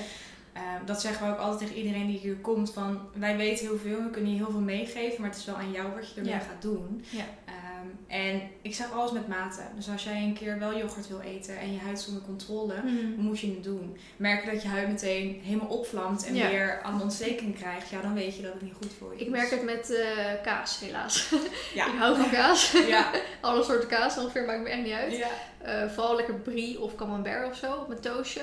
Ehm, 0.58 0.86
dat 0.86 1.02
zeggen 1.02 1.26
we 1.28 1.34
ook 1.34 1.40
altijd 1.40 1.60
tegen 1.70 1.76
iedereen 1.86 2.08
die 2.08 2.20
hier 2.20 2.36
komt. 2.36 2.74
Van, 2.74 3.00
wij 3.14 3.38
weten 3.38 3.66
heel 3.68 3.78
veel, 3.78 4.04
we 4.04 4.10
kunnen 4.10 4.32
je 4.32 4.38
heel 4.38 4.52
veel 4.52 4.60
meegeven, 4.60 5.22
maar 5.22 5.30
het 5.30 5.40
is 5.40 5.46
wel 5.46 5.56
aan 5.56 5.72
jou 5.72 5.88
wat 5.96 6.10
je 6.10 6.16
ermee 6.16 6.34
Ja. 6.34 6.40
gaat 6.40 6.62
doen. 6.62 7.04
Ja. 7.10 7.24
Ehm, 7.46 7.88
en 8.08 8.42
ik 8.62 8.76
zeg 8.76 8.92
alles 8.92 9.12
met 9.12 9.28
mate. 9.28 9.62
Dus 9.76 9.90
als 9.90 10.04
jij 10.04 10.24
een 10.24 10.34
keer 10.34 10.60
wel 10.60 10.78
yoghurt 10.78 11.08
wil 11.08 11.20
eten 11.20 11.58
en 11.60 11.72
je 11.74 11.80
huid 11.80 11.98
is 12.00 12.08
onder 12.08 12.22
controle, 12.24 12.74
dan 12.84 13.24
moet 13.26 13.40
je 13.40 13.48
het 13.48 13.64
doen. 13.64 13.98
Merk 14.18 14.44
je 14.46 14.52
dat 14.52 14.62
je 14.62 14.68
huid 14.68 14.88
meteen 14.88 15.42
helemaal 15.44 15.68
opvlamt 15.68 16.26
en 16.26 16.36
Ja. 16.36 16.50
weer 16.50 16.80
allemaal 16.84 17.02
ontsteking 17.02 17.56
krijgt, 17.56 17.90
ja, 17.90 18.02
dan 18.02 18.14
weet 18.14 18.36
je 18.36 18.42
dat 18.42 18.54
het 18.54 18.62
niet 18.62 18.74
goed 18.74 18.92
voor 19.00 19.10
je 19.14 19.20
is. 19.20 19.26
Ik 19.26 19.30
merk 19.32 19.50
het 19.50 19.64
met 19.64 19.92
eh, 19.96 20.44
kaas, 20.44 20.80
helaas. 20.80 21.30
Ja. 21.74 21.86
ik 21.94 21.98
hou 21.98 22.16
van 22.16 22.30
kaas. 22.30 22.72
Ja. 22.88 23.12
Alle 23.42 23.64
soorten 23.64 23.90
kaas 23.90 24.18
ongeveer, 24.18 24.46
maakt 24.46 24.62
me 24.62 24.70
echt 24.70 24.84
niet 24.84 24.94
uit. 24.94 25.26
Eh, 25.62 25.90
vooral 25.90 26.16
lekker 26.16 26.34
brie 26.36 26.82
of 26.82 26.96
camembert 26.96 27.50
of 27.50 27.56
zo 27.56 27.74
op 27.74 27.88
mijn 27.88 28.00
toastje. 28.00 28.42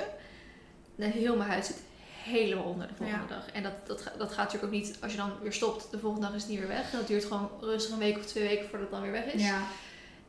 Dan 0.96 1.10
heel 1.10 1.36
mijn 1.36 1.50
huid 1.50 1.66
zit 1.66 1.76
helemaal 2.24 2.64
onder 2.64 2.88
de 2.88 2.94
volgende 2.94 3.26
dag. 3.26 3.50
En 3.52 3.62
dat, 3.62 3.86
dat, 3.86 4.12
dat 4.18 4.28
gaat 4.28 4.36
natuurlijk 4.36 4.64
ook 4.64 4.80
niet, 4.80 4.96
als 5.00 5.12
je 5.12 5.18
dan 5.18 5.32
weer 5.42 5.52
stopt, 5.52 5.90
de 5.90 5.98
volgende 5.98 6.26
dag 6.26 6.36
is 6.36 6.42
het 6.42 6.50
niet 6.50 6.58
weer 6.58 6.68
weg. 6.68 6.90
Dat 6.90 7.06
duurt 7.06 7.24
gewoon 7.24 7.50
rustig 7.60 7.92
een 7.92 7.98
week 7.98 8.16
of 8.16 8.26
twee 8.26 8.48
weken 8.48 8.68
voordat 8.68 8.80
het 8.80 8.90
dan 8.90 9.02
weer 9.02 9.12
weg 9.12 9.32
is. 9.32 9.42
Ja. 9.42 9.62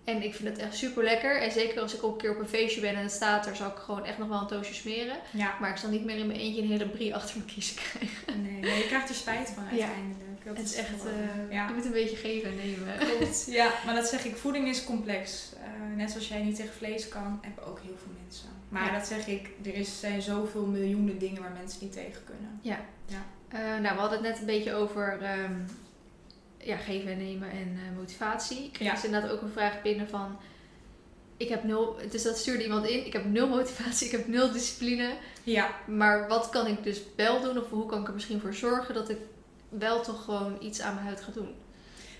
En 0.04 0.24
ik 0.24 0.36
vind 0.36 0.50
het 0.50 0.58
echt 0.58 0.76
super 0.78 1.04
lekker. 1.04 1.42
En 1.42 1.52
zeker 1.52 1.82
als 1.82 1.96
ik 1.96 2.04
ook 2.04 2.12
een 2.12 2.18
keer 2.18 2.32
op 2.32 2.40
een 2.40 2.48
feestje 2.48 2.82
ben 2.82 2.96
en 2.96 3.02
het 3.02 3.12
staat 3.12 3.48
er, 3.48 3.56
zal 3.56 3.68
ik 3.68 3.76
gewoon 3.76 4.06
echt 4.06 4.18
nog 4.18 4.28
wel 4.28 4.40
een 4.40 4.48
toastje 4.48 4.74
smeren. 4.74 5.16
Ja. 5.32 5.56
Maar 5.60 5.70
ik 5.70 5.78
zal 5.78 5.90
niet 5.90 6.06
meer 6.06 6.18
in 6.18 6.28
mijn 6.28 6.40
eentje 6.40 6.62
een 6.62 6.68
hele 6.68 6.88
brie 6.88 7.16
achter 7.16 7.38
me 7.38 7.46
kiezen 7.46 7.76
krijgen. 7.76 8.44
Nee, 8.44 8.62
nee, 8.62 8.78
je 8.78 8.88
krijgt 8.88 9.10
er 9.10 9.16
spijt 9.16 9.50
van 9.50 9.64
uiteindelijk. 9.64 10.46
Dat 10.46 10.58
Het 10.58 10.66
is 10.66 10.76
echt, 10.76 11.06
eh, 11.06 11.52
ja. 11.52 11.68
je 11.68 11.74
moet 11.74 11.86
een 11.86 11.92
beetje 11.92 12.16
geven 12.16 12.50
en 12.50 12.56
nemen. 12.56 12.98
Klopt. 12.98 13.46
Ja, 13.60 13.72
maar 13.86 13.96
dat 13.96 14.08
zeg 14.08 14.26
ik, 14.26 14.36
voeding 14.36 14.68
is 14.68 14.84
complex. 14.84 15.50
Eh, 15.54 15.98
net 15.98 16.12
zoals 16.12 16.28
jij 16.28 16.44
niet 16.44 16.56
tegen 16.56 16.74
vlees 16.74 17.08
kan, 17.08 17.40
hebben 17.42 17.66
ook 17.66 17.80
heel 17.80 17.98
veel 18.04 18.14
mensen. 18.24 18.50
Maar 18.70 18.86
Ja. 18.86 18.98
dat 18.98 19.08
zeg 19.08 19.28
ik, 19.28 19.50
er 19.66 19.74
is, 19.74 20.00
zijn 20.00 20.22
zoveel 20.22 20.66
miljoenen 20.66 21.18
dingen 21.20 21.42
waar 21.42 21.52
mensen 21.52 21.80
niet 21.84 21.92
tegen 21.94 22.24
kunnen. 22.24 22.60
Eh, 23.48 23.60
nou, 23.62 23.82
we 23.96 24.00
hadden 24.02 24.20
het 24.20 24.28
net 24.28 24.40
een 24.40 24.46
beetje 24.46 24.74
over 24.74 25.22
ehm, 25.22 25.54
ja, 26.58 26.78
geven 26.78 27.12
en 27.12 27.18
nemen 27.18 27.50
en 27.52 27.78
eh, 27.86 27.98
motivatie. 27.98 28.64
Ik 28.64 28.74
kreeg 28.74 28.88
Ja. 28.88 28.94
dus 28.94 29.04
inderdaad 29.06 29.32
ook 29.32 29.42
een 29.42 29.52
vraag 29.52 29.82
binnen 29.82 30.10
van... 30.10 30.38
Ik 31.38 31.50
heb 31.50 31.64
nul... 31.64 31.98
Dus 32.12 32.24
dat 32.24 32.38
stuurde 32.38 32.64
iemand 32.64 32.86
in. 32.86 33.06
Ik 33.06 33.14
heb 33.14 33.26
nul 33.26 33.48
motivatie, 33.48 34.06
ik 34.10 34.12
heb 34.12 34.28
nul 34.28 34.52
discipline. 34.52 35.14
Ja, 35.44 35.76
Maar 35.88 36.28
wat 36.28 36.50
kan 36.50 36.68
ik 36.68 36.84
dus 36.84 37.02
wel 37.16 37.42
doen? 37.42 37.58
Of 37.58 37.70
hoe 37.70 37.86
kan 37.86 38.02
ik 38.02 38.08
er 38.08 38.14
misschien 38.14 38.40
voor 38.40 38.54
zorgen 38.54 38.94
dat 38.94 39.10
ik 39.10 39.18
wel 39.70 40.02
toch 40.02 40.24
gewoon 40.24 40.58
iets 40.62 40.82
aan 40.82 40.94
mijn 40.94 41.06
huid 41.06 41.22
ga 41.22 41.32
doen? 41.32 41.54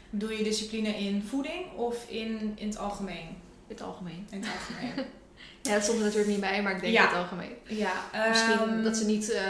doe 0.10 0.38
je 0.38 0.44
discipline 0.44 0.98
in 0.98 1.24
voeding 1.24 1.72
of 1.76 2.10
in, 2.10 2.54
in 2.56 2.68
het 2.68 2.78
algemeen? 2.78 3.28
In 3.68 3.76
het 3.76 3.82
algemeen. 3.82 4.28
In 4.30 4.42
het 4.44 4.50
algemeen. 4.52 5.06
Ja, 5.66 5.74
dat 5.74 5.84
stond 5.84 5.98
er 5.98 6.04
natuurlijk 6.04 6.32
niet 6.32 6.40
bij, 6.40 6.62
maar 6.62 6.76
ik 6.76 6.82
denk 6.82 6.94
Ja. 6.94 7.02
in 7.02 7.08
het 7.08 7.18
algemeen. 7.18 7.56
ja, 7.64 7.94
Misschien 8.30 8.60
ehm, 8.60 8.84
dat 8.84 8.98
ze 8.98 9.06
niet... 9.06 9.32
eh, 9.32 9.44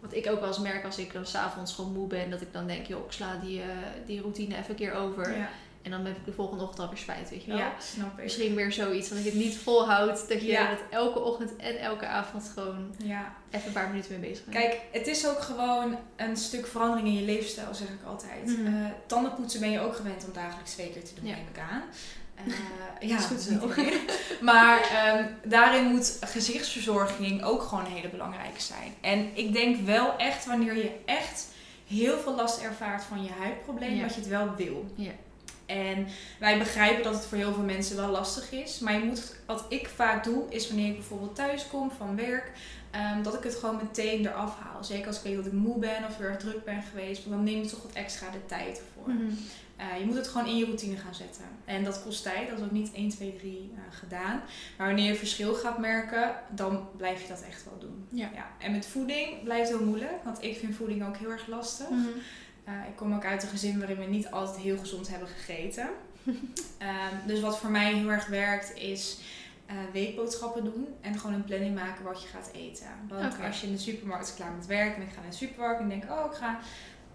wat 0.00 0.14
ik 0.14 0.26
ook 0.30 0.38
wel 0.40 0.48
eens 0.48 0.58
merk 0.58 0.84
als 0.84 0.98
ik 0.98 1.12
dan 1.12 1.26
s'avonds 1.26 1.74
gewoon 1.74 1.92
moe 1.92 2.06
ben. 2.06 2.30
Dat 2.30 2.40
ik 2.40 2.52
dan 2.52 2.66
denk, 2.66 2.86
joh, 2.86 3.04
ik 3.04 3.12
sla 3.12 3.36
die, 3.42 3.60
eh, 3.60 3.66
die 4.06 4.20
routine 4.20 4.56
even 4.56 4.70
een 4.70 4.76
keer 4.76 4.92
over. 4.92 5.36
Ja, 5.36 5.48
En 5.82 5.90
dan 5.90 6.04
heb 6.06 6.16
ik 6.16 6.24
de 6.24 6.32
volgende 6.32 6.62
ochtend 6.62 6.80
alweer 6.80 6.98
spijt, 6.98 7.30
weet 7.30 7.42
je 7.44 7.48
wel. 7.50 7.58
ja, 7.58 7.72
snap 7.80 8.16
ik. 8.18 8.22
Misschien 8.22 8.54
meer 8.54 8.72
zoiets, 8.72 9.08
want 9.08 9.20
ik 9.20 9.26
het 9.32 9.42
niet 9.42 9.56
volhoud. 9.56 10.28
Dat 10.28 10.40
je 10.40 10.46
Ja. 10.46 10.76
elke 10.90 11.18
ochtend 11.20 11.56
en 11.56 11.78
elke 11.78 12.06
avond 12.06 12.50
gewoon 12.54 12.94
Ja. 13.04 13.34
even 13.50 13.66
een 13.66 13.72
paar 13.72 13.88
minuten 13.88 14.20
mee 14.20 14.30
bezig 14.30 14.44
bent. 14.44 14.56
Kijk, 14.56 14.80
het 14.92 15.06
is 15.06 15.26
ook 15.28 15.40
gewoon 15.40 15.96
een 16.16 16.36
stuk 16.36 16.66
verandering 16.66 17.08
in 17.08 17.14
je 17.14 17.22
leefstijl, 17.22 17.74
zeg 17.74 17.88
ik 17.88 18.02
altijd. 18.06 18.48
Eh, 18.66 18.72
tandenpoetsen 19.06 19.60
ben 19.60 19.70
je 19.70 19.80
ook 19.80 19.96
gewend 19.96 20.24
om 20.26 20.32
dagelijks 20.32 20.72
twee 20.72 20.90
keer 20.90 21.04
te 21.04 21.14
doen, 21.14 21.24
neem 21.24 21.46
ik 21.52 21.58
aan. 21.70 21.82
Eh, 22.46 23.08
ja, 23.08 23.16
Dat 23.16 23.20
is 23.20 23.26
goed 23.26 23.40
zo. 23.40 23.82
Maar 24.40 24.80
ehm, 24.80 25.24
daarin 25.44 25.84
moet 25.84 26.16
gezichtsverzorging 26.20 27.42
ook 27.44 27.62
gewoon 27.62 27.84
een 27.84 27.90
hele 27.92 28.08
belangrijke 28.08 28.60
zijn. 28.60 28.94
En 29.00 29.28
ik 29.34 29.52
denk 29.52 29.80
wel 29.86 30.16
echt 30.16 30.46
wanneer 30.46 30.76
je 30.76 30.90
echt 31.04 31.46
heel 31.86 32.18
veel 32.18 32.34
last 32.34 32.60
ervaart 32.62 33.02
van 33.04 33.22
je 33.24 33.30
huidprobleem, 33.40 33.94
Ja. 33.94 34.02
dat 34.02 34.14
je 34.14 34.20
het 34.20 34.28
wel 34.28 34.54
wil. 34.56 34.84
Ja. 34.94 35.10
En 35.66 36.06
wij 36.38 36.58
begrijpen 36.58 37.02
dat 37.02 37.14
het 37.14 37.24
voor 37.26 37.38
heel 37.38 37.52
veel 37.52 37.62
mensen 37.62 37.96
wel 37.96 38.10
lastig 38.10 38.52
is. 38.52 38.78
Maar 38.78 38.92
je 38.92 39.04
moet, 39.04 39.36
wat 39.46 39.64
ik 39.68 39.88
vaak 39.94 40.24
doe, 40.24 40.42
is 40.48 40.68
wanneer 40.68 40.88
ik 40.88 40.94
bijvoorbeeld 40.96 41.34
thuis 41.34 41.66
kom 41.70 41.90
van 41.98 42.16
werk, 42.16 42.52
ehm, 42.90 43.22
dat 43.22 43.34
ik 43.34 43.42
het 43.42 43.54
gewoon 43.54 43.76
meteen 43.76 44.26
eraf 44.26 44.56
haal. 44.62 44.84
Zeker 44.84 45.06
als 45.06 45.16
ik 45.16 45.22
weet 45.22 45.36
dat 45.36 45.46
ik 45.46 45.52
moe 45.52 45.78
ben 45.78 46.04
of 46.08 46.16
heel 46.16 46.26
erg 46.26 46.36
druk 46.38 46.64
ben 46.64 46.82
geweest, 46.90 47.24
want 47.24 47.36
dan 47.36 47.44
neem 47.44 47.62
je 47.62 47.68
toch 47.68 47.82
wat 47.82 47.92
extra 47.92 48.30
de 48.30 48.46
tijd 48.46 48.78
ervoor. 48.96 49.12
Mhm. 49.14 49.32
Uh, 49.80 49.98
je 49.98 50.04
moet 50.04 50.14
het 50.14 50.28
gewoon 50.28 50.46
in 50.46 50.56
je 50.56 50.64
routine 50.64 50.96
gaan 50.96 51.14
zetten. 51.14 51.44
En 51.64 51.84
dat 51.84 52.02
kost 52.02 52.22
tijd, 52.22 52.48
dat 52.48 52.58
is 52.58 52.64
ook 52.64 52.70
niet 52.70 52.92
1, 52.92 53.08
2, 53.08 53.36
3 53.36 53.70
uh, 53.72 53.80
gedaan. 53.90 54.42
Maar 54.76 54.86
wanneer 54.86 55.06
je 55.06 55.14
verschil 55.14 55.54
gaat 55.54 55.78
merken, 55.78 56.34
dan 56.50 56.88
blijf 56.96 57.22
je 57.22 57.28
dat 57.28 57.42
echt 57.42 57.64
wel 57.64 57.78
doen. 57.78 58.06
Ja. 58.10 58.30
Ja. 58.34 58.46
En 58.58 58.72
met 58.72 58.86
voeding 58.86 59.42
blijft 59.42 59.68
heel 59.68 59.84
moeilijk, 59.84 60.24
want 60.24 60.42
ik 60.42 60.56
vind 60.56 60.74
voeding 60.74 61.06
ook 61.06 61.16
heel 61.16 61.30
erg 61.30 61.46
lastig. 61.46 61.88
Mhm. 61.88 61.98
Uh, 62.68 62.74
ik 62.88 62.96
kom 62.96 63.14
ook 63.14 63.24
uit 63.24 63.42
een 63.42 63.48
gezin 63.48 63.78
waarin 63.78 63.98
we 63.98 64.04
niet 64.04 64.30
altijd 64.30 64.56
heel 64.56 64.78
gezond 64.78 65.08
hebben 65.08 65.28
gegeten. 65.28 65.88
Ehm, 66.78 67.26
dus 67.26 67.40
wat 67.40 67.58
voor 67.58 67.70
mij 67.70 67.94
heel 67.94 68.08
erg 68.08 68.26
werkt 68.26 68.76
is 68.76 69.18
uh, 69.70 69.76
weekboodschappen 69.92 70.64
doen 70.64 70.86
en 71.00 71.18
gewoon 71.18 71.34
een 71.34 71.44
planning 71.44 71.74
maken 71.74 72.04
wat 72.04 72.22
je 72.22 72.28
gaat 72.28 72.50
eten. 72.52 72.86
Want 73.08 73.34
als 73.46 73.60
je 73.60 73.66
in 73.66 73.72
de 73.72 73.78
supermarkt 73.78 74.28
is 74.28 74.34
klaar 74.34 74.52
met 74.52 74.66
werk 74.66 74.96
en 74.96 75.02
ik 75.02 75.08
ga 75.08 75.20
naar 75.20 75.30
de 75.30 75.36
supermarkt 75.36 75.80
en 75.80 75.88
denk, 75.88 76.04
oh 76.10 76.24
ik 76.32 76.36
ga 76.36 76.58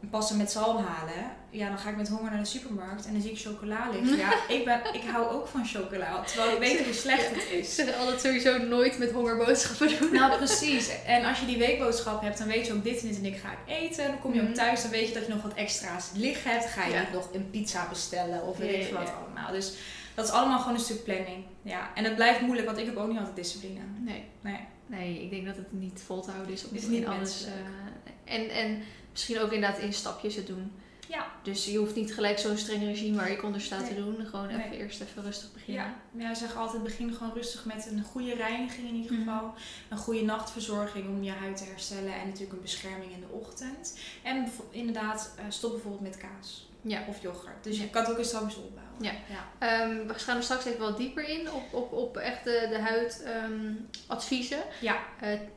passen 0.10 0.38
met 0.38 0.52
zalm 0.52 0.78
halen. 0.78 1.32
Ja, 1.50 1.68
dan 1.68 1.78
ga 1.78 1.89
ik 1.89 1.96
met 1.96 2.10
honger 2.10 2.32
naar 2.32 2.39
de 2.39 2.46
supermarkt 2.46 3.06
en 3.06 3.12
dan 3.13 3.22
zie 3.22 3.32
ik 3.32 3.39
chocola 3.39 3.89
liggen. 3.92 4.18
Ja, 4.26 4.34
ik, 4.48 4.66
ben, 4.66 4.82
ik 4.94 5.02
hou 5.12 5.28
ook 5.32 5.48
van 5.48 5.66
chocola, 5.66 6.24
terwijl 6.24 6.52
ik 6.54 6.60
weet 6.60 6.84
hoe 6.86 6.94
slecht 6.94 7.30
het 7.30 7.38
Ik 7.44 7.50
is. 7.50 7.76
zeg 7.76 7.96
altijd 7.98 8.22
sowieso 8.22 8.58
nooit 8.58 8.98
met 8.98 9.12
honger 9.12 9.38
boodschappen 9.38 10.00
doen. 10.00 10.13
Nou, 10.13 10.38
precies. 10.38 11.04
En 11.06 11.26
als 11.26 11.39
je 11.39 11.46
die 11.46 11.58
weekboodschap 11.58 12.22
hebt, 12.22 12.38
dan 12.38 12.48
weet 12.48 12.66
je 12.68 12.74
ook 12.74 12.84
dit 12.84 13.02
en 13.02 13.08
dit 13.08 13.16
en 13.18 13.24
dit 13.24 13.36
ga 13.39 13.52
ik 13.52 13.58
eten. 13.82 14.08
Dan 14.08 14.20
kom 14.20 14.34
je 14.34 14.39
Mhm. 14.42 14.50
ook 14.50 14.56
thuis, 14.56 14.82
dan 14.82 14.92
weet 14.92 15.08
je 15.08 15.13
dat 15.13 15.26
je 15.26 15.34
nog 15.34 15.42
wat 15.42 15.54
extra's 15.54 16.10
liggen 16.16 16.52
hebt. 16.52 16.66
Ga 16.66 16.86
je 16.86 16.94
Ja. 16.94 17.06
nog 17.13 17.30
een 17.34 17.50
pizza 17.50 17.88
bestellen 17.89 18.44
of 18.48 18.58
weet 18.58 18.84
ik 18.86 18.89
ja, 18.89 19.00
wat 19.00 19.12
allemaal. 19.22 19.52
Dus 19.52 19.74
dat 20.16 20.26
is 20.26 20.32
allemaal 20.32 20.60
gewoon 20.60 20.74
een 20.74 20.80
stuk 20.80 21.04
planning. 21.04 21.44
Ja, 21.62 21.89
en 21.96 22.04
het 22.04 22.16
blijft 22.16 22.42
moeilijk, 22.42 22.68
want 22.68 22.80
ik 22.80 22.86
heb 22.86 22.98
ook 22.98 23.08
niet 23.08 23.18
altijd 23.18 23.36
discipline. 23.36 23.80
Nee. 24.00 24.24
Nee. 24.42 24.60
Nee, 24.86 25.24
ik 25.24 25.30
denk 25.30 25.46
dat 25.46 25.56
het 25.56 25.72
niet 25.74 26.02
vol 26.06 26.22
te 26.22 26.32
houden 26.32 26.54
is 26.54 26.68
om 26.70 26.76
Is 26.76 26.86
niet 26.88 27.06
alles. 27.06 27.46
eh, 27.46 28.34
en, 28.36 28.50
en 28.50 28.82
misschien 29.13 29.39
ook 29.39 29.52
inderdaad 29.52 29.80
in 29.80 29.93
stapjes 29.93 30.34
te 30.36 30.43
doen. 30.43 30.71
Ja. 31.08 31.32
Dus 31.43 31.65
je 31.65 31.78
hoeft 31.78 31.95
niet 31.95 32.13
gelijk 32.13 32.39
zo'n 32.39 32.58
streng 32.58 32.84
regime 32.84 33.15
waar 33.17 33.30
ik 33.32 33.43
onder 33.43 33.62
sta 33.62 33.82
te 33.84 33.95
doen. 33.95 34.26
Gewoon 34.26 34.47
even 34.49 34.69
Nee. 34.69 34.80
eerst 34.80 35.02
even 35.02 35.23
rustig 35.23 35.54
beginnen. 35.54 35.84
Ja, 36.15 36.23
ja 36.28 36.34
zeg 36.34 36.56
altijd 36.56 36.84
begin 36.84 37.13
gewoon 37.13 37.34
rustig 37.34 37.65
met 37.65 37.88
een 37.91 38.04
goede 38.04 38.34
reiniging 38.36 38.88
in 38.88 38.95
ieder 38.95 39.12
Mhm. 39.12 39.23
geval. 39.23 39.54
Een 39.89 39.97
goede 39.97 40.21
nachtverzorging 40.21 41.08
om 41.08 41.23
je 41.23 41.32
huid 41.32 41.58
te 41.58 41.63
herstellen. 41.63 42.13
En 42.13 42.26
natuurlijk 42.28 42.54
een 42.54 42.62
bescherming 42.62 43.12
in 43.12 43.19
de 43.19 43.34
ochtend. 43.36 43.97
En 44.23 44.47
inderdaad, 44.69 45.34
eh, 45.38 45.45
stop 45.49 45.71
bijvoorbeeld 45.71 46.02
met 46.04 46.17
kaas 46.17 46.67
Ja. 46.86 47.00
of 47.08 47.22
yoghurt. 47.22 47.63
Dus 47.63 47.78
je 47.80 47.89
kan 47.89 48.02
het 48.02 48.12
ook 48.12 48.17
eens 48.17 48.28
stapjes 48.28 48.56
opbouwen. 48.56 48.82
Ja. 49.00 49.12
ja. 49.12 49.67
Ehm, 49.67 50.08
we 50.08 50.13
gaan 50.13 50.38
er 50.38 50.43
straks 50.43 50.65
even 50.65 50.80
wat 50.80 50.98
dieper 50.98 51.30
in 51.30 51.52
op, 51.52 51.74
op, 51.74 51.91
op 51.93 52.17
echt 52.17 52.43
de, 52.43 52.67
de 52.69 52.80
huidadviezen. 52.80 54.58
Ja. 54.80 54.98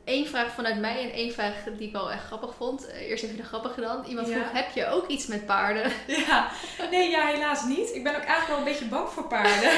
Eén 0.05 0.27
vraag 0.27 0.53
vanuit 0.53 0.79
mij 0.79 1.03
en 1.03 1.11
één 1.11 1.31
vraag 1.33 1.53
die 1.77 1.87
ik 1.87 1.93
wel 1.93 2.11
echt 2.11 2.23
grappig 2.23 2.55
vond. 2.55 2.87
Eh, 2.87 3.09
eerst 3.09 3.23
even 3.23 3.37
de 3.37 3.43
grappige 3.43 3.81
dan. 3.81 4.05
Iemand 4.05 4.27
Ja. 4.27 4.33
vroeg, 4.33 4.51
heb 4.51 4.69
je 4.75 4.87
ook 4.87 5.07
iets 5.07 5.27
met 5.27 5.45
paarden? 5.45 5.91
Ja, 6.27 6.49
nee, 6.91 7.09
ja, 7.09 7.25
helaas 7.27 7.63
niet. 7.65 7.95
Ik 7.95 8.03
ben 8.03 8.15
ook 8.15 8.21
eigenlijk 8.23 8.47
wel 8.47 8.57
een 8.57 8.63
beetje 8.63 8.85
bang 8.85 9.09
voor 9.09 9.27
paarden. 9.27 9.71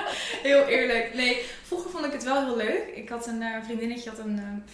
heel 0.48 0.62
eerlijk. 0.64 1.14
Nee, 1.14 1.42
vroeger 1.62 1.90
vond 1.90 2.04
ik 2.04 2.12
het 2.12 2.24
wel 2.24 2.44
heel 2.44 2.56
leuk. 2.56 2.86
Ik 2.94 3.08
had 3.08 3.26
een 3.26 3.42
eh, 3.42 3.62
vriendinnetje, 3.64 4.10
had 4.10 4.18
een 4.18 4.38
eh, 4.38 4.72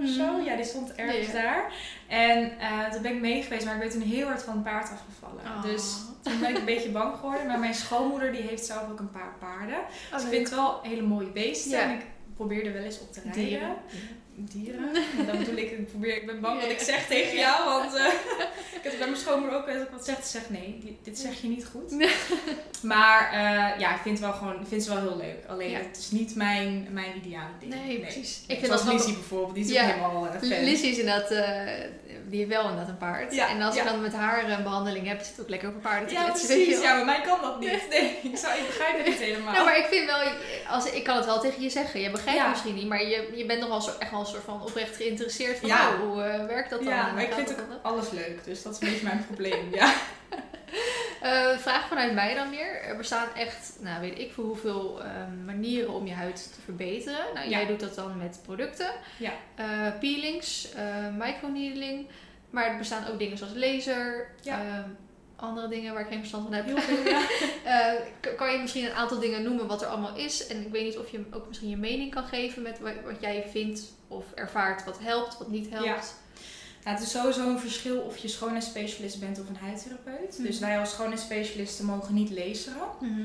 of 0.00 0.08
zo. 0.08 0.32
Mhm. 0.32 0.42
Ja, 0.44 0.56
die 0.56 0.64
stond 0.64 0.94
ergens 0.94 1.32
daar. 1.32 1.72
En 2.08 2.58
eh 2.58 2.90
toen 2.90 3.02
ben 3.02 3.14
ik 3.14 3.20
mee 3.20 3.42
geweest, 3.42 3.64
maar 3.64 3.74
ik 3.74 3.80
ben 3.80 3.90
toen 3.90 4.00
heel 4.00 4.26
hard 4.26 4.42
van 4.42 4.54
het 4.54 4.62
paard 4.64 4.90
afgevallen. 4.92 5.42
Oh. 5.44 5.62
Dus 5.62 5.94
toen 6.22 6.40
ben 6.40 6.50
ik 6.50 6.56
een 6.58 6.64
beetje 6.64 6.90
bang 6.90 7.14
geworden. 7.16 7.46
Maar 7.46 7.58
mijn 7.58 7.74
schoonmoeder 7.74 8.32
die 8.32 8.42
heeft 8.42 8.64
zelf 8.64 8.90
ook 8.90 8.98
een 8.98 9.10
paar 9.10 9.32
paarden. 9.38 9.78
Oh, 9.78 10.12
Dus 10.12 10.22
ik 10.22 10.22
leuk. 10.22 10.30
vind 10.34 10.46
het 10.46 10.54
wel 10.58 10.80
hele 10.82 11.02
mooie 11.02 11.30
beesten. 11.30 11.80
En 11.80 11.90
ik 11.90 12.06
probeer 12.34 12.66
er 12.66 12.72
wel 12.72 12.82
eens 12.82 13.00
op 13.00 13.12
te 13.12 13.20
rijden. 13.20 13.44
Dieren. 13.44 13.76
Dieren. 14.52 14.94
En 15.18 15.26
dan 15.26 15.38
bedoel 15.38 15.56
ik, 15.56 15.70
ik, 15.70 15.86
probeer, 15.88 16.16
ik 16.16 16.26
ben 16.26 16.40
bang 16.40 16.60
wat 16.60 16.70
ik 16.70 16.78
zeg 16.78 17.06
tegen 17.06 17.36
jou. 17.36 17.64
Want 17.68 17.94
eh, 17.94 18.04
ik 18.76 18.80
heb 18.82 18.84
het 18.84 18.98
bij 18.98 19.06
mijn 19.08 19.20
schoonmoeder 19.20 19.58
ook 19.58 19.66
wel 19.66 19.84
wat 19.92 20.04
zeg. 20.04 20.16
Ze 20.16 20.30
zegt 20.30 20.50
nee, 20.50 20.96
dit, 21.02 21.18
zeg 21.18 21.40
je 21.42 21.48
niet 21.48 21.66
goed. 21.66 22.08
Maar 22.82 23.30
eh, 23.32 23.80
ja, 23.80 23.94
ik 23.94 24.00
vind, 24.02 24.18
het 24.18 24.28
wel 24.28 24.36
gewoon, 24.36 24.60
ik 24.60 24.66
vind 24.68 24.82
ze 24.82 24.88
wel 24.94 25.00
heel 25.00 25.16
leuk. 25.16 25.44
Alleen 25.48 25.70
Ja. 25.70 25.78
het 25.78 25.96
is 25.98 26.10
niet 26.10 26.34
mijn, 26.34 26.88
mijn 26.90 27.16
ideale 27.24 27.48
ding. 27.60 27.74
Nee, 27.74 27.98
precies. 28.00 28.42
Nee. 28.46 28.56
Ik 28.56 28.64
vind 28.64 28.78
Zoals 28.80 28.92
Lizzie 28.96 29.12
bijvoorbeeld, 29.14 29.54
die 29.54 29.64
is 29.64 29.70
Ja. 29.70 29.82
ook 29.84 29.90
helemaal 29.94 30.24
uh, 30.26 30.30
fan. 30.50 30.64
Lizzie 30.64 30.90
is 30.90 30.98
inderdaad, 30.98 31.30
die 32.30 32.38
heeft 32.38 32.50
wel 32.50 32.62
inderdaad 32.62 32.88
een 32.88 32.96
paard. 32.96 33.34
Ja, 33.34 33.48
en 33.48 33.62
als 33.62 33.74
ja. 33.74 33.82
ik 33.82 33.88
dan 33.88 34.02
met 34.02 34.14
haar 34.14 34.50
een 34.50 34.62
behandeling 34.62 35.06
heb, 35.06 35.18
zit 35.18 35.30
het 35.30 35.40
ook 35.40 35.48
lekker 35.48 35.68
op 35.68 35.74
een 35.74 35.80
paarden 35.80 36.08
te 36.08 36.14
Ja, 36.14 36.24
kletsen, 36.24 36.58
je 36.58 36.64
precies. 36.64 36.82
Ja, 36.82 36.94
maar 36.94 37.04
mij 37.04 37.20
kan 37.20 37.38
dat 37.42 37.60
niet. 37.60 37.86
Nee, 37.90 38.18
ik, 38.22 38.36
zou, 38.36 38.58
ik 38.58 38.66
begrijp 38.66 38.96
het 38.96 39.06
niet 39.06 39.18
helemaal. 39.18 39.54
Ja, 39.54 39.64
maar 39.64 39.78
ik 39.78 39.86
vind 39.86 40.06
wel, 40.06 40.20
als, 40.68 40.90
ik 40.90 41.04
kan 41.04 41.16
het 41.16 41.24
wel 41.24 41.40
tegen 41.40 41.62
je 41.62 41.70
zeggen. 41.70 42.00
Je 42.00 42.10
begrijpt 42.10 42.40
het 42.40 42.48
misschien 42.50 42.74
niet, 42.74 42.88
maar 42.88 43.02
je, 43.02 43.32
je 43.34 43.46
bent 43.46 43.60
nog 43.60 43.68
wel 43.68 43.80
zo, 43.80 43.90
echt 43.98 44.10
wel 44.10 44.20
een 44.20 44.26
soort 44.26 44.44
van 44.44 44.62
oprecht 44.62 44.96
geïnteresseerd 44.96 45.58
van, 45.58 45.68
Ja. 45.68 45.88
oh, 45.88 46.00
hoe 46.00 46.22
eh, 46.22 46.46
werkt 46.46 46.70
dat 46.70 46.84
dan? 46.84 46.94
ja, 46.94 47.12
maar 47.12 47.22
ik 47.22 47.32
vind 47.32 47.50
ook 47.50 47.66
alles 47.82 48.10
leuk. 48.10 48.44
Dus 48.44 48.62
dat 48.62 48.72
is 48.72 48.80
een 48.80 48.88
beetje 48.88 49.06
mijn 49.06 49.24
probleem. 49.26 49.68
Ja. 49.74 49.92
Eh, 51.28 51.58
vraag 51.58 51.88
vanuit 51.88 52.12
mij 52.14 52.34
dan 52.34 52.50
weer. 52.50 52.82
Er 52.82 52.96
bestaan 52.96 53.28
echt, 53.34 53.76
nou 53.80 54.00
weet 54.00 54.18
ik 54.18 54.32
voor 54.32 54.44
hoeveel 54.44 55.02
ehm, 55.02 55.44
manieren 55.44 55.92
om 55.92 56.06
je 56.06 56.12
huid 56.14 56.52
te 56.54 56.60
verbeteren. 56.60 57.24
Nou, 57.34 57.48
Ja. 57.48 57.58
jij 57.58 57.66
doet 57.66 57.80
dat 57.80 57.94
dan 57.94 58.16
met 58.18 58.40
producten, 58.44 58.90
Ja. 59.18 59.32
eh, 59.54 59.98
peelings, 60.00 60.72
eh 60.72 60.84
microneedling. 61.18 62.06
Maar 62.50 62.66
er 62.66 62.78
bestaan 62.78 63.06
ook 63.06 63.18
dingen 63.18 63.38
zoals 63.38 63.54
laser, 63.54 64.30
Ja. 64.42 64.58
ehm, 64.60 64.88
andere 65.36 65.68
dingen 65.68 65.92
waar 65.92 66.02
ik 66.02 66.08
geen 66.08 66.18
verstand 66.18 66.44
van 66.44 66.52
heb. 66.52 66.66
Kan 68.36 68.52
je 68.52 68.58
misschien 68.58 68.84
een 68.84 68.92
aantal 68.94 69.18
dingen 69.18 69.42
noemen 69.42 69.66
wat 69.66 69.82
er 69.82 69.88
allemaal 69.88 70.16
is? 70.16 70.46
En 70.46 70.60
ik 70.66 70.72
weet 70.72 70.84
niet 70.84 70.98
of 70.98 71.10
je 71.10 71.24
ook 71.30 71.48
misschien 71.48 71.68
je 71.68 71.76
mening 71.76 72.10
kan 72.14 72.24
geven 72.24 72.62
met 72.62 72.78
wat, 72.80 72.92
wat 73.04 73.20
jij 73.20 73.44
vindt 73.50 73.82
of 74.08 74.24
ervaart 74.34 74.84
wat 74.84 74.98
helpt, 75.02 75.38
wat 75.38 75.48
niet 75.48 75.70
helpt. 75.70 76.14
Ja, 76.84 76.90
het 76.90 77.02
is 77.02 77.10
sowieso 77.10 77.48
een 77.48 77.58
verschil 77.58 78.00
of 78.00 78.16
je 78.16 78.28
schoonheidsspecialist 78.28 79.20
bent 79.20 79.40
of 79.40 79.48
een 79.48 79.56
huidtherapeut. 79.56 80.34
Mhm. 80.38 80.42
Dus 80.46 80.58
wij 80.58 80.78
als 80.78 80.90
schoonheidsspecialisten 80.90 81.84
mogen 81.84 82.14
niet 82.14 82.30
laseren. 82.30 82.88
Mhm. 83.00 83.22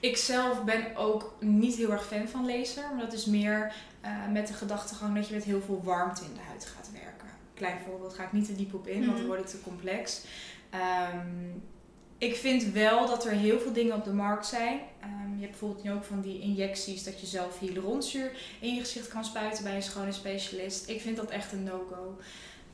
Ik 0.00 0.16
zelf 0.16 0.64
ben 0.64 0.96
ook 0.96 1.34
niet 1.40 1.74
heel 1.76 1.90
erg 1.90 2.06
fan 2.06 2.28
van 2.28 2.46
laser. 2.46 2.82
Maar 2.94 3.04
dat 3.04 3.12
is 3.12 3.24
meer 3.26 3.72
eh, 4.00 4.10
met 4.32 4.46
de 4.46 4.52
gedachtegang 4.52 5.14
dat 5.14 5.28
je 5.28 5.34
met 5.34 5.44
heel 5.44 5.60
veel 5.60 5.80
warmte 5.84 6.24
in 6.24 6.34
de 6.34 6.40
huid 6.48 6.64
gaat 6.76 6.90
werken. 6.92 7.28
Klein 7.54 7.78
voorbeeld, 7.88 8.14
ga 8.14 8.22
ik 8.24 8.32
niet 8.32 8.46
te 8.46 8.54
diep 8.56 8.74
op 8.74 8.86
in, 8.86 8.98
want 8.98 9.06
Mhm. 9.08 9.16
dan 9.16 9.26
wordt 9.26 9.42
het 9.42 9.50
te 9.50 9.60
complex. 9.68 10.20
Ehm, 10.70 11.28
ik 12.18 12.36
vind 12.36 12.64
wel 12.64 13.06
dat 13.06 13.24
er 13.24 13.32
heel 13.32 13.60
veel 13.60 13.72
dingen 13.72 13.96
op 13.96 14.04
de 14.04 14.12
markt 14.12 14.46
zijn. 14.46 14.80
Ehm, 15.00 15.34
je 15.34 15.40
hebt 15.40 15.50
bijvoorbeeld 15.50 15.84
nu 15.84 15.92
ook 15.92 16.04
van 16.04 16.20
die 16.20 16.40
injecties 16.40 17.04
dat 17.04 17.20
je 17.20 17.26
zelf 17.26 17.58
hyaluronzuur 17.58 18.30
in 18.60 18.74
je 18.74 18.80
gezicht 18.80 19.08
kan 19.08 19.24
spuiten 19.24 19.64
bij 19.64 19.74
een 19.76 19.82
schoonheidsspecialist. 19.82 20.88
Ik 20.88 21.00
vind 21.00 21.16
dat 21.16 21.30
echt 21.30 21.52
een 21.52 21.62
no-go. 21.62 22.18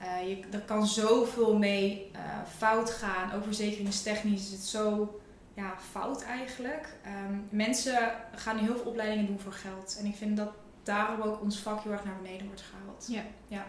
Eh, 0.00 0.28
je, 0.28 0.40
er 0.50 0.60
kan 0.60 0.86
zoveel 0.86 1.56
mee 1.58 2.10
eh, 2.12 2.20
fout 2.56 2.90
gaan. 2.90 3.32
Ook 3.32 3.44
verzekeringstechnisch 3.44 4.46
is 4.46 4.52
het 4.52 4.64
zo 4.66 5.20
ja, 5.54 5.74
fout 5.90 6.22
eigenlijk. 6.22 6.88
Ehm, 7.04 7.34
mensen 7.50 8.12
gaan 8.34 8.56
nu 8.56 8.62
heel 8.62 8.76
veel 8.76 8.90
opleidingen 8.90 9.26
doen 9.26 9.40
voor 9.40 9.52
geld. 9.52 9.96
En 9.98 10.04
ik 10.06 10.14
vind 10.16 10.36
dat 10.36 10.50
daarom 10.82 11.20
ook 11.20 11.40
ons 11.42 11.58
vak 11.58 11.82
heel 11.82 11.92
erg 11.92 12.04
naar 12.04 12.16
beneden 12.22 12.46
wordt 12.46 12.62
gehaald. 12.70 13.06
Ja. 13.08 13.22
Ja. 13.48 13.66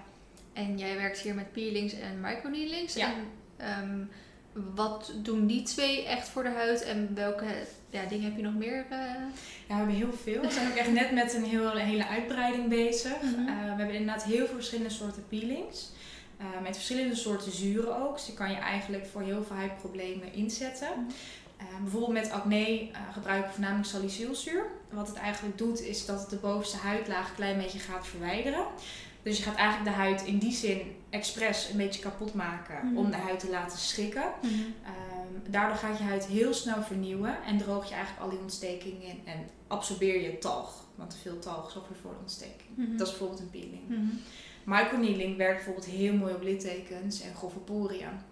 En 0.54 0.78
jij 0.78 0.96
werkt 0.98 1.20
hier 1.20 1.36
met 1.36 1.52
peelings 1.52 1.94
en 1.94 2.20
microneedlings. 2.22 2.94
Ja. 2.94 3.08
En 3.14 3.28
ehm, 3.58 4.04
wat 4.76 5.14
doen 5.16 5.46
die 5.48 5.62
twee 5.64 6.06
echt 6.06 6.30
voor 6.30 6.44
de 6.44 6.50
huid? 6.50 6.84
En 6.84 7.16
welke 7.16 7.46
ja, 7.90 8.06
dingen 8.06 8.26
heb 8.26 8.36
je 8.36 8.44
nog 8.44 8.56
meer? 8.56 8.86
eh? 8.90 8.98
Ja, 8.98 9.28
we 9.68 9.74
hebben 9.74 9.96
heel 9.96 10.14
veel. 10.14 10.42
We 10.42 10.52
zijn 10.52 10.68
ook 10.70 10.76
echt 10.76 10.92
net 10.92 11.12
met 11.12 11.34
een 11.34 11.44
heel, 11.44 11.72
hele 11.72 12.08
uitbreiding 12.08 12.70
bezig. 12.70 13.22
Mhm. 13.32 13.46
We 13.46 13.78
hebben 13.78 13.96
inderdaad 13.96 14.24
heel 14.24 14.46
veel 14.46 14.56
verschillende 14.56 14.90
soorten 14.90 15.28
peelings. 15.28 15.92
Eh, 16.42 16.62
met 16.62 16.76
verschillende 16.76 17.16
soorten 17.16 17.52
zuren 17.52 18.02
ook. 18.04 18.14
Dus 18.14 18.26
die 18.26 18.34
kan 18.34 18.50
je 18.52 18.58
eigenlijk 18.58 19.06
voor 19.06 19.22
heel 19.22 19.44
veel 19.44 19.56
huidproblemen 19.56 20.34
inzetten. 20.34 20.88
Mhm. 20.90 21.10
Eh, 21.58 21.66
bijvoorbeeld 21.82 22.14
met 22.14 22.32
acne 22.32 22.90
eh, 22.92 23.00
gebruiken 23.14 23.48
we 23.48 23.54
voornamelijk 23.54 23.88
salicylzuur. 23.88 24.66
Wat 24.90 25.08
het 25.08 25.16
eigenlijk 25.18 25.58
doet 25.58 25.82
is 25.82 26.06
dat 26.06 26.20
het 26.20 26.30
de 26.30 26.36
bovenste 26.36 26.78
huidlaag 26.78 27.30
een 27.30 27.36
klein 27.36 27.58
beetje 27.58 27.80
gaat 27.80 28.08
verwijderen. 28.08 28.66
Dus 29.24 29.38
je 29.38 29.44
gaat 29.44 29.56
eigenlijk 29.56 29.90
de 29.96 30.02
huid 30.02 30.22
in 30.24 30.38
die 30.38 30.52
zin 30.52 30.82
expres 31.10 31.70
een 31.70 31.78
beetje 31.78 32.02
kapot 32.02 32.34
maken 32.34 32.88
Mhm. 32.88 32.98
om 32.98 33.12
de 33.12 33.18
huid 33.18 33.40
te 33.40 33.50
laten 33.50 33.78
schrikken. 33.78 34.24
Ehm, 34.44 35.52
daardoor 35.52 35.78
gaat 35.78 35.98
je 35.98 36.04
huid 36.04 36.26
heel 36.26 36.54
snel 36.54 36.82
vernieuwen 36.84 37.44
en 37.44 37.58
droog 37.58 37.88
je 37.90 37.94
eigenlijk 37.94 38.24
al 38.24 38.30
die 38.30 38.40
ontsteking 38.40 39.04
in 39.04 39.22
en 39.26 39.48
absorbeer 39.68 40.22
je 40.22 40.38
talg. 40.38 40.84
Want 40.96 41.10
te 41.10 41.18
veel 41.18 41.40
talg 41.40 41.72
zorgt 41.72 41.90
weer 41.90 41.98
voor 42.02 42.12
de 42.12 42.20
ontsteking. 42.22 42.70
Mhm. 42.76 42.98
Dat 42.98 43.08
is 43.08 43.10
bijvoorbeeld 43.14 43.40
een 43.40 43.50
peeling. 43.50 43.82
Mhm. 43.88 44.16
Microneedling 44.66 45.38
werkt 45.38 45.56
bijvoorbeeld 45.56 45.86
heel 45.86 46.14
mooi 46.14 46.34
op 46.34 46.42
littekens 46.42 47.22
en 47.22 47.36
grove 47.36 47.60
poriën. 47.60 48.30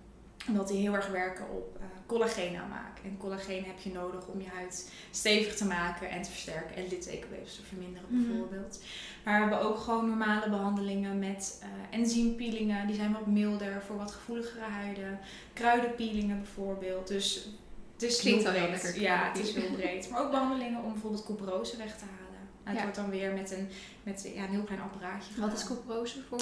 Omdat 0.48 0.68
die 0.68 0.80
heel 0.80 0.94
erg 0.94 1.08
werken 1.08 1.50
op 1.50 1.78
eh, 1.80 1.86
collageen 2.06 2.58
aanmaken. 2.58 3.04
En 3.04 3.18
collageen 3.18 3.64
heb 3.66 3.80
je 3.80 3.92
nodig 3.92 4.28
om 4.28 4.42
je 4.42 4.48
huid 4.54 4.92
stevig 5.12 5.56
te 5.56 5.66
maken 5.66 6.10
en 6.10 6.22
te 6.22 6.30
versterken. 6.30 6.76
En 6.76 6.88
littekenweefsel 6.88 7.62
te 7.64 7.68
verminderen 7.68 8.08
Mhm. 8.10 8.28
bijvoorbeeld. 8.28 8.84
Maar 9.24 9.34
we 9.44 9.50
hebben 9.50 9.62
ook 9.70 9.78
gewoon 9.80 10.08
normale 10.08 10.50
behandelingen 10.50 11.20
met 11.20 11.60
eh 11.62 12.00
enzympeelingen. 12.00 12.88
Die 12.88 12.96
zijn 12.96 13.14
wat 13.14 13.26
milder 13.28 13.82
voor 13.88 13.98
wat 13.98 14.12
gevoeligere 14.12 14.64
huiden. 14.64 15.20
Kruidenpeelingen 15.54 16.38
bijvoorbeeld. 16.38 17.08
Dus 17.08 17.50
Het 17.94 18.10
is 18.10 18.20
Klinkt 18.20 18.50
heel 18.50 18.70
lekker, 18.70 19.02
Ja, 19.02 19.28
het 19.34 19.40
is 19.48 19.54
heel 19.56 19.72
breed. 19.72 20.10
Maar 20.10 20.22
ook 20.22 20.32
behandelingen 20.32 20.84
om 20.84 20.92
bijvoorbeeld 20.92 21.26
couperose 21.26 21.78
weg 21.78 21.98
te 21.98 22.04
halen. 22.06 22.19
Nou, 22.70 22.82
het 22.82 22.96
Ja. 22.96 23.02
wordt 23.02 23.12
dan 23.12 23.20
weer 23.20 23.34
met 23.42 23.52
een, 23.52 23.70
met, 24.04 24.30
ja, 24.36 24.44
een 24.44 24.50
heel 24.50 24.64
klein 24.64 24.82
apparaatje 24.82 25.40
Wat 25.42 25.54
is 25.54 25.64
couperose 25.64 26.18
voor... 26.30 26.42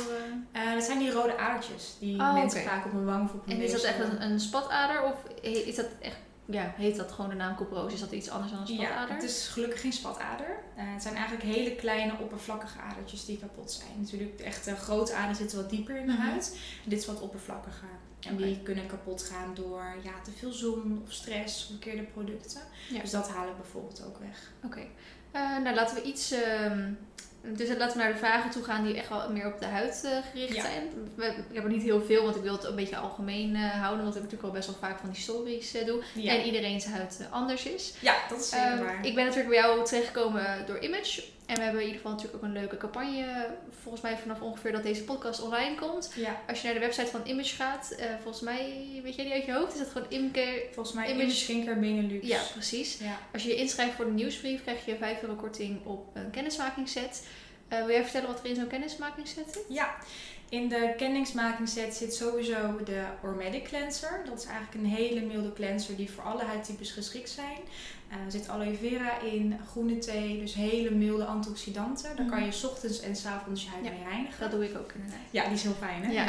Eh, 0.52 0.74
dat 0.74 0.84
zijn 0.84 1.00
die 1.00 1.12
rode 1.12 1.38
adertjes 1.38 1.96
die 2.00 2.20
Oh, 2.20 2.34
mensen 2.34 2.62
vaak 2.64 2.86
op 2.86 2.92
hun 2.92 3.06
wang 3.06 3.24
of 3.24 3.34
op 3.34 3.46
hun 3.46 3.56
En 3.56 3.62
is 3.62 3.72
dat 3.72 3.82
echt 3.84 4.00
een, 4.00 4.22
een 4.22 4.40
spatader 4.40 5.04
of 5.04 5.42
is 5.42 5.76
dat 5.76 5.86
echt... 6.00 6.16
Ja, 6.50 6.74
heet 6.78 6.96
dat 6.96 7.12
gewoon 7.12 7.30
de 7.30 7.36
naam 7.36 7.56
couperose? 7.56 7.94
Is 7.96 8.00
dat 8.00 8.12
iets 8.12 8.30
anders 8.30 8.52
dan 8.52 8.62
een 8.62 8.74
Ja, 8.74 8.86
spatader? 8.86 9.14
het 9.16 9.24
is 9.24 9.48
gelukkig 9.48 9.82
geen 9.82 9.94
spatader. 9.94 10.48
Eh, 10.76 10.84
het 10.94 11.02
zijn 11.02 11.16
eigenlijk 11.16 11.46
hele 11.46 11.76
kleine 11.76 12.14
oppervlakkige 12.20 12.80
adertjes 12.80 13.26
die 13.26 13.38
kapot 13.40 13.72
zijn. 13.72 13.90
Natuurlijk, 14.02 14.38
de 14.38 14.44
echte 14.44 14.76
grote 14.76 15.14
aderen 15.14 15.36
zitten 15.36 15.58
wat 15.58 15.70
dieper 15.70 15.98
in 15.98 16.06
de 16.08 16.12
Mhm. 16.14 16.22
huid. 16.22 16.58
Dit 16.86 17.00
is 17.00 17.06
wat 17.06 17.20
oppervlakkiger. 17.22 17.88
En 18.20 18.36
die 18.38 18.60
kunnen 18.64 18.88
kapot 18.88 19.24
gaan 19.24 19.52
door 19.56 19.84
ja, 20.04 20.12
te 20.24 20.32
veel 20.32 20.52
zon 20.52 21.02
of 21.06 21.12
stress 21.14 21.62
of 21.64 21.68
verkeerde 21.70 22.04
producten. 22.04 22.62
Ja. 22.90 23.02
Dus 23.02 23.12
dat 23.12 23.30
halen 23.30 23.50
we 23.56 23.62
bijvoorbeeld 23.62 24.04
ook 24.08 24.18
weg. 24.20 24.52
Oké. 24.64 24.82
Eh, 25.38 25.58
nou, 25.64 25.76
laten 25.76 25.96
we 25.96 26.02
iets... 26.02 26.32
ehm, 26.32 26.90
dus 27.56 27.68
laten 27.78 27.98
we 27.98 28.04
naar 28.04 28.12
de 28.14 28.18
vragen 28.20 28.50
toe 28.50 28.64
gaan 28.64 28.84
die 28.86 28.98
echt 28.98 29.10
wel 29.10 29.32
meer 29.32 29.46
op 29.54 29.60
de 29.60 29.66
huid 29.66 30.02
eh, 30.06 30.12
gericht 30.32 30.56
Ja. 30.56 30.62
zijn. 30.62 30.84
We, 31.16 31.26
ik 31.26 31.34
heb 31.56 31.64
er 31.64 31.70
niet 31.70 31.84
heel 31.84 32.02
veel, 32.02 32.24
want 32.24 32.36
ik 32.36 32.42
wil 32.42 32.54
het 32.54 32.64
een 32.64 32.76
beetje 32.76 32.98
algemeen 32.98 33.56
eh, 33.56 33.62
houden. 33.82 34.04
Want 34.04 34.16
ik 34.16 34.22
natuurlijk 34.22 34.48
al 34.50 34.56
best 34.56 34.68
wel 34.68 34.78
vaak 34.80 35.00
van 35.00 35.10
die 35.10 35.22
stories 35.22 35.72
doe. 35.86 36.04
Ja, 36.14 36.32
En 36.34 36.46
iedereen's 36.46 36.86
huid 36.86 37.18
eh, 37.22 37.32
anders 37.34 37.66
is. 37.66 37.94
ja 38.00 38.16
dat 38.30 38.40
is 38.40 38.50
zeker 38.50 38.66
Ehm, 38.68 38.84
waar. 38.84 39.06
ik 39.06 39.16
ben 39.16 39.24
natuurlijk 39.26 39.50
bij 39.50 39.60
jou 39.60 39.86
terechtgekomen 39.86 40.64
door 40.68 40.80
Image. 40.80 41.24
En 41.48 41.56
we 41.56 41.62
hebben 41.62 41.82
in 41.82 41.88
ieder 41.88 42.02
geval 42.02 42.16
natuurlijk 42.16 42.44
ook 42.44 42.50
een 42.50 42.56
leuke 42.60 42.78
campagne. 42.78 43.48
Volgens 43.82 44.04
mij 44.04 44.18
vanaf 44.18 44.42
ongeveer 44.42 44.72
dat 44.72 44.84
deze 44.84 45.04
podcast 45.04 45.42
online 45.42 45.76
komt. 45.76 46.12
Ja, 46.16 46.42
Als 46.48 46.60
je 46.62 46.66
naar 46.66 46.74
de 46.74 46.80
website 46.80 47.08
van 47.12 47.22
Image 47.24 47.56
gaat, 47.56 47.92
eh, 47.92 48.06
volgens 48.22 48.44
mij, 48.44 48.90
weet 49.04 49.16
jij 49.16 49.24
die 49.26 49.34
uit 49.34 49.46
je 49.46 49.54
hoofd? 49.54 49.74
Is 49.74 49.80
dat 49.80 49.88
gewoon 49.90 50.10
Imke? 50.10 50.64
volgens 50.74 50.96
mij 50.96 51.06
Image- 51.06 51.22
Image 51.24 51.36
Skincare 51.38 51.80
Benelux. 51.80 52.28
Ja, 52.28 52.42
precies. 52.54 52.98
ja. 52.98 53.20
Als 53.34 53.44
je 53.44 53.50
je 53.50 53.56
inschrijft 53.56 53.96
voor 53.96 54.06
de 54.06 54.12
nieuwsbrief, 54.12 54.62
krijg 54.62 54.86
je 54.86 54.96
5 54.98 55.22
euro 55.22 55.36
korting 55.36 55.86
op 55.86 56.06
een 56.14 56.30
kennismakingsset. 56.32 57.28
Eh, 57.68 57.80
wil 57.80 57.90
jij 57.90 58.04
vertellen 58.04 58.28
wat 58.28 58.40
er 58.40 58.46
in 58.50 58.56
zo'n 58.56 58.68
kennismakingsset 58.68 59.46
zit? 59.54 59.64
Ja, 59.70 59.96
in 60.50 60.70
de 60.70 60.94
kenningsmakingsset 60.98 61.96
zit 61.96 62.14
sowieso 62.16 62.84
de 62.84 63.04
Ormedic 63.24 63.64
Cleanser. 63.64 64.22
Dat 64.26 64.38
is 64.40 64.46
eigenlijk 64.46 64.76
een 64.76 64.86
hele 64.90 65.22
milde 65.22 65.54
cleanser 65.54 65.96
die 65.96 66.12
voor 66.12 66.24
alle 66.24 66.44
huidtypes 66.44 66.92
geschikt 66.92 67.30
zijn. 67.30 67.58
Eh, 68.10 68.18
er 68.26 68.32
zit 68.32 68.48
aloe 68.50 68.78
vera 68.82 69.22
in, 69.22 69.60
groene 69.72 69.98
thee, 69.98 70.40
dus 70.40 70.54
hele 70.54 70.92
milde 70.92 71.26
antioxidanten. 71.26 72.16
Daar 72.16 72.26
kan 72.26 72.46
je 72.46 72.52
's 72.52 72.64
ochtends 72.64 73.00
en 73.00 73.16
's 73.16 73.26
avonds 73.26 73.64
je 73.64 73.70
huid 73.70 73.84
Mhm. 73.84 73.94
Ja, 73.94 74.00
mee 74.00 74.08
reinigen. 74.10 74.40
Dat 74.40 74.52
doe 74.52 74.64
ik 74.70 74.78
ook 74.78 74.92
inderdaad. 74.92 75.20
Ja, 75.32 75.44
die 75.44 75.54
is 75.54 75.64
heel 75.64 75.76
fijn 75.80 76.04
hè? 76.04 76.12
Ja. 76.12 76.26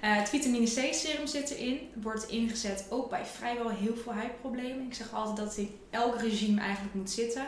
Eh, 0.00 0.16
het 0.16 0.28
vitamine 0.28 0.64
C 0.66 0.94
serum 0.94 1.26
zit 1.26 1.50
erin. 1.50 1.78
Wordt 2.02 2.28
ingezet 2.28 2.86
ook 2.90 3.10
bij 3.10 3.24
vrijwel 3.24 3.68
heel 3.68 3.96
veel 3.96 4.12
huidproblemen. 4.12 4.86
Ik 4.86 4.94
zeg 4.94 5.14
altijd 5.14 5.36
dat 5.36 5.46
het 5.46 5.56
in 5.56 5.70
elk 5.90 6.20
regime 6.20 6.60
eigenlijk 6.60 6.94
moet 6.94 7.10
zitten. 7.10 7.46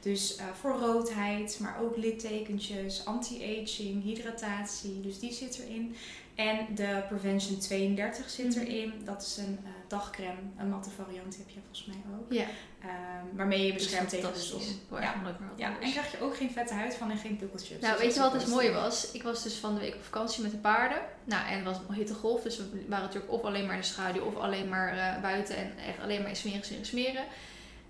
Dus 0.00 0.36
eh, 0.36 0.44
voor 0.60 0.70
roodheid, 0.78 1.58
maar 1.60 1.76
ook 1.82 1.96
littekentjes, 1.96 3.04
anti-aging, 3.04 4.02
hydratatie. 4.02 5.00
Dus 5.00 5.18
die 5.18 5.32
zit 5.32 5.58
erin. 5.58 5.94
En 6.34 6.66
de 6.74 7.02
Prevention 7.08 7.58
32 7.58 8.30
zit 8.30 8.56
Mhm. 8.56 8.64
erin. 8.64 8.92
Dat 9.04 9.22
is 9.22 9.36
een 9.36 9.58
eh, 9.64 9.70
dagcreme, 9.88 10.38
een 10.58 10.68
matte 10.68 10.90
variant 10.90 11.36
heb 11.36 11.48
je 11.48 11.58
volgens 11.60 11.84
mij 11.86 11.96
ook. 12.18 12.32
Ja, 12.32 12.44
Ehm, 12.82 13.36
waarmee 13.36 13.66
je 13.66 13.72
dus 13.72 13.82
beschermt 13.82 14.08
tegen 14.08 14.32
de 14.32 14.38
zon. 14.40 14.60
Erg 14.92 15.00
Ja. 15.00 15.14
Ja, 15.56 15.66
en 15.80 15.90
krijg 15.90 16.10
je 16.12 16.20
ook 16.20 16.36
geen 16.36 16.50
vette 16.50 16.74
huid 16.74 16.94
van 16.94 17.10
en 17.10 17.16
geen 17.16 17.36
pukkeltjes. 17.36 17.80
Nou, 17.80 17.92
Dus 17.92 18.02
weet 18.02 18.14
je 18.14 18.20
wat 18.20 18.32
dus 18.32 18.42
het 18.42 18.50
mooi 18.50 18.70
was? 18.70 19.10
Ik 19.12 19.22
was 19.22 19.42
dus 19.42 19.54
van 19.54 19.74
de 19.74 19.80
week 19.80 19.94
op 19.94 20.02
vakantie 20.04 20.42
met 20.42 20.50
de 20.50 20.56
paarden. 20.56 20.98
Nou, 21.24 21.48
en 21.48 21.54
het 21.54 21.64
was 21.64 21.76
een 21.88 21.94
hittegolf, 21.94 22.42
dus 22.42 22.56
we 22.56 22.84
waren 22.88 23.04
natuurlijk 23.04 23.32
of 23.32 23.42
alleen 23.42 23.64
maar 23.66 23.74
in 23.74 23.80
de 23.80 23.86
schaduw 23.86 24.22
of 24.22 24.34
alleen 24.36 24.68
maar 24.68 24.96
eh, 24.98 25.20
buiten 25.22 25.56
en 25.56 25.72
echt 25.88 26.00
alleen 26.02 26.20
maar 26.20 26.28
in 26.30 26.36
smeren, 26.36 26.64
smeren, 26.64 26.86
smeren. 26.86 27.24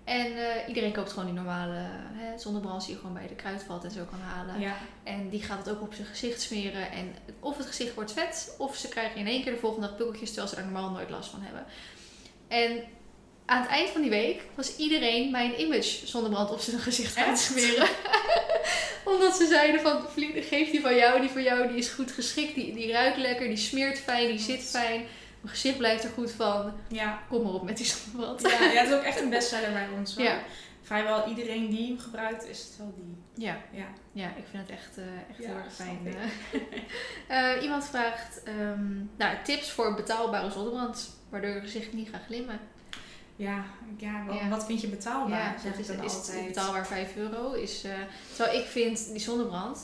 En 0.03 0.37
eh, 0.37 0.67
iedereen 0.67 0.93
koopt 0.93 1.09
gewoon 1.09 1.25
die 1.25 1.33
normale 1.33 1.75
hè, 2.13 2.37
zonnebrand 2.39 2.81
die 2.85 2.93
je 2.93 2.99
gewoon 2.99 3.13
bij 3.13 3.27
de 3.27 3.35
kruidvat 3.35 3.83
en 3.83 3.91
zo 3.91 4.03
kan 4.09 4.19
halen. 4.19 4.59
Ja, 4.59 4.75
En 5.03 5.29
die 5.29 5.41
gaat 5.43 5.57
het 5.65 5.69
ook 5.75 5.81
op 5.81 5.93
zijn 5.93 6.07
gezicht 6.07 6.41
smeren. 6.41 6.91
En 6.91 7.15
of 7.39 7.57
het 7.57 7.65
gezicht 7.65 7.93
wordt 7.93 8.11
vet, 8.13 8.55
of 8.57 8.75
ze 8.75 8.87
krijgen 8.87 9.19
in 9.19 9.27
één 9.27 9.43
keer 9.43 9.51
de 9.53 9.59
volgende 9.59 9.87
dag 9.87 9.95
pukkeltjes 9.95 10.27
terwijl 10.29 10.47
ze 10.49 10.55
daar 10.55 10.63
normaal 10.65 10.89
nooit 10.89 11.09
last 11.09 11.29
van 11.29 11.41
hebben. 11.41 11.65
En 12.47 12.83
aan 13.45 13.61
het 13.61 13.69
eind 13.69 13.89
van 13.89 14.01
die 14.01 14.09
week 14.09 14.41
was 14.55 14.75
iedereen 14.75 15.31
mijn 15.31 15.61
image 15.61 16.07
zonnebrand 16.07 16.51
op 16.51 16.59
zijn 16.59 16.79
gezicht 16.79 17.17
aan 17.17 17.23
het 17.29 17.31
Echt? 17.33 17.41
smeren. 17.41 17.87
Omdat 19.13 19.35
ze 19.35 19.47
zeiden 19.47 19.81
van, 19.81 20.01
"Vlie- 20.09 20.41
geef 20.41 20.71
die 20.71 20.81
van 20.81 20.95
jou, 20.95 21.19
die 21.21 21.29
van 21.29 21.43
jou, 21.43 21.67
die 21.67 21.77
is 21.77 21.87
goed 21.89 22.11
geschikt. 22.11 22.55
Die, 22.55 22.73
die 22.73 22.91
ruikt 22.91 23.17
lekker, 23.17 23.47
die 23.47 23.57
smeert 23.57 23.99
fijn, 23.99 24.27
die 24.27 24.39
zit 24.39 24.63
fijn. 24.63 25.05
Mijn 25.43 25.55
gezicht 25.55 25.77
blijft 25.77 26.03
er 26.03 26.09
goed 26.09 26.31
van. 26.31 26.73
ja. 26.87 27.21
Kom 27.29 27.43
maar 27.43 27.53
op 27.53 27.63
met 27.63 27.77
die 27.77 27.85
zonnebrand. 27.85 28.41
Ja, 28.41 28.49
ja, 28.61 28.79
het 28.81 28.87
is 28.89 28.93
ook 28.95 29.03
echt 29.03 29.21
een 29.21 29.29
bestseller 29.29 29.71
bij 29.71 29.87
ons. 29.97 30.15
hoor. 30.15 30.23
Ja. 30.25 30.39
Vrijwel 30.81 31.27
iedereen 31.27 31.69
die 31.69 31.87
hem 31.87 31.99
gebruikt, 31.99 32.47
is 32.47 32.59
het 32.59 32.77
wel 32.77 32.93
die. 32.95 33.43
Ja. 33.45 33.57
Ja. 33.71 33.85
Ja, 34.11 34.27
ik 34.27 34.43
vind 34.51 34.67
het 34.67 34.77
echt, 34.77 34.97
eh, 34.97 35.03
echt 35.29 35.39
Ja, 35.39 35.47
heel 35.47 35.55
erg 35.55 35.73
fijn. 35.73 35.99
eh. 36.05 36.59
Eh, 37.55 37.63
iemand 37.63 37.85
vraagt 37.85 38.43
ehm, 38.43 38.93
nou, 39.17 39.35
tips 39.43 39.71
voor 39.71 39.95
betaalbare 39.95 40.51
zonnebrand, 40.51 41.09
waardoor 41.29 41.49
je 41.49 41.59
gezicht 41.61 41.93
niet 41.93 42.09
gaat 42.09 42.21
glimmen. 42.25 42.59
Ja, 43.35 43.63
ja, 43.97 44.23
wel, 44.25 44.35
Ja. 44.35 44.47
wat 44.49 44.65
vind 44.65 44.81
je 44.81 44.87
betaalbaar? 44.87 45.55
ja, 45.63 45.71
is, 45.79 45.87
is 45.89 45.99
altijd. 45.99 46.45
betaalbaar 46.47 46.87
5 46.87 47.15
euro. 47.15 47.51
Is, 47.51 47.85
terwijl 48.35 48.59
ik 48.59 48.65
vind 48.65 49.07
die 49.11 49.19
zonnebrand, 49.19 49.79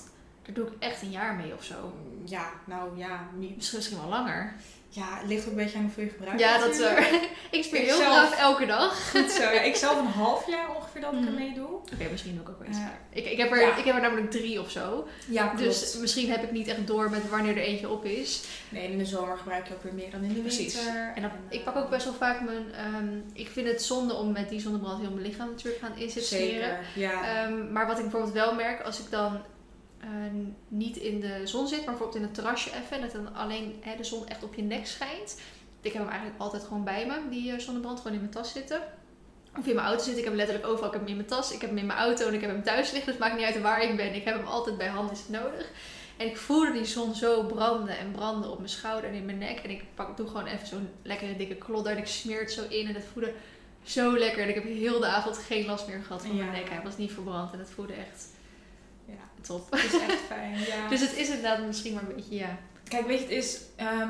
daar 0.45 0.53
doe 0.55 0.67
ik 0.67 0.73
echt 0.79 1.01
een 1.01 1.11
jaar 1.11 1.35
mee 1.35 1.53
of 1.53 1.63
zo. 1.63 1.93
Ja, 2.25 2.49
nou 2.65 2.97
ja, 2.97 3.27
niet. 3.37 3.55
Misschien, 3.55 3.77
misschien 3.77 3.99
wel 3.99 4.09
langer. 4.09 4.53
Ja, 4.91 5.17
het 5.19 5.27
ligt 5.27 5.43
ook 5.45 5.49
een 5.51 5.55
beetje 5.55 5.77
aan 5.77 5.83
hoeveel 5.83 6.03
je 6.03 6.09
gebruikt. 6.09 6.39
Ja, 6.39 6.57
dat 6.57 6.69
is 6.69 6.79
ik 7.57 7.63
speel 7.63 7.81
heel 7.81 7.95
graag 7.99 8.35
elke 8.37 8.65
dag. 8.65 9.09
Goed 9.11 9.31
zo. 9.31 9.41
Ja, 9.43 9.61
ik 9.61 9.75
zelf 9.85 9.99
een 9.99 10.05
half 10.05 10.47
jaar 10.49 10.75
ongeveer 10.75 11.01
dat 11.01 11.13
ik 11.13 11.19
Mhm. 11.19 11.27
ermee 11.27 11.53
doe. 11.53 11.65
Oké, 11.93 12.09
misschien 12.11 12.39
ik 12.43 12.49
ook 12.49 12.59
wel 12.59 12.67
iets. 12.67 12.77
Ik, 13.09 13.25
ik, 13.25 13.37
heb 13.37 13.51
er, 13.51 13.59
Ja. 13.61 13.75
ik 13.75 13.85
heb 13.85 13.95
er 13.95 14.01
namelijk 14.01 14.31
drie 14.31 14.59
of 14.61 14.71
zo. 14.71 15.07
Ja, 15.25 15.47
klopt. 15.47 15.63
Dus 15.63 15.97
misschien 15.97 16.29
heb 16.31 16.43
ik 16.43 16.51
niet 16.51 16.67
echt 16.67 16.87
door 16.87 17.09
met 17.09 17.29
wanneer 17.29 17.57
er 17.57 17.63
eentje 17.63 17.89
op 17.89 18.05
is. 18.05 18.41
Nee, 18.69 18.91
in 18.91 18.97
de 18.97 19.05
zomer 19.05 19.37
gebruik 19.37 19.67
je 19.67 19.73
ook 19.73 19.83
weer 19.83 19.93
meer 19.93 20.11
dan 20.11 20.23
in 20.23 20.33
de 20.33 20.39
Precies. 20.39 20.73
winter. 20.83 21.11
En 21.15 21.21
dan, 21.21 21.31
eh, 21.49 21.57
ik 21.57 21.63
pak 21.63 21.75
ook 21.75 21.89
best 21.89 22.05
wel 22.05 22.13
vaak 22.13 22.41
mijn... 22.41 22.73
ehm, 22.73 23.17
ik 23.33 23.47
vind 23.49 23.67
het 23.67 23.83
zonde 23.83 24.13
om 24.13 24.31
met 24.31 24.49
die 24.49 24.59
zonnebrand 24.59 25.01
heel 25.01 25.11
mijn 25.11 25.25
lichaam 25.27 25.49
natuurlijk 25.49 25.83
gaan 25.83 25.97
inzetten 25.97 26.23
smeren. 26.37 26.51
Zeker, 26.53 26.79
ja. 26.95 27.43
Ehm, 27.43 27.71
maar 27.71 27.87
wat 27.87 27.95
ik 27.97 28.01
bijvoorbeeld 28.03 28.33
wel 28.33 28.53
merk, 28.53 28.81
als 28.81 28.99
ik 28.99 29.11
dan 29.11 29.41
eh, 29.99 30.07
niet 30.67 30.97
in 30.97 31.19
de 31.19 31.41
zon 31.47 31.67
zit, 31.67 31.77
maar 31.77 31.87
bijvoorbeeld 31.87 32.15
in 32.17 32.23
het 32.23 32.33
terrasje 32.33 32.69
even, 32.69 32.95
en 32.97 33.01
dat 33.01 33.11
dan 33.11 33.35
alleen 33.35 33.75
hè, 33.81 33.95
de 33.95 34.03
zon 34.03 34.27
echt 34.27 34.43
op 34.43 34.55
je 34.55 34.61
nek 34.61 34.87
schijnt. 34.87 35.39
Ik 35.81 35.93
heb 35.93 36.01
hem 36.01 36.11
eigenlijk 36.11 36.41
altijd 36.41 36.63
gewoon 36.63 36.83
bij 36.83 37.05
me, 37.05 37.29
die 37.29 37.51
eh, 37.51 37.59
zonnebrand, 37.59 37.97
gewoon 37.97 38.13
in 38.13 38.19
mijn 38.19 38.31
tas 38.31 38.51
zitten. 38.51 38.81
Of 39.57 39.67
in 39.67 39.75
mijn 39.75 39.87
auto 39.87 40.03
zitten. 40.03 40.17
Ik 40.17 40.29
heb 40.29 40.37
hem 40.37 40.45
letterlijk 40.45 40.67
overal. 40.67 40.87
Ik 40.87 40.93
heb 40.93 41.01
hem 41.01 41.09
in 41.09 41.15
mijn 41.15 41.27
tas, 41.27 41.51
ik 41.51 41.61
heb 41.61 41.69
hem 41.69 41.79
in 41.79 41.85
mijn 41.85 41.99
auto 41.99 42.27
en 42.27 42.33
ik 42.33 42.41
heb 42.41 42.49
hem 42.49 42.63
thuis 42.63 42.91
liggen. 42.91 43.11
Dus 43.11 43.19
het 43.19 43.19
maakt 43.19 43.35
niet 43.35 43.45
uit 43.45 43.61
waar 43.61 43.83
ik 43.83 43.95
ben. 43.95 44.15
Ik 44.15 44.23
heb 44.23 44.35
hem 44.35 44.45
altijd 44.45 44.77
bij 44.77 44.87
hand, 44.87 45.11
is 45.11 45.19
het 45.19 45.29
nodig. 45.29 45.71
En 46.17 46.27
ik 46.27 46.37
voelde 46.37 46.71
die 46.71 46.85
zon 46.85 47.15
zo 47.15 47.43
branden 47.43 47.97
en 47.97 48.11
branden 48.11 48.51
op 48.51 48.57
mijn 48.57 48.69
schouder 48.69 49.09
en 49.09 49.15
in 49.15 49.25
mijn 49.25 49.37
nek. 49.37 49.59
En 49.59 49.69
ik 49.69 49.83
pak, 49.95 50.17
doe 50.17 50.27
gewoon 50.27 50.45
even 50.45 50.67
zo'n 50.67 50.89
lekkere 51.01 51.35
dikke 51.35 51.55
klodder 51.55 51.91
en 51.91 51.97
ik 51.97 52.07
smeer 52.07 52.39
het 52.39 52.51
zo 52.51 52.63
in. 52.69 52.87
En 52.87 52.93
het 52.93 53.05
voelde 53.13 53.33
zo 53.83 54.17
lekker. 54.17 54.43
En 54.43 54.49
ik 54.49 54.55
heb 54.55 54.63
heel 54.63 54.99
de 54.99 55.05
avond 55.05 55.37
geen 55.37 55.65
last 55.65 55.87
meer 55.87 56.01
gehad 56.03 56.21
van 56.25 56.35
mijn 56.35 56.51
Ja. 56.51 56.57
nek. 56.57 56.69
Hij 56.69 56.81
was 56.83 56.97
niet 56.97 57.11
verbrand 57.11 57.53
en 57.53 57.59
het 57.59 57.69
voelde 57.69 57.93
echt 57.93 58.27
top. 59.41 59.71
het 59.71 59.83
is 59.93 59.99
echt 59.99 60.19
fijn. 60.27 60.59
Ja. 60.59 60.87
Dus 60.89 61.01
het 61.01 61.15
is 61.17 61.27
inderdaad 61.27 61.65
misschien 61.65 61.93
maar 61.93 62.03
een 62.09 62.15
beetje, 62.15 62.35
ja. 62.35 62.57
Kijk, 62.83 63.07
weet 63.07 63.17
je, 63.19 63.23
het 63.25 63.33
is. 63.33 63.59
ehm, 63.75 64.09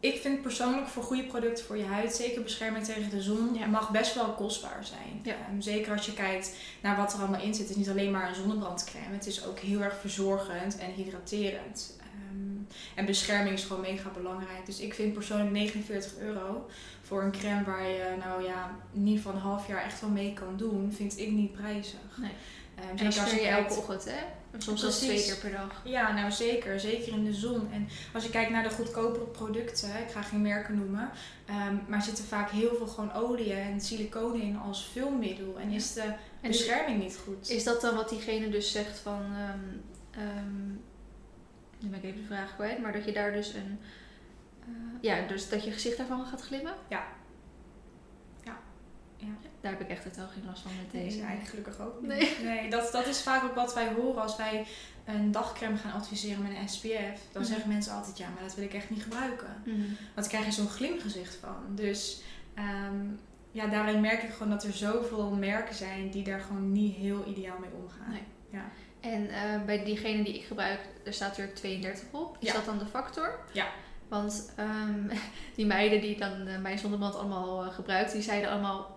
ik 0.00 0.20
vind 0.20 0.42
persoonlijk 0.42 0.86
voor 0.86 1.02
goede 1.02 1.24
producten 1.24 1.64
voor 1.64 1.76
je 1.76 1.84
huid, 1.84 2.14
zeker 2.14 2.42
bescherming 2.42 2.84
tegen 2.84 3.10
de 3.10 3.22
zon, 3.22 3.54
Ja. 3.54 3.66
mag 3.66 3.90
best 3.90 4.14
wel 4.14 4.32
kostbaar 4.32 4.84
zijn. 4.84 5.20
Ja. 5.22 5.32
Ehm, 5.48 5.60
zeker 5.60 5.92
als 5.92 6.06
je 6.06 6.14
kijkt 6.14 6.54
naar 6.82 6.96
wat 6.96 7.12
er 7.12 7.18
allemaal 7.18 7.40
in 7.42 7.54
zit. 7.54 7.62
Het 7.62 7.70
is 7.70 7.76
niet 7.76 7.88
alleen 7.88 8.10
maar 8.10 8.28
een 8.28 8.34
zonnebrandcrème. 8.34 9.12
Het 9.14 9.26
is 9.26 9.44
ook 9.46 9.58
heel 9.58 9.80
erg 9.80 9.96
verzorgend 10.00 10.78
en 10.78 10.90
hydraterend. 10.92 11.96
Ehm, 12.00 12.62
en 12.94 13.06
bescherming 13.06 13.54
is 13.54 13.64
gewoon 13.64 13.82
mega 13.82 14.08
belangrijk. 14.10 14.66
Dus 14.66 14.80
ik 14.80 14.94
vind 14.94 15.12
persoonlijk 15.12 15.50
49 15.50 16.18
euro 16.18 16.66
voor 17.02 17.22
een 17.22 17.32
crème 17.32 17.64
waar 17.64 17.86
je 17.88 18.14
nou 18.18 18.42
ja, 18.44 18.76
niet 18.92 19.20
van 19.20 19.34
een 19.34 19.40
half 19.40 19.66
jaar 19.68 19.84
echt 19.84 20.00
wel 20.00 20.10
mee 20.10 20.32
kan 20.32 20.56
doen, 20.56 20.92
vind 20.96 21.18
ik 21.18 21.30
niet 21.30 21.52
prijzig. 21.52 21.98
Nee. 22.16 22.30
Ehm, 22.82 22.90
En 22.90 22.98
zeker 22.98 23.14
dan 23.14 23.22
als 23.24 23.32
je 23.32 23.38
kijkt- 23.38 23.68
elke 23.70 23.80
ochtend, 23.80 24.04
hè? 24.04 24.20
Soms 24.58 24.80
zelfs 24.80 24.98
twee 24.98 25.22
keer 25.22 25.36
per 25.36 25.50
dag. 25.50 25.80
ja, 25.84 26.12
nou 26.12 26.30
zeker. 26.32 26.80
Zeker 26.80 27.12
in 27.12 27.24
de 27.24 27.32
zon. 27.34 27.72
En 27.72 27.88
als 28.14 28.24
je 28.24 28.30
kijkt 28.30 28.50
naar 28.50 28.62
de 28.62 28.70
goedkopere 28.70 29.24
producten, 29.24 29.88
ik 29.88 30.10
ga 30.10 30.22
geen 30.22 30.42
merken 30.42 30.76
noemen, 30.76 31.10
ehm, 31.46 31.76
maar 31.88 32.02
zitten 32.02 32.24
vaak 32.24 32.50
heel 32.50 32.74
veel 32.76 32.86
gewoon 32.86 33.12
olie 33.12 33.52
en 33.52 33.80
siliconen 33.80 34.40
in 34.42 34.56
als 34.58 34.88
vulmiddel. 34.92 35.58
En 35.58 35.70
is 35.70 35.92
de 35.92 36.00
En 36.40 36.48
bescherming 36.50 37.02
niet 37.02 37.18
goed. 37.24 37.48
is 37.50 37.64
dat 37.64 37.80
dan 37.80 37.94
wat 37.94 38.08
diegene 38.08 38.48
dus 38.48 38.72
zegt 38.72 38.98
van... 38.98 39.22
ehm, 40.10 40.68
nu 41.78 41.88
ben 41.88 41.98
ik 41.98 42.04
even 42.04 42.20
de 42.20 42.26
vraag 42.26 42.54
kwijt. 42.54 42.78
Maar 42.78 42.92
dat 42.92 43.04
je 43.04 43.12
daar 43.12 43.32
dus 43.32 43.54
een... 43.54 43.78
eh, 44.60 44.68
ja, 45.00 45.26
dus 45.26 45.48
dat 45.48 45.64
je 45.64 45.70
gezicht 45.72 45.96
daarvan 45.96 46.26
gaat 46.26 46.42
glimmen? 46.42 46.74
Ja. 46.88 47.04
Ja. 49.26 49.48
Daar 49.60 49.72
heb 49.72 49.80
ik 49.80 49.88
echt 49.88 50.02
totaal 50.02 50.28
geen 50.28 50.44
last 50.46 50.62
van 50.62 50.70
met 50.82 50.92
Nee, 50.92 51.04
deze. 51.04 51.18
eigenlijk 51.20 51.48
gelukkig 51.48 51.80
ook 51.80 52.00
niet. 52.00 52.08
Nee. 52.10 52.36
Nee, 52.42 52.70
dat, 52.70 52.92
dat 52.92 53.06
is 53.06 53.22
vaak 53.22 53.44
ook 53.44 53.54
wat 53.54 53.74
wij 53.74 53.92
horen 53.92 54.22
als 54.22 54.36
wij 54.36 54.66
een 55.04 55.32
dagcreme 55.32 55.76
gaan 55.76 55.92
adviseren 55.92 56.42
met 56.42 56.52
een 56.56 56.68
SPF. 56.68 57.20
Dan 57.32 57.42
Mhm. 57.42 57.44
zeggen 57.44 57.68
mensen 57.68 57.92
altijd, 57.94 58.18
ja, 58.18 58.28
maar 58.34 58.42
dat 58.42 58.54
wil 58.54 58.64
ik 58.64 58.74
echt 58.74 58.90
niet 58.90 59.02
gebruiken. 59.02 59.62
Mhm. 59.64 59.76
Want 59.80 60.14
dan 60.14 60.28
krijg 60.28 60.44
je 60.44 60.52
zo'n 60.52 60.68
glimgezicht 60.68 61.34
van. 61.34 61.56
Dus 61.74 62.22
ehm, 62.54 63.06
ja, 63.50 63.66
daarin 63.66 64.00
merk 64.00 64.22
ik 64.22 64.30
gewoon 64.32 64.50
dat 64.50 64.64
er 64.64 64.72
zoveel 64.72 65.30
merken 65.30 65.74
zijn 65.74 66.10
die 66.10 66.24
daar 66.24 66.40
gewoon 66.40 66.72
niet 66.72 66.96
heel 66.96 67.24
ideaal 67.26 67.58
mee 67.58 67.70
omgaan. 67.82 68.10
Nee. 68.10 68.22
Ja. 68.50 68.64
En 69.00 69.28
eh, 69.30 69.64
bij 69.66 69.84
diegene 69.84 70.22
die 70.24 70.34
ik 70.34 70.44
gebruik, 70.44 70.80
er 71.04 71.12
staat 71.12 71.36
er 71.38 71.54
32 71.54 72.04
op. 72.10 72.36
Is 72.40 72.48
Ja. 72.48 72.54
dat 72.54 72.64
dan 72.64 72.78
de 72.78 72.86
factor? 72.86 73.38
Ja. 73.52 73.66
Want 74.08 74.52
ehm, 74.56 75.08
die 75.56 75.66
meiden 75.66 76.00
die 76.00 76.18
dan 76.18 76.46
eh, 76.46 76.58
mijn 76.58 76.78
zonnebrand 76.78 77.14
allemaal 77.16 77.64
eh, 77.64 77.72
gebruikt, 77.74 78.12
die 78.12 78.22
zeiden 78.22 78.50
allemaal 78.50 78.91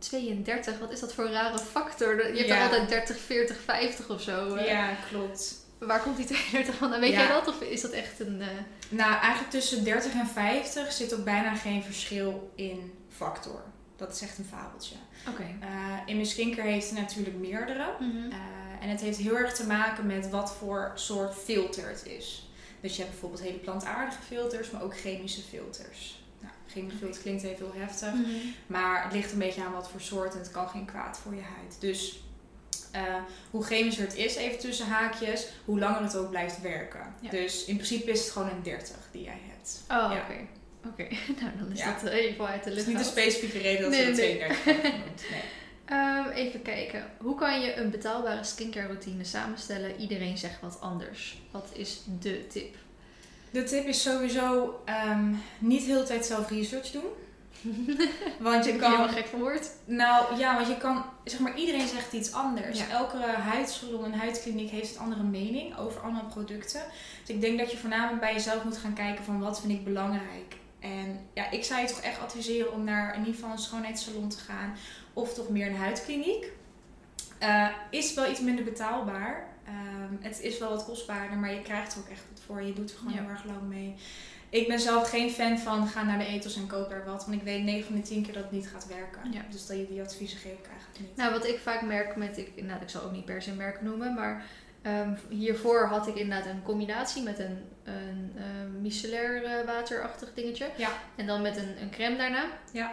32. 0.00 0.78
Wat 0.78 0.92
is 0.92 1.00
dat 1.00 1.14
voor 1.14 1.24
een 1.24 1.32
rare 1.32 1.58
factor? 1.58 2.16
Je 2.16 2.36
hebt 2.36 2.48
Ja. 2.48 2.56
er 2.56 2.62
altijd 2.62 2.88
30, 2.88 3.18
40, 3.20 3.56
50 3.64 4.08
of 4.10 4.22
zo. 4.22 4.58
ja, 4.58 4.94
klopt. 5.10 5.54
Waar 5.78 6.00
komt 6.00 6.16
die 6.16 6.26
32 6.26 6.74
van? 6.74 7.00
Weet 7.00 7.10
Ja. 7.12 7.18
jij 7.18 7.28
dat? 7.28 7.48
Of 7.48 7.60
is 7.60 7.80
dat 7.80 7.90
echt 7.90 8.20
een... 8.20 8.40
eh, 8.40 8.46
Nou, 8.88 9.12
eigenlijk 9.12 9.50
tussen 9.50 9.84
30 9.84 10.12
en 10.12 10.26
50 10.26 10.92
zit 10.92 11.14
ook 11.14 11.24
bijna 11.24 11.54
geen 11.54 11.82
verschil 11.82 12.52
in 12.54 12.92
factor. 13.16 13.62
Dat 13.96 14.12
is 14.14 14.20
echt 14.22 14.38
een 14.38 14.44
fabeltje. 14.44 14.94
Oké. 15.28 15.42
Eh 15.60 15.68
in 16.06 16.14
mijn 16.14 16.26
skincare 16.28 16.68
heeft 16.68 16.90
het 16.90 16.98
natuurlijk 16.98 17.36
meerdere. 17.36 17.86
Mhm. 18.00 18.30
Eh, 18.30 18.36
en 18.82 18.88
het 18.88 19.00
heeft 19.00 19.18
heel 19.18 19.36
erg 19.36 19.54
te 19.54 19.66
maken 19.66 20.06
met 20.06 20.30
wat 20.30 20.52
voor 20.52 20.92
soort 20.94 21.34
filter 21.34 21.88
het 21.88 22.06
is. 22.06 22.48
Dus 22.80 22.92
je 22.96 22.98
hebt 23.02 23.10
bijvoorbeeld 23.12 23.42
hele 23.42 23.58
plantaardige 23.58 24.22
filters, 24.22 24.70
maar 24.70 24.82
ook 24.82 24.96
chemische 24.98 25.40
filters. 25.42 26.22
Nou, 26.40 26.52
klinkt 27.22 27.42
even 27.44 27.56
heel 27.56 27.72
heftig. 27.74 28.12
Mhm. 28.14 28.28
Maar 28.66 29.04
het 29.04 29.12
ligt 29.12 29.32
een 29.32 29.38
beetje 29.38 29.62
aan 29.64 29.72
wat 29.72 29.88
voor 29.90 30.00
soort 30.00 30.32
en 30.32 30.38
het 30.38 30.50
kan 30.50 30.68
geen 30.68 30.84
kwaad 30.84 31.18
voor 31.18 31.34
je 31.34 31.40
huid. 31.40 31.76
Dus 31.80 32.22
eh, 32.92 33.02
hoe 33.50 33.64
chemischer 33.64 34.04
het 34.04 34.16
is, 34.16 34.34
even 34.36 34.58
tussen 34.58 34.86
haakjes, 34.86 35.46
hoe 35.64 35.78
langer 35.78 36.02
het 36.02 36.16
ook 36.16 36.30
blijft 36.30 36.60
werken. 36.60 37.14
Ja. 37.20 37.30
Dus 37.30 37.64
in 37.64 37.74
principe 37.74 38.10
is 38.10 38.20
het 38.20 38.30
gewoon 38.30 38.48
een 38.50 38.62
30 38.62 38.96
die 39.12 39.22
jij 39.22 39.40
hebt. 39.50 39.80
Oh, 39.82 40.12
Ja. 40.12 40.20
oké. 40.22 40.46
Oké, 40.88 41.02
nou 41.40 41.52
dan 41.58 41.72
is 41.72 41.78
Ja. 41.78 41.92
dat 41.92 42.04
eh, 42.10 42.18
even 42.18 42.46
uit 42.46 42.64
de 42.64 42.70
Het 42.70 42.78
is 42.78 42.84
lucht. 42.86 42.98
niet 42.98 43.06
een 43.06 43.12
gehaald. 43.12 43.18
specifieke 43.32 43.58
reden 43.58 43.80
dat 43.82 43.90
Nee, 43.90 44.00
ze 44.00 44.06
het 44.06 44.16
nee. 44.16 44.36
32 44.36 44.64
hebben 44.64 44.90
genoemd. 44.92 45.22
Nee. 45.30 45.40
Ehm, 45.84 46.28
even 46.28 46.62
kijken. 46.62 47.04
Hoe 47.18 47.34
kan 47.34 47.60
je 47.60 47.74
een 47.76 47.90
betaalbare 47.90 48.44
skincare 48.44 48.86
routine 48.86 49.24
samenstellen? 49.24 49.96
Iedereen 50.00 50.38
zegt 50.38 50.60
wat 50.60 50.80
anders. 50.80 51.38
Wat 51.50 51.68
is 51.72 52.00
de 52.20 52.46
tip? 52.46 52.74
De 53.50 53.62
tip 53.62 53.86
is 53.86 54.02
sowieso 54.02 54.80
ehm, 54.84 55.34
niet 55.58 55.82
heel 55.82 55.98
de 55.98 56.06
tijd 56.06 56.26
zelf 56.26 56.50
research 56.50 56.90
doen. 56.90 57.10
Want 58.38 58.64
je 58.64 58.72
ben 58.72 58.82
helemaal 58.82 59.06
kan 59.06 59.14
gek 59.14 59.26
van 59.26 59.40
woord. 59.40 59.70
Nou 59.84 60.38
ja, 60.38 60.54
want 60.54 60.66
je 60.66 60.76
kan, 60.76 61.04
zeg 61.24 61.40
maar, 61.40 61.56
iedereen 61.56 61.88
zegt 61.88 62.12
iets 62.12 62.32
anders. 62.32 62.78
Ja. 62.78 62.88
Elke 62.88 63.16
huidsalon 63.26 64.04
en 64.04 64.12
huidkliniek 64.12 64.70
heeft 64.70 64.94
een 64.94 65.00
andere 65.00 65.22
mening 65.22 65.78
over 65.78 66.00
allemaal 66.00 66.24
producten. 66.24 66.80
Dus 67.24 67.34
ik 67.34 67.40
denk 67.40 67.58
dat 67.58 67.70
je 67.70 67.76
voornamelijk 67.76 68.20
bij 68.20 68.32
jezelf 68.32 68.64
moet 68.64 68.76
gaan 68.76 68.94
kijken 68.94 69.24
van 69.24 69.40
wat 69.40 69.60
vind 69.60 69.72
ik 69.72 69.84
belangrijk. 69.84 70.56
En 70.78 71.20
ja, 71.34 71.50
ik 71.50 71.64
zou 71.64 71.80
je 71.80 71.86
toch 71.86 72.00
echt 72.00 72.20
adviseren 72.20 72.72
om 72.72 72.84
naar 72.84 73.14
in 73.14 73.18
ieder 73.18 73.34
geval 73.34 73.50
een 73.50 73.58
schoonheidssalon 73.58 74.28
te 74.28 74.38
gaan. 74.38 74.76
Of 75.12 75.34
toch 75.34 75.48
meer 75.48 75.66
een 75.66 75.76
huidkliniek. 75.76 76.46
Eh, 77.38 77.68
is 77.90 78.14
wel 78.14 78.30
iets 78.30 78.40
minder 78.40 78.64
betaalbaar. 78.64 79.48
Ehm, 79.64 80.14
het 80.20 80.40
is 80.40 80.58
wel 80.58 80.70
wat 80.70 80.84
kostbaarder, 80.84 81.38
maar 81.38 81.54
je 81.54 81.62
krijgt 81.62 81.92
er 81.92 81.98
ook 82.00 82.08
echt 82.08 82.22
wat 82.32 82.39
voor. 82.50 82.62
Je 82.62 82.72
doet 82.72 82.90
er 82.90 82.96
gewoon 82.96 83.12
Ja. 83.12 83.20
heel 83.20 83.30
erg 83.30 83.44
lang 83.44 83.62
mee. 83.68 83.94
Ik 84.48 84.68
ben 84.68 84.80
zelf 84.80 85.10
geen 85.10 85.30
fan 85.30 85.58
van 85.58 85.86
ga 85.88 86.02
naar 86.02 86.18
de 86.18 86.26
etels 86.26 86.56
en 86.56 86.66
koop 86.66 86.90
er 86.90 87.04
wat. 87.04 87.24
Want 87.26 87.36
ik 87.36 87.42
weet 87.42 87.62
9 87.62 87.84
van 87.86 87.96
de 87.96 88.02
10 88.02 88.22
keer 88.22 88.32
dat 88.32 88.42
het 88.42 88.52
niet 88.52 88.68
gaat 88.68 88.86
werken. 88.86 89.32
Ja. 89.32 89.40
Dus 89.50 89.66
dat 89.66 89.76
je 89.76 89.86
die 89.88 90.02
adviezen 90.02 90.38
geef 90.38 90.52
ik 90.52 90.66
eigenlijk 90.70 91.00
niet. 91.00 91.16
Nou, 91.16 91.32
wat 91.32 91.46
ik 91.46 91.58
vaak 91.58 91.82
merk 91.82 92.16
met, 92.16 92.38
ik, 92.38 92.62
nou, 92.62 92.82
ik 92.82 92.88
zal 92.88 93.02
ook 93.02 93.12
niet 93.12 93.24
per 93.24 93.42
se 93.42 93.52
merk 93.52 93.82
noemen, 93.82 94.14
maar 94.14 94.44
ehm, 94.82 95.14
hiervoor 95.28 95.86
had 95.86 96.06
ik 96.06 96.14
inderdaad 96.14 96.46
een 96.46 96.62
combinatie 96.62 97.22
met 97.22 97.38
een, 97.38 97.58
een 97.84 98.32
eh, 98.36 98.80
micellair 98.80 99.44
eh, 99.44 99.66
waterachtig 99.66 100.28
dingetje. 100.34 100.66
Ja. 100.76 100.90
En 101.16 101.26
dan 101.26 101.42
met 101.42 101.56
een, 101.56 101.82
een 101.82 101.90
crème 101.90 102.16
daarna. 102.16 102.44
Ja. 102.72 102.92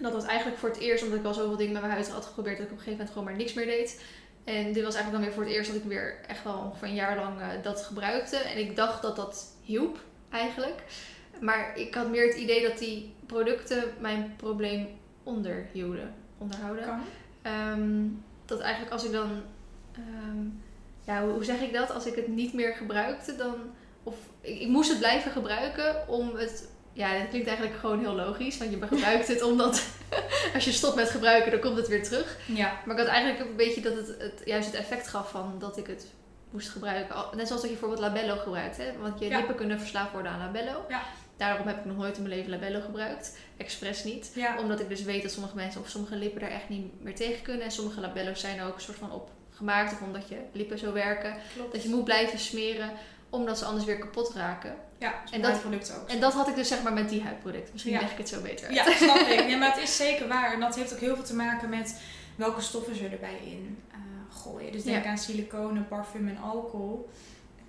Dat 0.00 0.12
was 0.12 0.24
eigenlijk 0.24 0.58
voor 0.58 0.68
het 0.68 0.78
eerst, 0.78 1.04
omdat 1.04 1.18
ik 1.18 1.24
al 1.24 1.34
zoveel 1.34 1.56
dingen 1.56 1.72
met 1.72 1.82
mijn 1.82 1.94
huid 1.94 2.08
had 2.10 2.24
geprobeerd, 2.26 2.56
dat 2.56 2.66
ik 2.66 2.72
op 2.72 2.78
een 2.78 2.84
gegeven 2.84 2.98
moment 3.06 3.10
gewoon 3.18 3.24
maar 3.28 3.36
niks 3.44 3.54
meer 3.54 3.66
deed. 3.66 4.02
En 4.44 4.72
dit 4.72 4.84
was 4.84 4.94
eigenlijk 4.94 5.12
dan 5.12 5.20
weer 5.20 5.32
voor 5.32 5.42
het 5.42 5.52
eerst 5.52 5.72
dat 5.72 5.82
ik 5.82 5.88
weer 5.88 6.18
echt 6.26 6.44
wel 6.44 6.58
ongeveer 6.58 6.88
een 6.88 6.94
jaar 6.94 7.16
lang 7.16 7.40
eh, 7.40 7.48
dat 7.62 7.82
gebruikte. 7.82 8.36
En 8.36 8.58
ik 8.58 8.76
dacht 8.76 9.02
dat 9.02 9.16
dat 9.16 9.46
hielp, 9.62 9.98
eigenlijk. 10.30 10.82
Maar 11.40 11.78
ik 11.78 11.94
had 11.94 12.10
meer 12.10 12.26
het 12.26 12.36
idee 12.36 12.68
dat 12.68 12.78
die 12.78 13.14
producten 13.26 13.84
mijn 13.98 14.34
probleem 14.36 14.88
onderhielden. 15.22 16.14
Onderhouden. 16.38 17.00
Ehm, 17.42 18.06
dat 18.44 18.60
eigenlijk 18.60 18.92
als 18.92 19.04
ik 19.04 19.12
dan, 19.12 19.42
ehm, 19.92 20.46
ja, 21.04 21.22
hoe, 21.22 21.32
hoe 21.32 21.44
zeg 21.44 21.60
ik 21.60 21.72
dat? 21.72 21.90
Als 21.90 22.06
ik 22.06 22.14
het 22.14 22.28
niet 22.28 22.52
meer 22.52 22.74
gebruikte, 22.74 23.36
dan, 23.36 23.54
of 24.02 24.14
ik, 24.40 24.60
ik 24.60 24.68
moest 24.68 24.88
het 24.88 24.98
blijven 24.98 25.32
gebruiken 25.32 26.08
om 26.08 26.36
het, 26.36 26.68
ja, 26.92 27.18
dat 27.18 27.28
klinkt 27.28 27.48
eigenlijk 27.48 27.78
gewoon 27.78 27.98
heel 27.98 28.14
logisch, 28.14 28.58
want 28.58 28.70
je 28.70 28.86
gebruikt 28.86 29.28
het 29.28 29.42
omdat 29.42 29.88
als 30.54 30.64
je 30.64 30.72
stopt 30.72 30.94
met 30.94 31.10
gebruiken, 31.10 31.50
dan 31.50 31.60
komt 31.60 31.76
het 31.76 31.88
weer 31.88 32.02
terug. 32.02 32.36
Ja. 32.46 32.80
Maar 32.84 32.94
ik 32.98 33.02
had 33.02 33.10
eigenlijk 33.10 33.50
een 33.50 33.56
beetje 33.56 33.80
dat 33.80 33.94
het, 33.96 34.08
het 34.18 34.42
juist 34.44 34.66
het 34.66 34.74
effect 34.76 35.08
gaf 35.08 35.30
van 35.30 35.54
dat 35.58 35.76
ik 35.76 35.86
het 35.86 36.06
moest 36.50 36.68
gebruiken. 36.68 37.16
Net 37.36 37.46
zoals 37.46 37.62
dat 37.62 37.70
je 37.70 37.76
bijvoorbeeld 37.78 38.00
labello 38.00 38.36
gebruikt, 38.36 38.76
hè? 38.76 38.84
want 39.00 39.18
je 39.18 39.28
Ja. 39.28 39.36
lippen 39.36 39.54
kunnen 39.54 39.78
verslaafd 39.78 40.12
worden 40.12 40.32
aan 40.32 40.38
labello. 40.38 40.84
Ja. 40.88 41.02
Daarom 41.36 41.66
heb 41.66 41.78
ik 41.78 41.84
nog 41.84 41.96
nooit 41.96 42.16
in 42.16 42.22
mijn 42.22 42.34
leven 42.34 42.50
labello 42.50 42.80
gebruikt, 42.80 43.38
expres 43.56 44.04
niet 44.04 44.30
Ja. 44.34 44.58
omdat 44.58 44.80
ik 44.80 44.88
dus 44.88 45.02
weet 45.02 45.22
dat 45.22 45.30
sommige 45.30 45.56
mensen 45.56 45.80
of 45.80 45.88
sommige 45.88 46.16
lippen 46.16 46.40
daar 46.40 46.50
echt 46.50 46.68
niet 46.68 47.02
meer 47.02 47.14
tegen 47.14 47.42
kunnen. 47.42 47.62
En 47.64 47.70
sommige 47.70 48.00
labello's 48.00 48.40
zijn 48.40 48.58
er 48.58 48.66
ook 48.66 48.74
een 48.74 48.80
soort 48.80 48.98
van 48.98 49.12
op 49.12 49.30
gemaakt. 49.50 49.92
Of 49.92 50.00
omdat 50.00 50.28
je 50.28 50.36
lippen 50.52 50.78
zo 50.78 50.92
werken. 50.92 51.36
Klopt. 51.54 51.72
Dat 51.72 51.82
je 51.82 51.88
moet 51.88 52.04
blijven 52.04 52.38
smeren. 52.38 52.90
Omdat 53.30 53.58
ze 53.58 53.64
anders 53.64 53.84
weer 53.84 53.98
kapot 53.98 54.32
raken. 54.34 54.74
Ja, 55.00 55.14
En 55.30 55.42
dat- 55.42 55.60
product 55.60 55.94
ook. 56.00 56.08
En 56.08 56.20
dat 56.20 56.32
had 56.32 56.48
ik 56.48 56.54
dus 56.54 56.68
zeg 56.68 56.82
maar 56.82 56.92
met 56.92 57.08
die 57.08 57.22
huidproduct. 57.22 57.72
Misschien 57.72 57.92
Ja. 57.94 58.00
leg 58.00 58.10
ik 58.12 58.18
het 58.18 58.28
zo 58.28 58.40
beter 58.40 58.66
uit. 58.66 58.74
Ja, 58.74 58.92
snap 58.96 59.16
ik. 59.16 59.46
Ja, 59.50 59.56
maar 59.56 59.72
het 59.74 59.82
is 59.82 59.96
zeker 59.96 60.28
waar. 60.28 60.52
En 60.52 60.60
dat 60.60 60.76
heeft 60.76 60.92
ook 60.92 60.98
heel 61.00 61.14
veel 61.14 61.24
te 61.24 61.34
maken 61.34 61.68
met 61.68 62.00
welke 62.36 62.60
stoffen 62.60 62.96
ze 62.96 63.08
erbij 63.08 63.38
in 63.44 63.78
eh, 63.90 63.98
gooien. 64.42 64.72
Dus 64.72 64.82
denk 64.84 65.04
Ja. 65.04 65.10
aan 65.10 65.18
siliconen, 65.18 65.88
parfum 65.88 66.28
en 66.28 66.38
alcohol. 66.38 67.10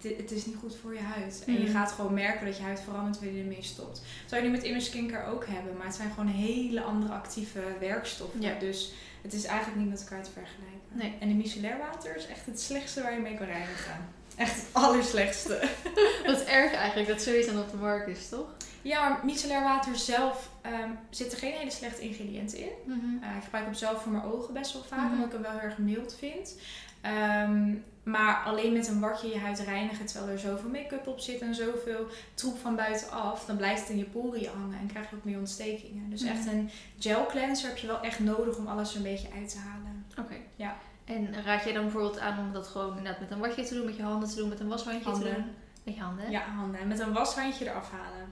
Het, 0.01 0.17
het 0.17 0.31
is 0.31 0.45
niet 0.45 0.55
goed 0.59 0.75
voor 0.81 0.93
je 0.93 0.99
huid. 0.99 1.43
En 1.47 1.53
je 1.53 1.59
Mhm. 1.59 1.71
gaat 1.71 1.91
gewoon 1.91 2.13
merken 2.13 2.45
dat 2.45 2.57
je 2.57 2.63
huid 2.63 2.79
verandert 2.81 3.15
wanneer 3.19 3.35
je 3.35 3.41
ermee 3.41 3.63
stopt. 3.63 3.95
Dat 3.95 4.03
zou 4.29 4.41
je 4.41 4.47
nu 4.47 4.55
met 4.55 4.63
Image 4.65 4.85
Skincare 4.85 5.31
ook 5.31 5.45
hebben. 5.47 5.77
Maar 5.77 5.85
het 5.85 5.95
zijn 5.95 6.09
gewoon 6.09 6.27
hele 6.29 6.81
andere 6.81 7.13
actieve 7.13 7.59
werkstoffen. 7.79 8.41
Ja. 8.41 8.59
Dus 8.59 8.93
het 9.21 9.33
is 9.33 9.43
eigenlijk 9.45 9.79
niet 9.79 9.89
met 9.89 10.01
elkaar 10.01 10.23
te 10.23 10.31
vergelijken. 10.31 10.79
Nee. 10.91 11.13
En 11.19 11.27
de 11.27 11.33
micellair 11.33 11.77
water 11.77 12.15
is 12.15 12.27
echt 12.27 12.45
het 12.45 12.61
slechtste 12.61 13.01
waar 13.01 13.13
je 13.13 13.19
mee 13.19 13.35
kan 13.37 13.45
reinigen. 13.45 14.09
Echt 14.41 14.55
het 14.55 14.65
allerslechtste. 14.71 15.59
Wat 16.25 16.41
erg 16.43 16.73
eigenlijk 16.73 17.07
dat 17.09 17.21
zoiets 17.21 17.47
dan 17.47 17.59
op 17.59 17.71
de 17.71 17.77
markt 17.77 18.07
is, 18.07 18.29
toch? 18.29 18.47
Ja, 18.81 19.09
maar 19.09 19.19
micellair 19.25 19.63
water 19.63 19.95
zelf 19.95 20.49
ehm 20.61 20.89
zitten 21.09 21.37
geen 21.37 21.53
hele 21.53 21.71
slechte 21.71 22.01
ingrediënten 22.01 22.57
in. 22.57 22.69
Uh, 22.87 23.35
ik 23.37 23.43
gebruik 23.43 23.65
hem 23.65 23.73
zelf 23.73 24.01
voor 24.01 24.11
mijn 24.11 24.23
ogen 24.23 24.53
best 24.53 24.73
wel 24.73 24.83
vaak, 24.83 24.99
Mhm. 24.99 25.11
omdat 25.11 25.25
ik 25.25 25.31
hem 25.31 25.41
wel 25.41 25.51
heel 25.51 25.59
erg 25.59 25.77
mild 25.77 26.15
vind. 26.19 26.55
Ehm, 27.01 27.73
maar 28.03 28.41
alleen 28.45 28.73
met 28.73 28.87
een 28.87 28.99
watje 28.99 29.27
je 29.27 29.37
huid 29.39 29.59
reinigen, 29.59 30.05
terwijl 30.05 30.31
er 30.31 30.39
zoveel 30.39 30.69
make-up 30.69 31.07
op 31.07 31.19
zit 31.19 31.41
en 31.41 31.55
zoveel 31.55 32.07
troep 32.33 32.57
van 32.61 32.75
buitenaf, 32.75 33.45
dan 33.45 33.57
blijft 33.57 33.81
het 33.81 33.89
in 33.89 33.97
je 33.97 34.03
poriën 34.03 34.49
hangen 34.59 34.79
en 34.79 34.87
krijg 34.87 35.09
je 35.09 35.15
ook 35.15 35.23
meer 35.23 35.37
ontstekingen. 35.39 36.09
Dus 36.09 36.21
Mhm. 36.23 36.31
echt 36.31 36.45
een 36.45 36.69
gel 36.99 37.25
cleanser 37.25 37.67
heb 37.69 37.77
je 37.77 37.87
wel 37.87 38.01
echt 38.01 38.19
nodig 38.19 38.57
om 38.57 38.67
alles 38.67 38.91
er 38.91 38.97
een 38.97 39.03
beetje 39.03 39.27
uit 39.39 39.49
te 39.49 39.57
halen. 39.57 40.05
Oké. 40.19 40.35
Ja. 40.55 40.77
En 41.15 41.43
raad 41.43 41.63
jij 41.63 41.73
dan 41.73 41.83
bijvoorbeeld 41.83 42.19
aan 42.19 42.39
om 42.39 42.53
dat 42.53 42.67
gewoon 42.67 42.97
inderdaad 42.97 43.19
met 43.21 43.31
een 43.31 43.39
watje 43.39 43.63
te 43.63 43.73
doen, 43.73 43.85
met 43.85 43.95
je 43.95 44.03
handen 44.03 44.29
te 44.29 44.35
doen, 44.35 44.49
met 44.49 44.59
een 44.59 44.67
washandje 44.67 45.11
te 45.11 45.19
doen? 45.19 45.45
Met 45.83 45.95
je 45.95 46.01
handen, 46.01 46.25
hè? 46.25 46.31
Ja, 46.31 46.41
handen. 46.41 46.79
En 46.79 46.87
met 46.87 46.99
een 46.99 47.13
washandje 47.13 47.65
eraf 47.69 47.91
halen. 47.91 48.27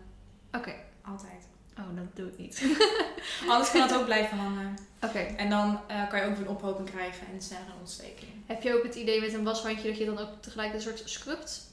Oké. 0.52 0.74
Altijd. 1.02 1.48
Oh, 1.78 1.86
dat 1.96 2.16
doe 2.16 2.28
ik 2.28 2.38
niet. 2.38 2.64
Anders 3.50 3.72
kan 3.72 3.82
het 3.82 3.94
ook 3.96 4.06
blijven 4.06 4.38
hangen. 4.38 4.76
Oké. 5.02 5.20
En 5.20 5.50
dan 5.50 5.80
eh, 5.88 6.10
kan 6.10 6.20
je 6.20 6.26
ook 6.26 6.36
weer 6.36 6.46
een 6.46 6.52
ophoping 6.52 6.90
krijgen 6.90 7.28
en 7.34 7.42
sneller 7.42 7.66
een 7.66 7.80
ontsteking. 7.80 8.32
Heb 8.46 8.62
je 8.62 8.74
ook 8.78 8.84
het 8.84 8.96
idee 8.96 9.22
met 9.22 9.34
een 9.34 9.44
washandje 9.44 9.88
dat 9.90 9.98
je 9.98 10.06
dan 10.06 10.18
ook 10.18 10.30
tegelijk 10.40 10.74
een 10.74 10.82
soort 10.82 11.02
scrubt? 11.06 11.68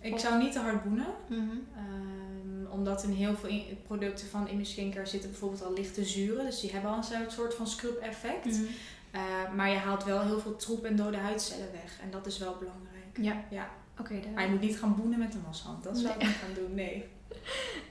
Ik 0.00 0.12
Of- 0.14 0.20
zou 0.20 0.42
niet 0.42 0.52
te 0.52 0.58
hard 0.58 0.82
boenen. 0.84 1.06
Mhm. 1.26 1.40
Ehm, 1.76 2.70
omdat 2.70 3.02
in 3.02 3.10
heel 3.12 3.36
veel 3.36 3.62
producten 3.86 4.28
van 4.28 4.48
Image 4.48 4.70
Skincare 4.70 5.06
zitten 5.06 5.30
bijvoorbeeld 5.30 5.64
al 5.64 5.72
lichte 5.72 6.04
zuren. 6.04 6.44
Dus 6.44 6.60
die 6.60 6.70
hebben 6.72 6.90
al 6.90 6.96
een 6.96 7.30
soort 7.30 7.54
van 7.54 7.66
scrub 7.66 7.98
effect. 8.00 8.44
Mhm. 8.44 8.62
Eh, 9.10 9.20
maar 9.56 9.70
je 9.70 9.76
haalt 9.76 10.04
wel 10.04 10.20
heel 10.20 10.40
veel 10.40 10.56
troep 10.56 10.84
en 10.84 10.96
dode 10.96 11.16
huidcellen 11.16 11.72
weg. 11.72 11.98
En 12.02 12.10
dat 12.10 12.26
is 12.26 12.38
wel 12.38 12.56
belangrijk. 12.58 13.16
Ja. 13.20 13.44
Ja. 13.50 13.68
Oké, 13.98 14.20
Maar 14.34 14.44
je 14.44 14.50
moet 14.50 14.60
niet 14.60 14.78
gaan 14.78 14.96
boenen 14.96 15.18
met 15.18 15.34
een 15.34 15.42
washand. 15.46 15.84
Dat 15.84 15.98
zou 15.98 16.14
ik 16.14 16.22
niet 16.22 16.36
gaan 16.36 16.54
doen, 16.54 16.74
nee. 16.74 17.08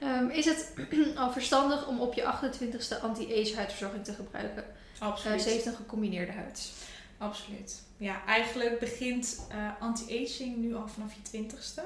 Ehm, 0.00 0.28
is 0.28 0.44
het 0.44 0.74
al 1.16 1.32
verstandig 1.32 1.86
om 1.86 2.00
op 2.00 2.14
je 2.14 2.22
28ste 2.22 3.02
anti-age 3.02 3.54
huidverzorging 3.54 4.04
te 4.04 4.12
gebruiken? 4.12 4.64
Absoluut. 4.98 5.42
ze 5.42 5.48
heeft 5.48 5.66
een 5.66 5.74
gecombineerde 5.74 6.32
huid. 6.32 6.72
Absoluut. 7.18 7.82
Ja, 7.96 8.24
eigenlijk 8.26 8.78
begint 8.78 9.46
eh, 9.50 9.70
anti-aging 9.80 10.56
nu 10.56 10.74
al 10.74 10.88
vanaf 10.88 11.14
je 11.14 11.22
twintigste. 11.22 11.82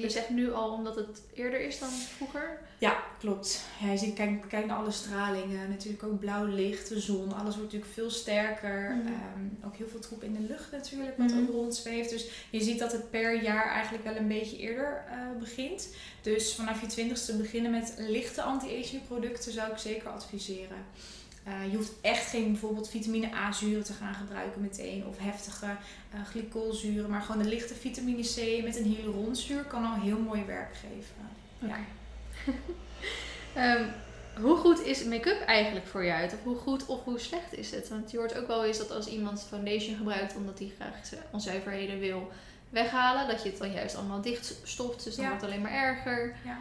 Je 0.00 0.10
zegt 0.10 0.30
nu 0.30 0.52
al 0.52 0.70
omdat 0.72 0.96
het 0.96 1.22
eerder 1.34 1.60
is 1.60 1.78
dan 1.78 1.88
vroeger. 1.88 2.58
Ja, 2.78 3.02
klopt. 3.18 3.64
Ja, 3.80 3.90
je 3.90 3.98
ziet, 3.98 4.14
kijk, 4.14 4.44
kijk 4.48 4.66
naar 4.66 4.76
alle 4.76 4.90
stralingen. 4.90 5.68
Natuurlijk 5.68 6.02
ook 6.02 6.18
blauw 6.20 6.44
licht, 6.46 6.88
de 6.88 7.00
zon. 7.00 7.32
Alles 7.32 7.56
wordt 7.56 7.72
natuurlijk 7.72 7.92
veel 7.92 8.10
sterker. 8.10 8.96
Mhm. 8.96 9.06
Ehm, 9.06 9.66
ook 9.66 9.76
heel 9.76 9.88
veel 9.88 10.00
troep 10.00 10.22
in 10.22 10.32
de 10.32 10.40
lucht 10.48 10.70
natuurlijk, 10.72 11.16
wat 11.16 11.30
Mhm. 11.30 11.40
ook 11.40 11.50
rondzweeft. 11.50 12.10
Dus 12.10 12.30
je 12.50 12.60
ziet 12.62 12.78
dat 12.78 12.92
het 12.92 13.10
per 13.10 13.42
jaar 13.42 13.64
eigenlijk 13.72 14.04
wel 14.04 14.16
een 14.16 14.28
beetje 14.28 14.56
eerder 14.58 15.04
eh, 15.10 15.16
begint. 15.38 15.88
Dus 16.22 16.54
vanaf 16.54 16.80
je 16.80 16.86
twintigste 16.86 17.36
beginnen 17.36 17.70
met 17.70 17.94
lichte 17.98 18.42
anti-aging 18.42 19.06
producten 19.06 19.52
zou 19.52 19.70
ik 19.72 19.78
zeker 19.78 20.08
adviseren. 20.08 20.76
Eh, 21.44 21.70
je 21.70 21.76
hoeft 21.76 21.92
echt 22.00 22.26
geen 22.26 22.50
bijvoorbeeld 22.50 22.88
vitamine 22.88 23.34
A-zuren 23.34 23.84
te 23.84 23.92
gaan 23.92 24.14
gebruiken 24.14 24.60
meteen. 24.60 25.06
Of 25.06 25.18
heftige 25.18 25.66
uh, 25.66 26.20
glycolzuren. 26.26 27.10
Maar 27.10 27.22
gewoon 27.22 27.42
de 27.42 27.48
lichte 27.48 27.74
vitamine 27.74 28.22
C 28.22 28.64
met 28.64 28.76
een 28.76 28.84
hyaluronzuur 28.84 29.64
kan 29.64 29.84
al 29.84 30.00
heel 30.00 30.18
mooi 30.18 30.44
werk 30.44 30.74
geven. 30.74 31.28
Ja. 31.58 31.78
Ehm, 33.54 33.84
hoe 34.40 34.56
goed 34.56 34.84
is 34.84 35.04
make-up 35.04 35.40
eigenlijk 35.40 35.86
voor 35.86 36.04
je 36.04 36.10
huid? 36.10 36.32
Of 36.32 36.42
hoe 36.42 36.56
goed 36.56 36.86
of 36.86 37.04
hoe 37.04 37.18
slecht 37.18 37.52
is 37.52 37.70
het? 37.70 37.88
Want 37.88 38.10
je 38.10 38.18
hoort 38.18 38.38
ook 38.38 38.46
wel 38.46 38.64
eens 38.64 38.78
dat 38.78 38.90
als 38.90 39.06
iemand 39.06 39.46
foundation 39.48 39.96
gebruikt 39.96 40.36
omdat 40.36 40.58
hij 40.58 40.72
graag 40.76 40.94
onzuiverheden 41.30 41.98
wil 41.98 42.30
weghalen, 42.68 43.28
dat 43.28 43.42
je 43.42 43.48
het 43.48 43.58
dan 43.58 43.72
juist 43.72 43.96
allemaal 43.96 44.20
dicht 44.20 44.54
stopt. 44.62 45.04
Dus 45.04 45.16
dan 45.16 45.26
wordt 45.26 45.40
het 45.40 45.50
alleen 45.50 45.62
maar 45.62 45.72
erger. 45.72 46.36
Ja. 46.44 46.58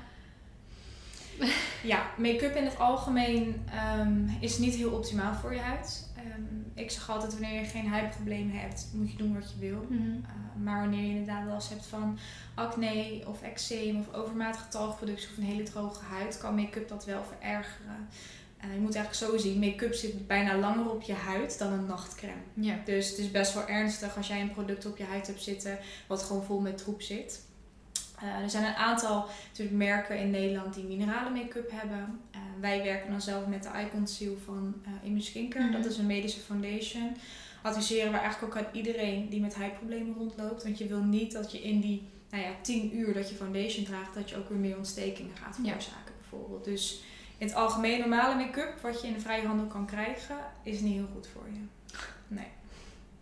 ja, 1.92 2.10
make-up 2.18 2.56
in 2.56 2.66
het 2.66 2.80
algemeen 2.80 3.62
um, 4.00 4.38
is 4.40 4.58
niet 4.58 4.76
heel 4.76 4.92
optimaal 4.92 5.34
voor 5.34 5.54
je 5.54 5.60
huid. 5.60 6.08
Um, 6.18 6.72
ik 6.76 6.92
zeg 6.92 7.10
altijd, 7.10 7.32
wanneer 7.32 7.60
je 7.60 7.68
geen 7.68 7.88
huidproblemen 7.88 8.56
hebt, 8.56 8.88
moet 8.94 9.12
je 9.12 9.18
doen 9.18 9.34
wat 9.34 9.52
je 9.52 9.70
wil. 9.70 9.86
Mm 9.90 10.26
maar 10.64 10.80
wanneer 10.80 11.04
je 11.04 11.10
inderdaad 11.10 11.48
last 11.48 11.70
hebt 11.70 11.86
van 11.86 12.18
acne 12.56 13.22
of 13.26 13.42
eczeem 13.42 14.00
of 14.00 14.14
overmatige 14.14 14.68
talgproductie 14.68 15.30
of 15.30 15.38
een 15.38 15.44
hele 15.44 15.64
droge 15.64 16.04
huid, 16.04 16.38
kan 16.38 16.56
make-up 16.56 16.88
dat 16.88 17.06
wel 17.06 17.24
verergeren. 17.24 18.08
Uh, 18.66 18.74
je 18.74 18.80
moet 18.80 18.96
eigenlijk 18.96 19.34
zo 19.34 19.38
zien, 19.38 19.60
make-up 19.60 19.94
zit 19.94 20.28
bijna 20.28 20.58
langer 20.58 20.90
op 20.92 21.02
je 21.02 21.14
huid 21.14 21.58
dan 21.60 21.74
een 21.74 21.86
nachtcreme. 21.86 22.42
Dus 22.86 23.10
het 23.10 23.18
is 23.18 23.32
best 23.32 23.54
wel 23.54 23.68
ernstig 23.68 24.18
als 24.18 24.28
jij 24.28 24.42
een 24.42 24.52
product 24.52 24.86
op 24.86 24.98
je 24.98 25.04
huid 25.04 25.28
hebt 25.28 25.42
zitten 25.42 25.80
wat 26.08 26.24
gewoon 26.24 26.44
vol 26.44 26.60
met 26.60 26.78
troep 26.78 27.02
zit. 27.02 27.48
Uh, 28.24 28.44
er 28.44 28.50
zijn 28.50 28.64
een 28.64 28.76
aantal 28.76 29.28
natuurlijk 29.48 29.78
merken 29.78 30.20
in 30.20 30.30
Nederland 30.30 30.74
die 30.74 30.84
mineralen 30.84 31.34
make-up 31.34 31.72
hebben. 31.72 32.20
Uh, 32.36 32.42
wij 32.60 32.84
werken 32.84 33.12
dan 33.12 33.22
zelf 33.22 33.48
met 33.48 33.64
de 33.64 33.70
Icon 33.86 34.08
Seal 34.08 34.38
van 34.46 34.74
uh, 34.88 35.10
Image 35.10 35.26
Skincare. 35.26 35.66
Mm 35.66 35.72
Dat 35.72 35.86
is 35.86 35.98
een 35.98 36.06
medische 36.06 36.40
foundation. 36.40 37.16
Adviseren 37.62 38.12
we 38.12 38.18
eigenlijk 38.18 38.56
ook 38.56 38.64
aan 38.64 38.72
iedereen 38.74 39.30
die 39.30 39.42
met 39.42 39.56
huidproblemen 39.56 40.16
rondloopt. 40.18 40.64
Want 40.64 40.78
je 40.78 40.88
wil 40.88 41.02
niet 41.02 41.32
dat 41.32 41.52
je 41.52 41.62
in 41.62 41.80
die 41.80 42.08
nou 42.30 42.44
ja, 42.44 42.50
10 42.62 42.98
uur 42.98 43.14
dat 43.14 43.30
je 43.30 43.36
foundation 43.36 43.86
draagt, 43.86 44.14
dat 44.14 44.30
je 44.30 44.38
ook 44.38 44.50
weer 44.50 44.58
meer 44.58 44.78
ontstekingen 44.78 45.36
gaat 45.38 45.56
veroorzaken 45.56 46.14
bijvoorbeeld. 46.20 46.64
Dus 46.64 47.02
in 47.38 47.48
het 47.48 47.56
algemeen 47.56 48.00
normale 48.00 48.36
make-up, 48.36 48.82
wat 48.82 49.02
je 49.02 49.08
in 49.08 49.14
de 49.14 49.20
vrije 49.20 49.48
handel 49.48 49.68
kan 49.68 49.86
krijgen, 49.86 50.36
is 50.64 50.80
niet 50.80 50.94
heel 50.94 51.10
goed 51.14 51.28
voor 51.28 51.48
je. 51.54 51.60
Nee. 52.28 52.48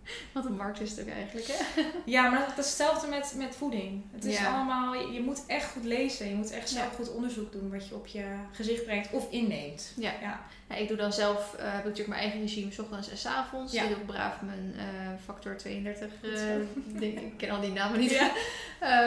Wat 0.33 0.45
een 0.45 0.55
markt 0.55 0.81
is 0.81 0.89
het 0.89 1.01
ook 1.01 1.13
eigenlijk, 1.13 1.47
hè? 1.47 1.83
Ja, 2.05 2.29
maar 2.29 2.39
dat 2.39 2.57
is 2.57 2.65
hetzelfde 2.65 3.07
met, 3.07 3.33
met 3.37 3.55
voeding. 3.55 4.03
Het 4.11 4.25
is 4.25 4.45
allemaal, 4.45 4.93
je, 4.93 5.21
moet 5.21 5.43
echt 5.47 5.71
goed 5.71 5.83
lezen. 5.83 6.29
Je 6.29 6.35
moet 6.35 6.51
echt 6.51 6.69
zelf 6.69 6.95
goed 6.95 7.11
onderzoek 7.11 7.51
doen 7.51 7.71
wat 7.71 7.87
je 7.87 7.95
op 7.95 8.07
je 8.07 8.25
gezicht 8.51 8.83
brengt 8.83 9.11
of 9.11 9.31
inneemt. 9.31 9.93
Ja. 9.95 10.11
ja. 10.21 10.41
Nou, 10.67 10.81
ik 10.81 10.87
doe 10.87 10.97
dan 10.97 11.13
zelf, 11.13 11.55
uh, 11.55 11.61
heb 11.63 11.77
ik 11.77 11.83
natuurlijk 11.83 12.07
mijn 12.07 12.21
eigen 12.21 12.41
regime, 12.41 12.71
s 12.71 12.79
ochtends 12.79 13.09
en 13.09 13.17
s 13.17 13.25
avonds. 13.25 13.73
Ja. 13.73 13.83
Ik 13.83 13.89
doe 13.89 14.05
braaf 14.05 14.41
mijn 14.41 14.73
uh, 14.75 14.83
factor 15.25 15.57
32. 15.57 16.09
Uh, 16.21 16.55
eh, 16.55 16.61
ik 17.23 17.37
ken 17.37 17.49
al 17.49 17.61
die 17.61 17.71
namen 17.71 17.99
niet. 17.99 18.11
Ja. 18.11 18.31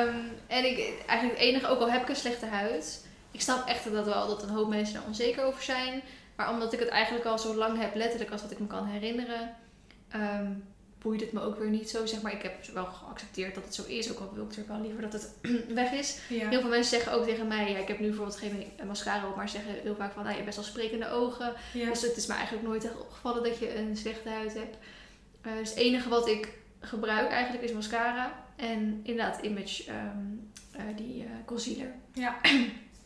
um, 0.06 0.30
en 0.46 0.64
ik, 0.64 1.02
eigenlijk 1.06 1.38
het 1.38 1.48
enige, 1.48 1.66
ook 1.66 1.80
al 1.80 1.90
heb 1.90 2.02
ik 2.02 2.08
een 2.08 2.16
slechte 2.16 2.46
huid, 2.46 3.06
ik 3.30 3.40
snap 3.40 3.68
echt 3.68 3.92
dat 3.92 4.04
wel 4.04 4.28
dat 4.28 4.42
een 4.42 4.48
hoop 4.48 4.68
mensen 4.68 4.94
daar 4.94 5.06
onzeker 5.06 5.44
over 5.44 5.62
zijn. 5.62 6.02
Maar 6.36 6.50
omdat 6.50 6.72
ik 6.72 6.78
het 6.78 6.88
eigenlijk 6.88 7.24
al 7.24 7.38
zo 7.38 7.54
lang 7.54 7.78
heb, 7.80 7.94
letterlijk 7.94 8.30
als 8.30 8.42
dat 8.42 8.50
ik 8.50 8.58
me 8.58 8.66
kan 8.66 8.86
herinneren, 8.86 9.54
um, 10.14 10.64
boeit 11.02 11.20
het 11.20 11.32
me 11.32 11.40
ook 11.40 11.58
weer 11.58 11.70
niet 11.70 11.90
zo. 11.90 12.06
Zeg 12.06 12.22
maar, 12.22 12.32
ik 12.32 12.42
heb 12.42 12.64
wel 12.72 12.84
geaccepteerd 12.84 13.54
dat 13.54 13.64
het 13.64 13.74
zo 13.74 13.84
is. 13.86 14.10
Ook 14.10 14.18
al 14.18 14.30
wil 14.32 14.42
ik 14.42 14.48
natuurlijk 14.48 14.68
wel 14.68 14.80
liever 14.80 15.02
dat 15.02 15.12
het 15.12 15.34
weg 15.82 15.92
is. 15.92 16.18
Heel 16.28 16.60
veel 16.60 16.68
mensen 16.68 16.98
zeggen 16.98 17.12
ook 17.12 17.24
tegen 17.24 17.48
mij, 17.48 17.72
ja, 17.72 17.78
ik 17.78 17.88
heb 17.88 17.98
nu 17.98 18.06
bijvoorbeeld 18.06 18.38
geen 18.38 18.64
mascara 18.86 19.28
op, 19.28 19.36
maar 19.36 19.48
zeggen 19.48 19.72
heel 19.82 19.96
vaak 19.96 20.12
van, 20.12 20.22
nou, 20.22 20.36
je 20.36 20.42
hebt 20.42 20.44
best 20.44 20.56
wel 20.56 20.64
sprekende 20.64 21.10
ogen. 21.10 21.52
Dus 21.72 22.02
het 22.02 22.16
is 22.16 22.26
me 22.26 22.34
eigenlijk 22.34 22.66
nooit 22.66 22.84
echt 22.84 23.00
opgevallen 23.00 23.42
dat 23.42 23.58
je 23.58 23.76
een 23.76 23.96
slechte 23.96 24.28
huid 24.28 24.54
hebt. 24.54 24.76
Uh, 25.46 25.56
dus 25.58 25.68
het 25.68 25.78
enige 25.78 26.08
wat 26.08 26.28
ik 26.28 26.52
gebruik 26.80 27.30
eigenlijk 27.30 27.64
is 27.64 27.72
mascara. 27.72 28.44
En 28.56 29.00
inderdaad 29.02 29.42
image, 29.42 29.90
um, 29.90 30.50
uh, 30.76 30.96
die 30.96 31.22
uh, 31.22 31.30
concealer. 31.44 31.92
Ja. 32.12 32.36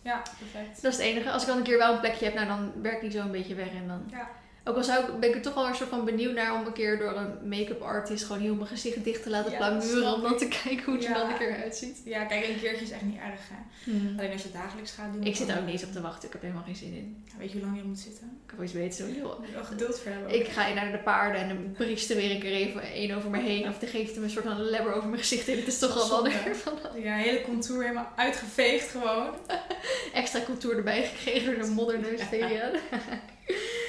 ja, 0.02 0.22
perfect. 0.38 0.82
Dat 0.82 0.92
is 0.92 0.98
het 0.98 1.06
enige. 1.06 1.30
Als 1.30 1.42
ik 1.42 1.48
dan 1.48 1.56
een 1.56 1.64
keer 1.64 1.78
wel 1.78 1.94
een 1.94 2.00
plekje 2.00 2.24
heb, 2.24 2.34
nou, 2.34 2.46
dan 2.46 2.82
werkt 2.82 3.00
die 3.00 3.10
zo 3.10 3.20
een 3.20 3.30
beetje 3.30 3.54
weg 3.54 3.70
en 3.70 3.88
dan... 3.88 4.02
Ja 4.10 4.42
ook 4.64 4.76
al 4.76 4.84
zou 4.84 5.04
ik, 5.04 5.20
ben 5.20 5.28
ik 5.28 5.34
er 5.34 5.42
toch 5.42 5.54
wel 5.54 5.66
een 5.66 5.74
soort 5.74 5.88
van 5.88 6.04
benieuwd 6.04 6.34
naar 6.34 6.54
om 6.54 6.66
een 6.66 6.72
keer 6.72 6.98
door 6.98 7.16
een 7.16 7.48
make-up 7.48 7.80
artist 7.80 8.24
gewoon 8.24 8.42
heel 8.42 8.54
mijn 8.54 8.66
gezicht 8.66 9.04
dicht 9.04 9.22
te 9.22 9.30
laten 9.30 9.50
ja, 9.50 9.56
plamuren. 9.56 10.14
Om 10.14 10.22
dan 10.22 10.38
te 10.38 10.48
kijken 10.48 10.84
hoe 10.84 10.94
het 10.94 11.04
er 11.04 11.14
dan 11.14 11.30
een 11.30 11.38
keer 11.38 11.56
uitziet. 11.62 12.00
Ja, 12.04 12.24
kijk, 12.24 12.48
een 12.48 12.60
keertje 12.60 12.84
is 12.84 12.90
echt 12.90 13.02
niet 13.02 13.18
erg 13.18 13.40
hè. 13.48 13.92
Mm. 13.92 14.18
Alleen 14.18 14.32
als 14.32 14.42
je 14.42 14.48
het 14.48 14.56
dagelijks 14.56 14.90
gaat 14.90 15.12
doen. 15.12 15.22
Ik 15.22 15.36
zit 15.36 15.46
daar 15.46 15.58
ook 15.58 15.64
niet 15.64 15.72
eens 15.72 15.84
op 15.84 15.92
te 15.92 16.00
wachten. 16.00 16.26
Ik 16.26 16.32
heb 16.32 16.42
helemaal 16.42 16.62
geen 16.62 16.76
zin 16.76 16.94
in. 16.94 17.24
weet 17.38 17.52
je 17.52 17.58
hoe 17.58 17.66
lang 17.66 17.78
je 17.78 17.84
moet 17.84 17.98
zitten? 17.98 18.40
Ik 18.44 18.50
heb 18.50 18.62
iets 18.62 18.72
weten 18.72 19.14
zo. 19.14 19.44
Wel 19.52 19.64
geduld 19.64 19.98
voor 19.98 20.12
hebben. 20.12 20.34
Ik 20.34 20.48
ga 20.48 20.72
naar 20.72 20.92
de 20.92 20.98
paarden 20.98 21.40
en 21.40 21.48
dan 21.48 21.72
briest 21.72 22.10
er 22.10 22.16
weer 22.16 22.30
een 22.30 22.40
keer 22.40 22.52
even 22.52 22.82
één 22.82 23.16
over 23.16 23.30
me 23.30 23.38
heen. 23.38 23.68
Of 23.68 23.78
dan 23.78 23.88
geeft 23.88 24.14
hem 24.14 24.24
een 24.24 24.30
soort 24.30 24.44
van 24.44 24.62
lebber 24.62 24.94
over 24.94 25.08
mijn 25.08 25.20
gezicht 25.20 25.46
heen. 25.46 25.56
Het 25.56 25.66
is 25.66 25.78
toch 25.78 26.08
wel 26.08 26.22
weer 26.22 26.56
van. 26.56 26.78
Ja, 27.02 27.16
hele 27.16 27.42
contour 27.42 27.82
helemaal 27.82 28.12
uitgeveegd 28.16 28.90
gewoon. 28.90 29.34
Extra 30.14 30.40
contour 30.44 30.76
erbij 30.76 31.02
gekregen 31.02 31.44
door 31.54 31.64
de 31.64 31.70
modderneus 31.70 32.20
tegen 32.30 32.72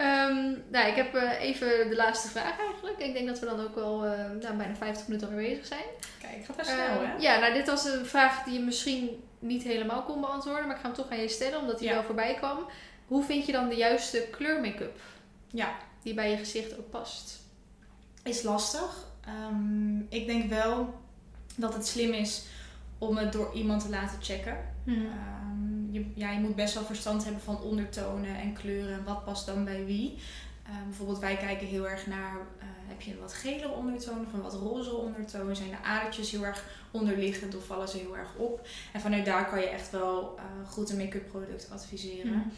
Um, 0.00 0.62
nou, 0.70 0.88
ik 0.88 0.94
heb 0.94 1.14
uh, 1.14 1.40
even 1.40 1.88
de 1.88 1.96
laatste 1.96 2.28
vraag 2.28 2.58
eigenlijk. 2.58 2.98
Ik 2.98 3.12
denk 3.12 3.26
dat 3.26 3.38
we 3.38 3.46
dan 3.46 3.60
ook 3.60 3.74
wel 3.74 4.06
uh, 4.06 4.12
nou, 4.40 4.56
bijna 4.56 4.74
50 4.74 5.06
minuten 5.06 5.28
alweer 5.28 5.48
bezig 5.48 5.66
zijn. 5.66 5.84
Kijk, 6.20 6.44
gaat 6.44 6.56
best 6.56 6.70
snel 6.70 7.02
uh, 7.02 7.08
hè? 7.08 7.16
Ja, 7.18 7.38
nou 7.38 7.52
dit 7.52 7.66
was 7.66 7.84
een 7.84 8.06
vraag 8.06 8.44
die 8.44 8.54
je 8.54 8.64
misschien 8.64 9.22
niet 9.38 9.62
helemaal 9.62 10.02
kon 10.02 10.20
beantwoorden. 10.20 10.66
Maar 10.66 10.76
ik 10.76 10.82
ga 10.82 10.86
hem 10.86 10.96
toch 10.96 11.10
aan 11.10 11.20
je 11.20 11.28
stellen, 11.28 11.58
omdat 11.58 11.78
die 11.78 11.88
ja. 11.88 11.94
wel 11.94 12.02
voorbij 12.02 12.34
kwam. 12.34 12.58
Hoe 13.06 13.24
vind 13.24 13.46
je 13.46 13.52
dan 13.52 13.68
de 13.68 13.76
juiste 13.76 14.28
kleur 14.30 14.60
make-up? 14.60 15.00
Ja. 15.50 15.76
Die 16.02 16.14
bij 16.14 16.30
je 16.30 16.36
gezicht 16.36 16.78
ook 16.78 16.90
past? 16.90 17.40
Is 18.22 18.42
lastig. 18.42 19.06
Um, 19.28 20.06
ik 20.08 20.26
denk 20.26 20.50
wel 20.50 21.00
dat 21.56 21.74
het 21.74 21.86
slim 21.86 22.12
is 22.12 22.44
om 22.98 23.16
het 23.16 23.32
door 23.32 23.54
iemand 23.54 23.82
te 23.82 23.90
laten 23.90 24.22
checken. 24.22 24.56
Mm. 24.84 24.94
Um, 24.94 25.39
je, 25.92 26.06
ja, 26.14 26.30
je 26.30 26.40
moet 26.40 26.56
best 26.56 26.74
wel 26.74 26.84
verstand 26.84 27.24
hebben 27.24 27.42
van 27.42 27.62
ondertonen 27.62 28.36
en 28.36 28.52
kleuren 28.52 28.92
en 28.92 29.04
wat 29.04 29.24
past 29.24 29.46
dan 29.46 29.64
bij 29.64 29.84
wie. 29.84 30.18
Uh, 30.68 30.76
bijvoorbeeld 30.86 31.18
wij 31.18 31.36
kijken 31.36 31.66
heel 31.66 31.88
erg 31.88 32.06
naar, 32.06 32.32
uh, 32.32 32.64
heb 32.88 33.00
je 33.00 33.12
een 33.12 33.20
wat 33.20 33.32
gelere 33.32 33.68
ondertoon 33.68 34.26
of 34.26 34.32
een 34.32 34.42
wat 34.42 34.54
roze 34.54 34.94
ondertoon? 34.94 35.56
Zijn 35.56 35.70
de 35.70 35.82
adertjes 35.82 36.30
heel 36.30 36.44
erg 36.44 36.64
onderliggend 36.90 37.56
of 37.56 37.66
vallen 37.66 37.88
ze 37.88 37.96
heel 37.96 38.16
erg 38.16 38.34
op? 38.36 38.68
En 38.92 39.00
vanuit 39.00 39.24
daar 39.24 39.48
kan 39.48 39.60
je 39.60 39.68
echt 39.68 39.90
wel 39.90 40.38
uh, 40.38 40.68
goed 40.68 40.90
een 40.90 40.96
make-up 40.96 41.28
product 41.28 41.70
adviseren. 41.70 42.32
Mm. 42.32 42.52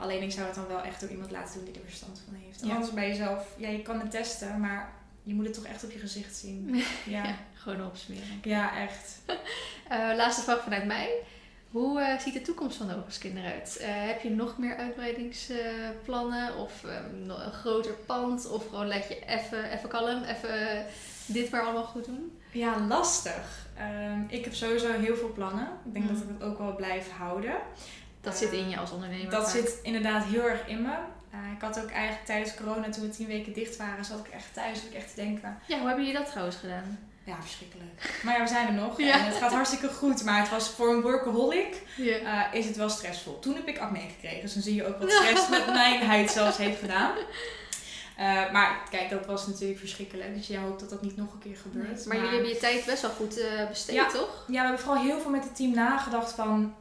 alleen 0.00 0.22
ik 0.22 0.32
zou 0.32 0.46
het 0.46 0.54
dan 0.54 0.66
wel 0.66 0.82
echt 0.82 1.00
door 1.00 1.10
iemand 1.10 1.30
laten 1.30 1.54
doen 1.54 1.64
die 1.64 1.74
er 1.74 1.88
verstand 1.88 2.22
van 2.24 2.34
heeft. 2.44 2.60
Ja. 2.64 2.74
Anders 2.74 2.92
bij 2.92 3.08
jezelf, 3.08 3.54
ja 3.58 3.68
je 3.68 3.82
kan 3.82 4.00
het 4.00 4.10
testen, 4.10 4.60
maar 4.60 4.92
je 5.22 5.34
moet 5.34 5.44
het 5.44 5.54
toch 5.54 5.64
echt 5.64 5.84
op 5.84 5.90
je 5.90 5.98
gezicht 5.98 6.36
zien. 6.36 6.74
Ja, 7.04 7.24
ja 7.24 7.36
gewoon 7.54 7.86
opsmeren. 7.86 8.40
Ja, 8.42 8.76
echt. 8.76 9.20
laatste 10.20 10.42
vraag 10.42 10.62
vanuit 10.62 10.84
mij. 10.84 11.10
Hoe 11.70 12.00
uh, 12.00 12.18
ziet 12.18 12.34
de 12.34 12.42
toekomst 12.42 12.76
van 12.76 12.86
Novaskin 12.86 13.36
eruit? 13.36 13.78
Uh, 13.80 13.86
heb 13.88 14.22
je 14.22 14.30
nog 14.30 14.58
meer 14.58 14.76
uitbreidingsplannen 14.76 16.56
of 16.56 16.82
um, 16.84 17.30
een 17.30 17.52
groter 17.52 17.92
pand? 18.06 18.48
Of 18.48 18.68
gewoon 18.68 18.86
leg 18.86 19.08
je 19.08 19.26
even, 19.26 19.70
even 19.72 19.88
kalm, 19.88 20.22
even 20.22 20.86
dit 21.26 21.50
maar 21.50 21.62
allemaal 21.62 21.84
goed 21.84 22.04
doen? 22.04 22.38
Ja, 22.52 22.86
lastig. 22.86 23.66
Um, 24.12 24.26
ik 24.28 24.44
heb 24.44 24.54
sowieso 24.54 24.92
heel 24.92 25.16
veel 25.16 25.32
plannen. 25.32 25.68
Ik 25.84 25.92
denk 25.92 26.04
mm. 26.04 26.14
dat 26.14 26.22
ik 26.22 26.28
het 26.28 26.42
ook 26.42 26.58
wel 26.58 26.74
blijf 26.74 27.10
houden. 27.10 27.56
Dat 28.20 28.36
zit 28.36 28.52
in 28.52 28.68
je 28.68 28.78
als 28.78 28.90
ondernemer? 28.90 29.30
Dat 29.30 29.48
zit 29.48 29.78
inderdaad 29.82 30.24
heel 30.24 30.42
erg 30.42 30.66
in 30.66 30.82
me. 30.82 30.94
ik 31.54 31.60
had 31.60 31.80
ook 31.80 31.90
eigenlijk 31.90 32.26
tijdens 32.26 32.54
corona, 32.54 32.88
toen 32.88 33.02
we 33.02 33.10
tien 33.10 33.26
weken 33.26 33.52
dicht 33.52 33.76
waren, 33.76 34.04
zat 34.04 34.18
ik 34.18 34.32
echt 34.32 34.54
thuis 34.54 34.84
ik 34.84 34.94
echt 34.94 35.14
te 35.14 35.20
denken. 35.20 35.58
Ja, 35.66 35.78
hoe 35.78 35.86
hebben 35.86 36.04
jullie 36.04 36.20
dat 36.20 36.30
trouwens 36.30 36.56
gedaan? 36.56 36.98
Ja, 37.28 37.36
verschrikkelijk. 37.40 38.20
Maar 38.22 38.34
ja, 38.34 38.42
we 38.42 38.48
zijn 38.48 38.66
er 38.66 38.72
nog. 38.72 39.00
En 39.00 39.24
het 39.24 39.36
gaat 39.36 39.52
hartstikke 39.52 39.88
goed. 39.88 40.24
Maar 40.24 40.40
het 40.40 40.50
was 40.50 40.68
voor 40.68 40.94
een 40.94 41.00
workaholic 41.00 41.82
uh, 41.98 42.42
is 42.52 42.66
het 42.66 42.76
wel 42.76 42.88
stressvol. 42.88 43.38
Toen 43.38 43.54
heb 43.54 43.68
ik 43.68 43.78
acne 43.78 44.00
gekregen. 44.00 44.40
Dus 44.40 44.52
dan 44.52 44.62
zie 44.62 44.74
je 44.74 44.86
ook 44.86 44.98
wat 44.98 45.12
stress 45.22 45.48
met 45.48 45.66
mijn 45.66 46.02
huid 46.02 46.30
zelfs 46.30 46.56
heeft 46.56 46.78
gedaan. 46.78 47.12
Uh, 47.16 48.52
maar 48.52 48.82
kijk, 48.90 49.10
dat 49.10 49.26
was 49.26 49.46
natuurlijk 49.46 49.78
verschrikkelijk. 49.78 50.34
Dus 50.34 50.46
je 50.46 50.58
hoopt 50.58 50.80
dat 50.80 50.90
dat 50.90 51.02
niet 51.02 51.16
nog 51.16 51.32
een 51.32 51.38
keer 51.38 51.56
gebeurt. 51.56 51.96
Nee, 51.96 52.06
maar, 52.06 52.16
jullie 52.16 52.32
hebben 52.32 52.48
je 52.48 52.58
tijd 52.58 52.84
best 52.84 53.02
wel 53.02 53.10
goed 53.10 53.38
uh, 53.38 53.68
besteed, 53.68 53.94
ja, 53.94 54.06
toch? 54.06 54.44
Ja, 54.46 54.52
we 54.52 54.58
hebben 54.58 54.78
vooral 54.78 55.02
heel 55.02 55.20
veel 55.20 55.30
met 55.30 55.44
het 55.44 55.56
team 55.56 55.74
nagedacht 55.74 56.32
van... 56.32 56.74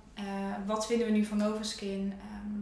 wat 0.65 0.85
vinden 0.85 1.07
we 1.07 1.13
nu 1.13 1.25
van 1.25 1.37
Novaskin? 1.37 2.13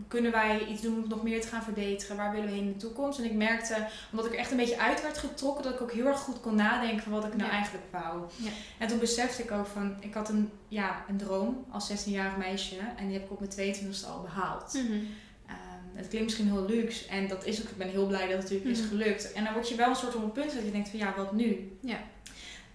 Kunnen 0.07 0.31
wij 0.31 0.65
iets 0.65 0.81
doen 0.81 1.03
om 1.03 1.09
nog 1.09 1.23
meer 1.23 1.41
te 1.41 1.47
gaan 1.47 1.63
verbeteren? 1.63 2.17
Waar 2.17 2.31
willen 2.31 2.47
we 2.47 2.53
heen 2.53 2.65
in 2.65 2.73
de 2.73 2.77
toekomst? 2.77 3.19
En 3.19 3.25
ik 3.25 3.33
merkte, 3.33 3.87
omdat 4.11 4.25
ik 4.25 4.33
er 4.33 4.39
echt 4.39 4.51
een 4.51 4.57
beetje 4.57 4.79
uit 4.79 5.01
werd 5.01 5.17
getrokken, 5.17 5.63
dat 5.63 5.73
ik 5.73 5.81
ook 5.81 5.91
heel 5.91 6.05
erg 6.05 6.19
goed 6.19 6.39
kon 6.39 6.55
nadenken 6.55 7.03
van 7.03 7.11
wat 7.11 7.25
ik 7.25 7.35
nou 7.35 7.51
eigenlijk 7.51 7.85
wou. 7.91 8.21
Ja. 8.35 8.49
En 8.77 8.87
toen 8.87 8.99
besefte 8.99 9.43
ik 9.43 9.51
ook 9.51 9.67
van, 9.67 9.95
ik 9.99 10.13
had 10.13 10.29
een, 10.29 10.49
ja, 10.67 11.05
een 11.07 11.17
droom 11.17 11.65
als 11.69 11.91
16-jarig 11.91 12.37
meisje 12.37 12.77
en 12.97 13.07
die 13.07 13.13
heb 13.13 13.23
ik 13.23 13.31
op 13.31 13.39
mijn 13.39 13.75
22e 13.75 14.07
al 14.07 14.21
behaald. 14.21 14.73
Mm 14.73 14.87
-hmm. 14.87 15.07
het 15.93 16.07
klinkt 16.07 16.27
misschien 16.27 16.51
heel 16.51 16.65
luxe 16.65 17.07
en 17.07 17.27
dat 17.27 17.45
is 17.45 17.61
ook, 17.61 17.69
ik 17.69 17.77
ben 17.77 17.89
heel 17.89 18.07
blij 18.07 18.27
dat 18.27 18.31
het 18.31 18.41
natuurlijk 18.41 18.69
is 18.69 18.79
mhm. 18.79 18.87
gelukt. 18.87 19.33
En 19.33 19.43
dan 19.43 19.53
word 19.53 19.69
je 19.69 19.75
wel 19.75 19.89
een 19.89 19.95
soort 19.95 20.15
op 20.15 20.23
een 20.23 20.31
punt 20.31 20.53
dat 20.53 20.63
je 20.63 20.71
denkt 20.71 20.89
van 20.89 20.99
ja, 20.99 21.13
wat 21.17 21.33
nu? 21.33 21.77
Ja. 21.79 21.99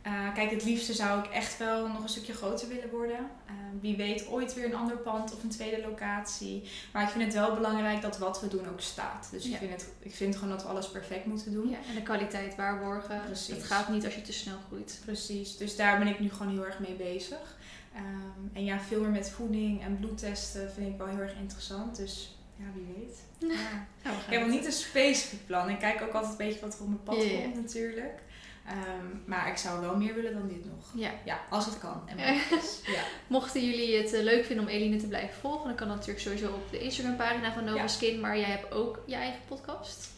Eh, 0.02 0.34
kijk, 0.34 0.50
het 0.50 0.64
liefste 0.64 0.92
zou 0.94 1.18
ik 1.24 1.30
echt 1.30 1.58
wel 1.58 1.88
nog 1.88 2.02
een 2.02 2.08
stukje 2.08 2.32
groter 2.32 2.68
willen 2.68 2.90
worden. 2.90 3.18
Eh, 3.46 3.52
wie 3.80 3.96
weet 3.96 4.26
ooit 4.28 4.54
weer 4.54 4.64
een 4.64 4.74
ander 4.74 4.96
pand 4.96 5.34
of 5.34 5.42
een 5.42 5.48
tweede 5.48 5.82
locatie. 5.82 6.62
Maar 6.92 7.02
ik 7.02 7.08
vind 7.08 7.24
het 7.24 7.34
wel 7.34 7.54
belangrijk 7.54 8.02
dat 8.02 8.18
wat 8.18 8.40
we 8.40 8.48
doen 8.48 8.68
ook 8.68 8.80
staat. 8.80 9.28
Dus 9.30 9.44
Ja. 9.44 9.50
ik, 9.52 9.58
vind 9.58 9.70
het, 9.70 9.88
ik 10.00 10.14
vind 10.14 10.34
gewoon 10.36 10.50
dat 10.50 10.62
we 10.62 10.68
alles 10.68 10.90
perfect 10.90 11.24
moeten 11.26 11.52
doen. 11.52 11.70
Ja, 11.70 11.76
en 11.88 11.94
de 11.94 12.02
kwaliteit 12.02 12.56
waarborgen. 12.56 13.20
Precies. 13.24 13.54
Dat 13.54 13.64
gaat 13.64 13.88
niet 13.88 14.04
als 14.04 14.14
je 14.14 14.22
te 14.22 14.32
snel 14.32 14.56
groeit. 14.68 15.00
Precies, 15.04 15.56
dus 15.56 15.76
daar 15.76 15.98
ben 15.98 16.06
ik 16.08 16.20
nu 16.20 16.30
gewoon 16.30 16.52
heel 16.52 16.64
erg 16.66 16.78
mee 16.78 16.94
bezig. 16.94 17.56
Ehm, 17.94 18.02
en 18.56 18.64
ja, 18.64 18.80
veel 18.80 19.00
meer 19.00 19.10
met 19.10 19.30
voeding 19.30 19.82
en 19.82 19.96
bloedtesten 19.98 20.72
vind 20.72 20.86
ik 20.88 20.98
wel 20.98 21.06
heel 21.06 21.18
erg 21.18 21.34
interessant. 21.40 21.96
Dus 21.96 22.38
ja, 22.56 22.64
wie 22.74 22.86
weet. 22.96 23.18
Ja. 23.56 23.86
Nou, 24.02 24.16
Ik 24.16 24.22
heb 24.32 24.40
nog 24.40 24.48
het- 24.48 24.56
niet 24.58 24.66
een 24.66 24.72
specifiek 24.72 25.46
plan. 25.46 25.68
Ik 25.68 25.78
kijk 25.78 26.02
ook 26.02 26.12
altijd 26.12 26.30
een 26.32 26.46
beetje 26.46 26.60
wat 26.60 26.74
er 26.74 26.80
op 26.80 26.86
mijn 26.86 27.02
pad 27.02 27.16
komt 27.16 27.54
natuurlijk. 27.54 28.18
Ehm, 28.66 29.06
maar 29.24 29.48
ik 29.48 29.56
zou 29.56 29.80
wel 29.80 29.96
meer 29.96 30.14
willen 30.14 30.32
dan 30.32 30.48
dit 30.48 30.64
nog. 30.64 30.84
Ja. 30.94 31.10
Ja, 31.24 31.40
als 31.50 31.66
het 31.66 31.78
kan. 31.78 32.02
En 32.06 32.16
ja. 32.96 33.02
Mochten 33.26 33.64
jullie 33.66 33.96
het 33.96 34.12
eh, 34.12 34.22
leuk 34.22 34.44
vinden 34.44 34.64
om 34.64 34.70
Eline 34.70 34.96
te 34.96 35.06
blijven 35.08 35.40
volgen, 35.40 35.66
dan 35.66 35.76
kan 35.76 35.86
dat 35.88 35.96
natuurlijk 35.96 36.24
sowieso 36.24 36.46
op 36.48 36.70
de 36.70 36.78
Instagram 36.80 37.16
pagina 37.16 37.52
van 37.52 37.64
Nova 37.64 37.76
Ja. 37.78 37.88
Skin. 37.88 38.20
Maar 38.20 38.38
jij 38.38 38.48
hebt 38.50 38.72
ook 38.72 39.02
je 39.06 39.14
eigen 39.14 39.40
podcast. 39.48 40.08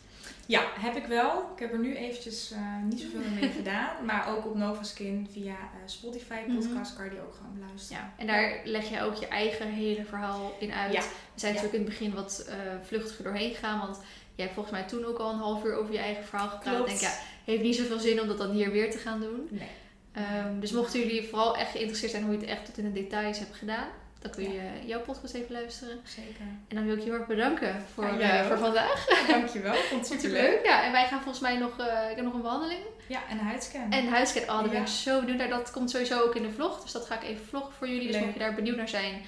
ja, 0.47 0.63
heb 0.81 0.97
ik 0.97 1.07
wel. 1.07 1.51
Ik 1.55 1.59
heb 1.61 1.73
er 1.73 1.79
nu 1.79 1.97
eventjes 1.97 2.51
eh, 2.51 2.59
niet 2.85 3.01
zoveel 3.01 3.21
mee 3.41 3.51
gedaan. 3.59 4.05
Maar 4.05 4.29
ook 4.37 4.47
op 4.47 4.55
Nova 4.55 4.83
Skin 4.83 5.29
via 5.33 5.53
eh, 5.55 5.59
Spotify 5.87 6.41
Mhm. 6.47 6.57
podcast 6.57 6.95
kan 6.97 7.05
je 7.05 7.11
die 7.11 7.21
ook 7.21 7.35
gewoon 7.35 7.55
beluisteren. 7.55 8.03
Ja. 8.03 8.13
En 8.17 8.27
daar 8.27 8.61
leg 8.65 8.89
je 8.89 9.03
ook 9.03 9.15
je 9.15 9.29
eigen 9.29 9.69
hele 9.69 10.05
verhaal 10.05 10.53
in 10.59 10.73
uit. 10.73 10.93
Ja. 10.93 11.01
We 11.01 11.41
zijn 11.41 11.55
Ja. 11.55 11.61
natuurlijk 11.63 11.75
in 11.75 11.91
het 11.91 11.99
begin 11.99 12.15
wat 12.15 12.45
eh, 12.49 12.57
vluchtiger 12.87 13.25
doorheen 13.25 13.55
gegaan. 13.55 13.79
Want 13.81 13.97
jij 14.35 14.45
hebt 14.45 14.55
volgens 14.55 14.75
mij 14.77 14.87
toen 14.87 15.05
ook 15.05 15.19
al 15.19 15.31
een 15.33 15.39
half 15.39 15.65
uur 15.65 15.75
over 15.77 15.93
je 15.93 15.99
eigen 15.99 16.25
verhaal 16.25 16.49
gepraat. 16.49 16.75
Klopt. 16.75 16.89
Denk, 16.89 17.01
ja, 17.01 17.15
heeft 17.45 17.63
niet 17.63 17.77
zoveel 17.77 17.99
zin 17.99 18.21
om 18.21 18.27
dat 18.29 18.39
dan 18.39 18.51
hier 18.51 18.71
weer 18.71 18.91
te 18.91 18.99
gaan 18.99 19.21
doen. 19.21 19.49
Nee. 19.51 19.69
Ehm, 20.13 20.61
dus 20.61 20.73
mochten 20.73 21.01
jullie 21.01 21.29
vooral 21.29 21.57
echt 21.57 21.71
geïnteresseerd 21.71 22.11
zijn 22.13 22.25
hoe 22.25 22.33
je 22.33 22.39
het 22.41 22.49
echt 22.49 22.65
tot 22.65 22.79
in 22.79 22.85
de 22.85 22.93
details 22.93 23.39
hebt 23.39 23.57
gedaan, 23.57 23.89
dan 24.21 24.31
kun 24.31 24.43
je 24.53 24.59
eh, 24.59 24.89
jouw 24.89 25.01
podcast 25.01 25.35
even 25.35 25.53
luisteren. 25.53 26.01
Zeker. 26.05 26.41
En 26.69 26.77
dan 26.77 26.85
wil 26.85 26.95
ik 26.95 27.03
je 27.03 27.11
heel 27.11 27.19
erg 27.19 27.27
bedanken 27.27 27.85
voor, 27.95 28.05
Ja, 28.05 28.19
jij 28.19 28.41
eh, 28.41 28.47
voor 28.47 28.59
vandaag. 28.59 29.07
Dankjewel. 29.29 29.75
Vond 29.75 30.09
het 30.09 30.21
superleuk. 30.21 30.43
Superleuk. 30.43 30.65
Ja, 30.67 30.85
en 30.85 30.93
wij 30.93 31.07
gaan 31.07 31.21
volgens 31.21 31.41
mij 31.41 31.57
nog, 31.59 31.79
eh, 31.79 32.11
ik 32.11 32.17
heb 32.17 32.25
nog 32.25 32.35
een 32.35 32.43
wandeling. 32.43 32.81
Ja, 33.07 33.21
en 33.29 33.39
een 33.39 33.45
huidscan. 33.45 33.91
En 33.93 34.09
huiscat, 34.09 34.43
oh, 34.43 34.49
daar 34.49 34.63
ben 34.63 34.73
Ja. 34.73 34.81
ik 34.81 34.87
zo 34.87 35.21
benieuwd 35.21 35.39
naar. 35.39 35.49
Dat 35.49 35.71
komt 35.71 35.91
sowieso 35.91 36.21
ook 36.23 36.35
in 36.35 36.43
de 36.43 36.51
vlog. 36.51 36.83
Dus 36.83 36.93
dat 36.93 37.07
ga 37.07 37.15
ik 37.21 37.29
even 37.29 37.47
vloggen 37.47 37.73
voor 37.73 37.89
jullie. 37.89 38.07
Dus 38.07 38.13
Leuk. 38.17 38.21
mocht 38.25 38.35
je 38.35 38.41
daar 38.41 38.55
benieuwd 38.55 38.77
naar 38.77 38.89
zijn. 38.89 39.23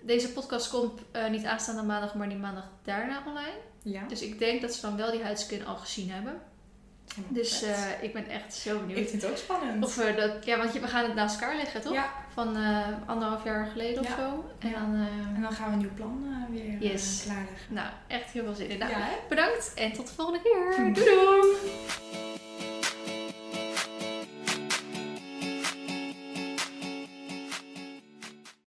Deze 0.00 0.32
podcast 0.32 0.70
komt 0.70 1.00
eh, 1.12 1.28
niet 1.28 1.44
aanstaande 1.44 1.82
maandag, 1.82 2.14
maar 2.14 2.28
die 2.28 2.38
maandag 2.38 2.64
daarna 2.84 3.22
online. 3.26 3.56
Ja. 3.82 4.02
Dus 4.08 4.22
ik 4.22 4.38
denk 4.38 4.60
dat 4.60 4.74
ze 4.74 4.80
dan 4.80 4.96
wel 4.96 5.10
die 5.10 5.22
huidscan 5.22 5.66
al 5.66 5.76
gezien 5.76 6.10
hebben. 6.10 6.40
Dus 7.28 7.62
eh, 7.62 8.02
ik 8.02 8.12
ben 8.12 8.28
echt 8.28 8.54
zo 8.54 8.78
benieuwd. 8.78 8.98
ik 8.98 9.08
vind 9.08 9.22
het 9.22 9.30
ook 9.30 9.36
spannend. 9.36 9.84
Of 9.84 9.94
we 9.96 10.14
dat, 10.16 10.44
ja, 10.44 10.56
want 10.58 10.72
je- 10.72 10.80
we 10.80 10.86
gaan 10.86 11.04
het 11.04 11.14
naast 11.14 11.40
elkaar 11.40 11.56
leggen, 11.56 11.80
toch? 11.80 11.92
Ja, 11.92 12.12
Van 12.34 12.56
eh, 12.56 12.86
anderhalf 13.06 13.44
jaar 13.44 13.66
geleden 13.66 14.00
of 14.02 14.08
zo. 14.18 14.44
En 14.58 14.68
Ja. 14.68 14.74
dan, 14.78 14.94
eh, 14.94 15.36
en 15.36 15.42
dan 15.42 15.52
gaan 15.52 15.66
we 15.66 15.72
een 15.72 15.78
nieuw 15.78 15.94
plan 15.94 16.24
eh, 16.30 16.54
weer 16.54 16.74
eh, 16.74 16.90
Yes. 16.92 17.20
klaarleggen. 17.24 17.56
nou, 17.74 17.88
echt 18.06 18.30
heel 18.30 18.44
veel 18.44 18.54
zin 18.54 18.68
in. 18.68 18.78
Nou, 18.78 18.92
bedankt 19.28 19.72
en 19.74 19.92
tot 19.92 20.06
de 20.06 20.14
volgende 20.14 20.40
keer. 20.42 20.74
Doei 20.76 20.92
doei! 20.92 22.75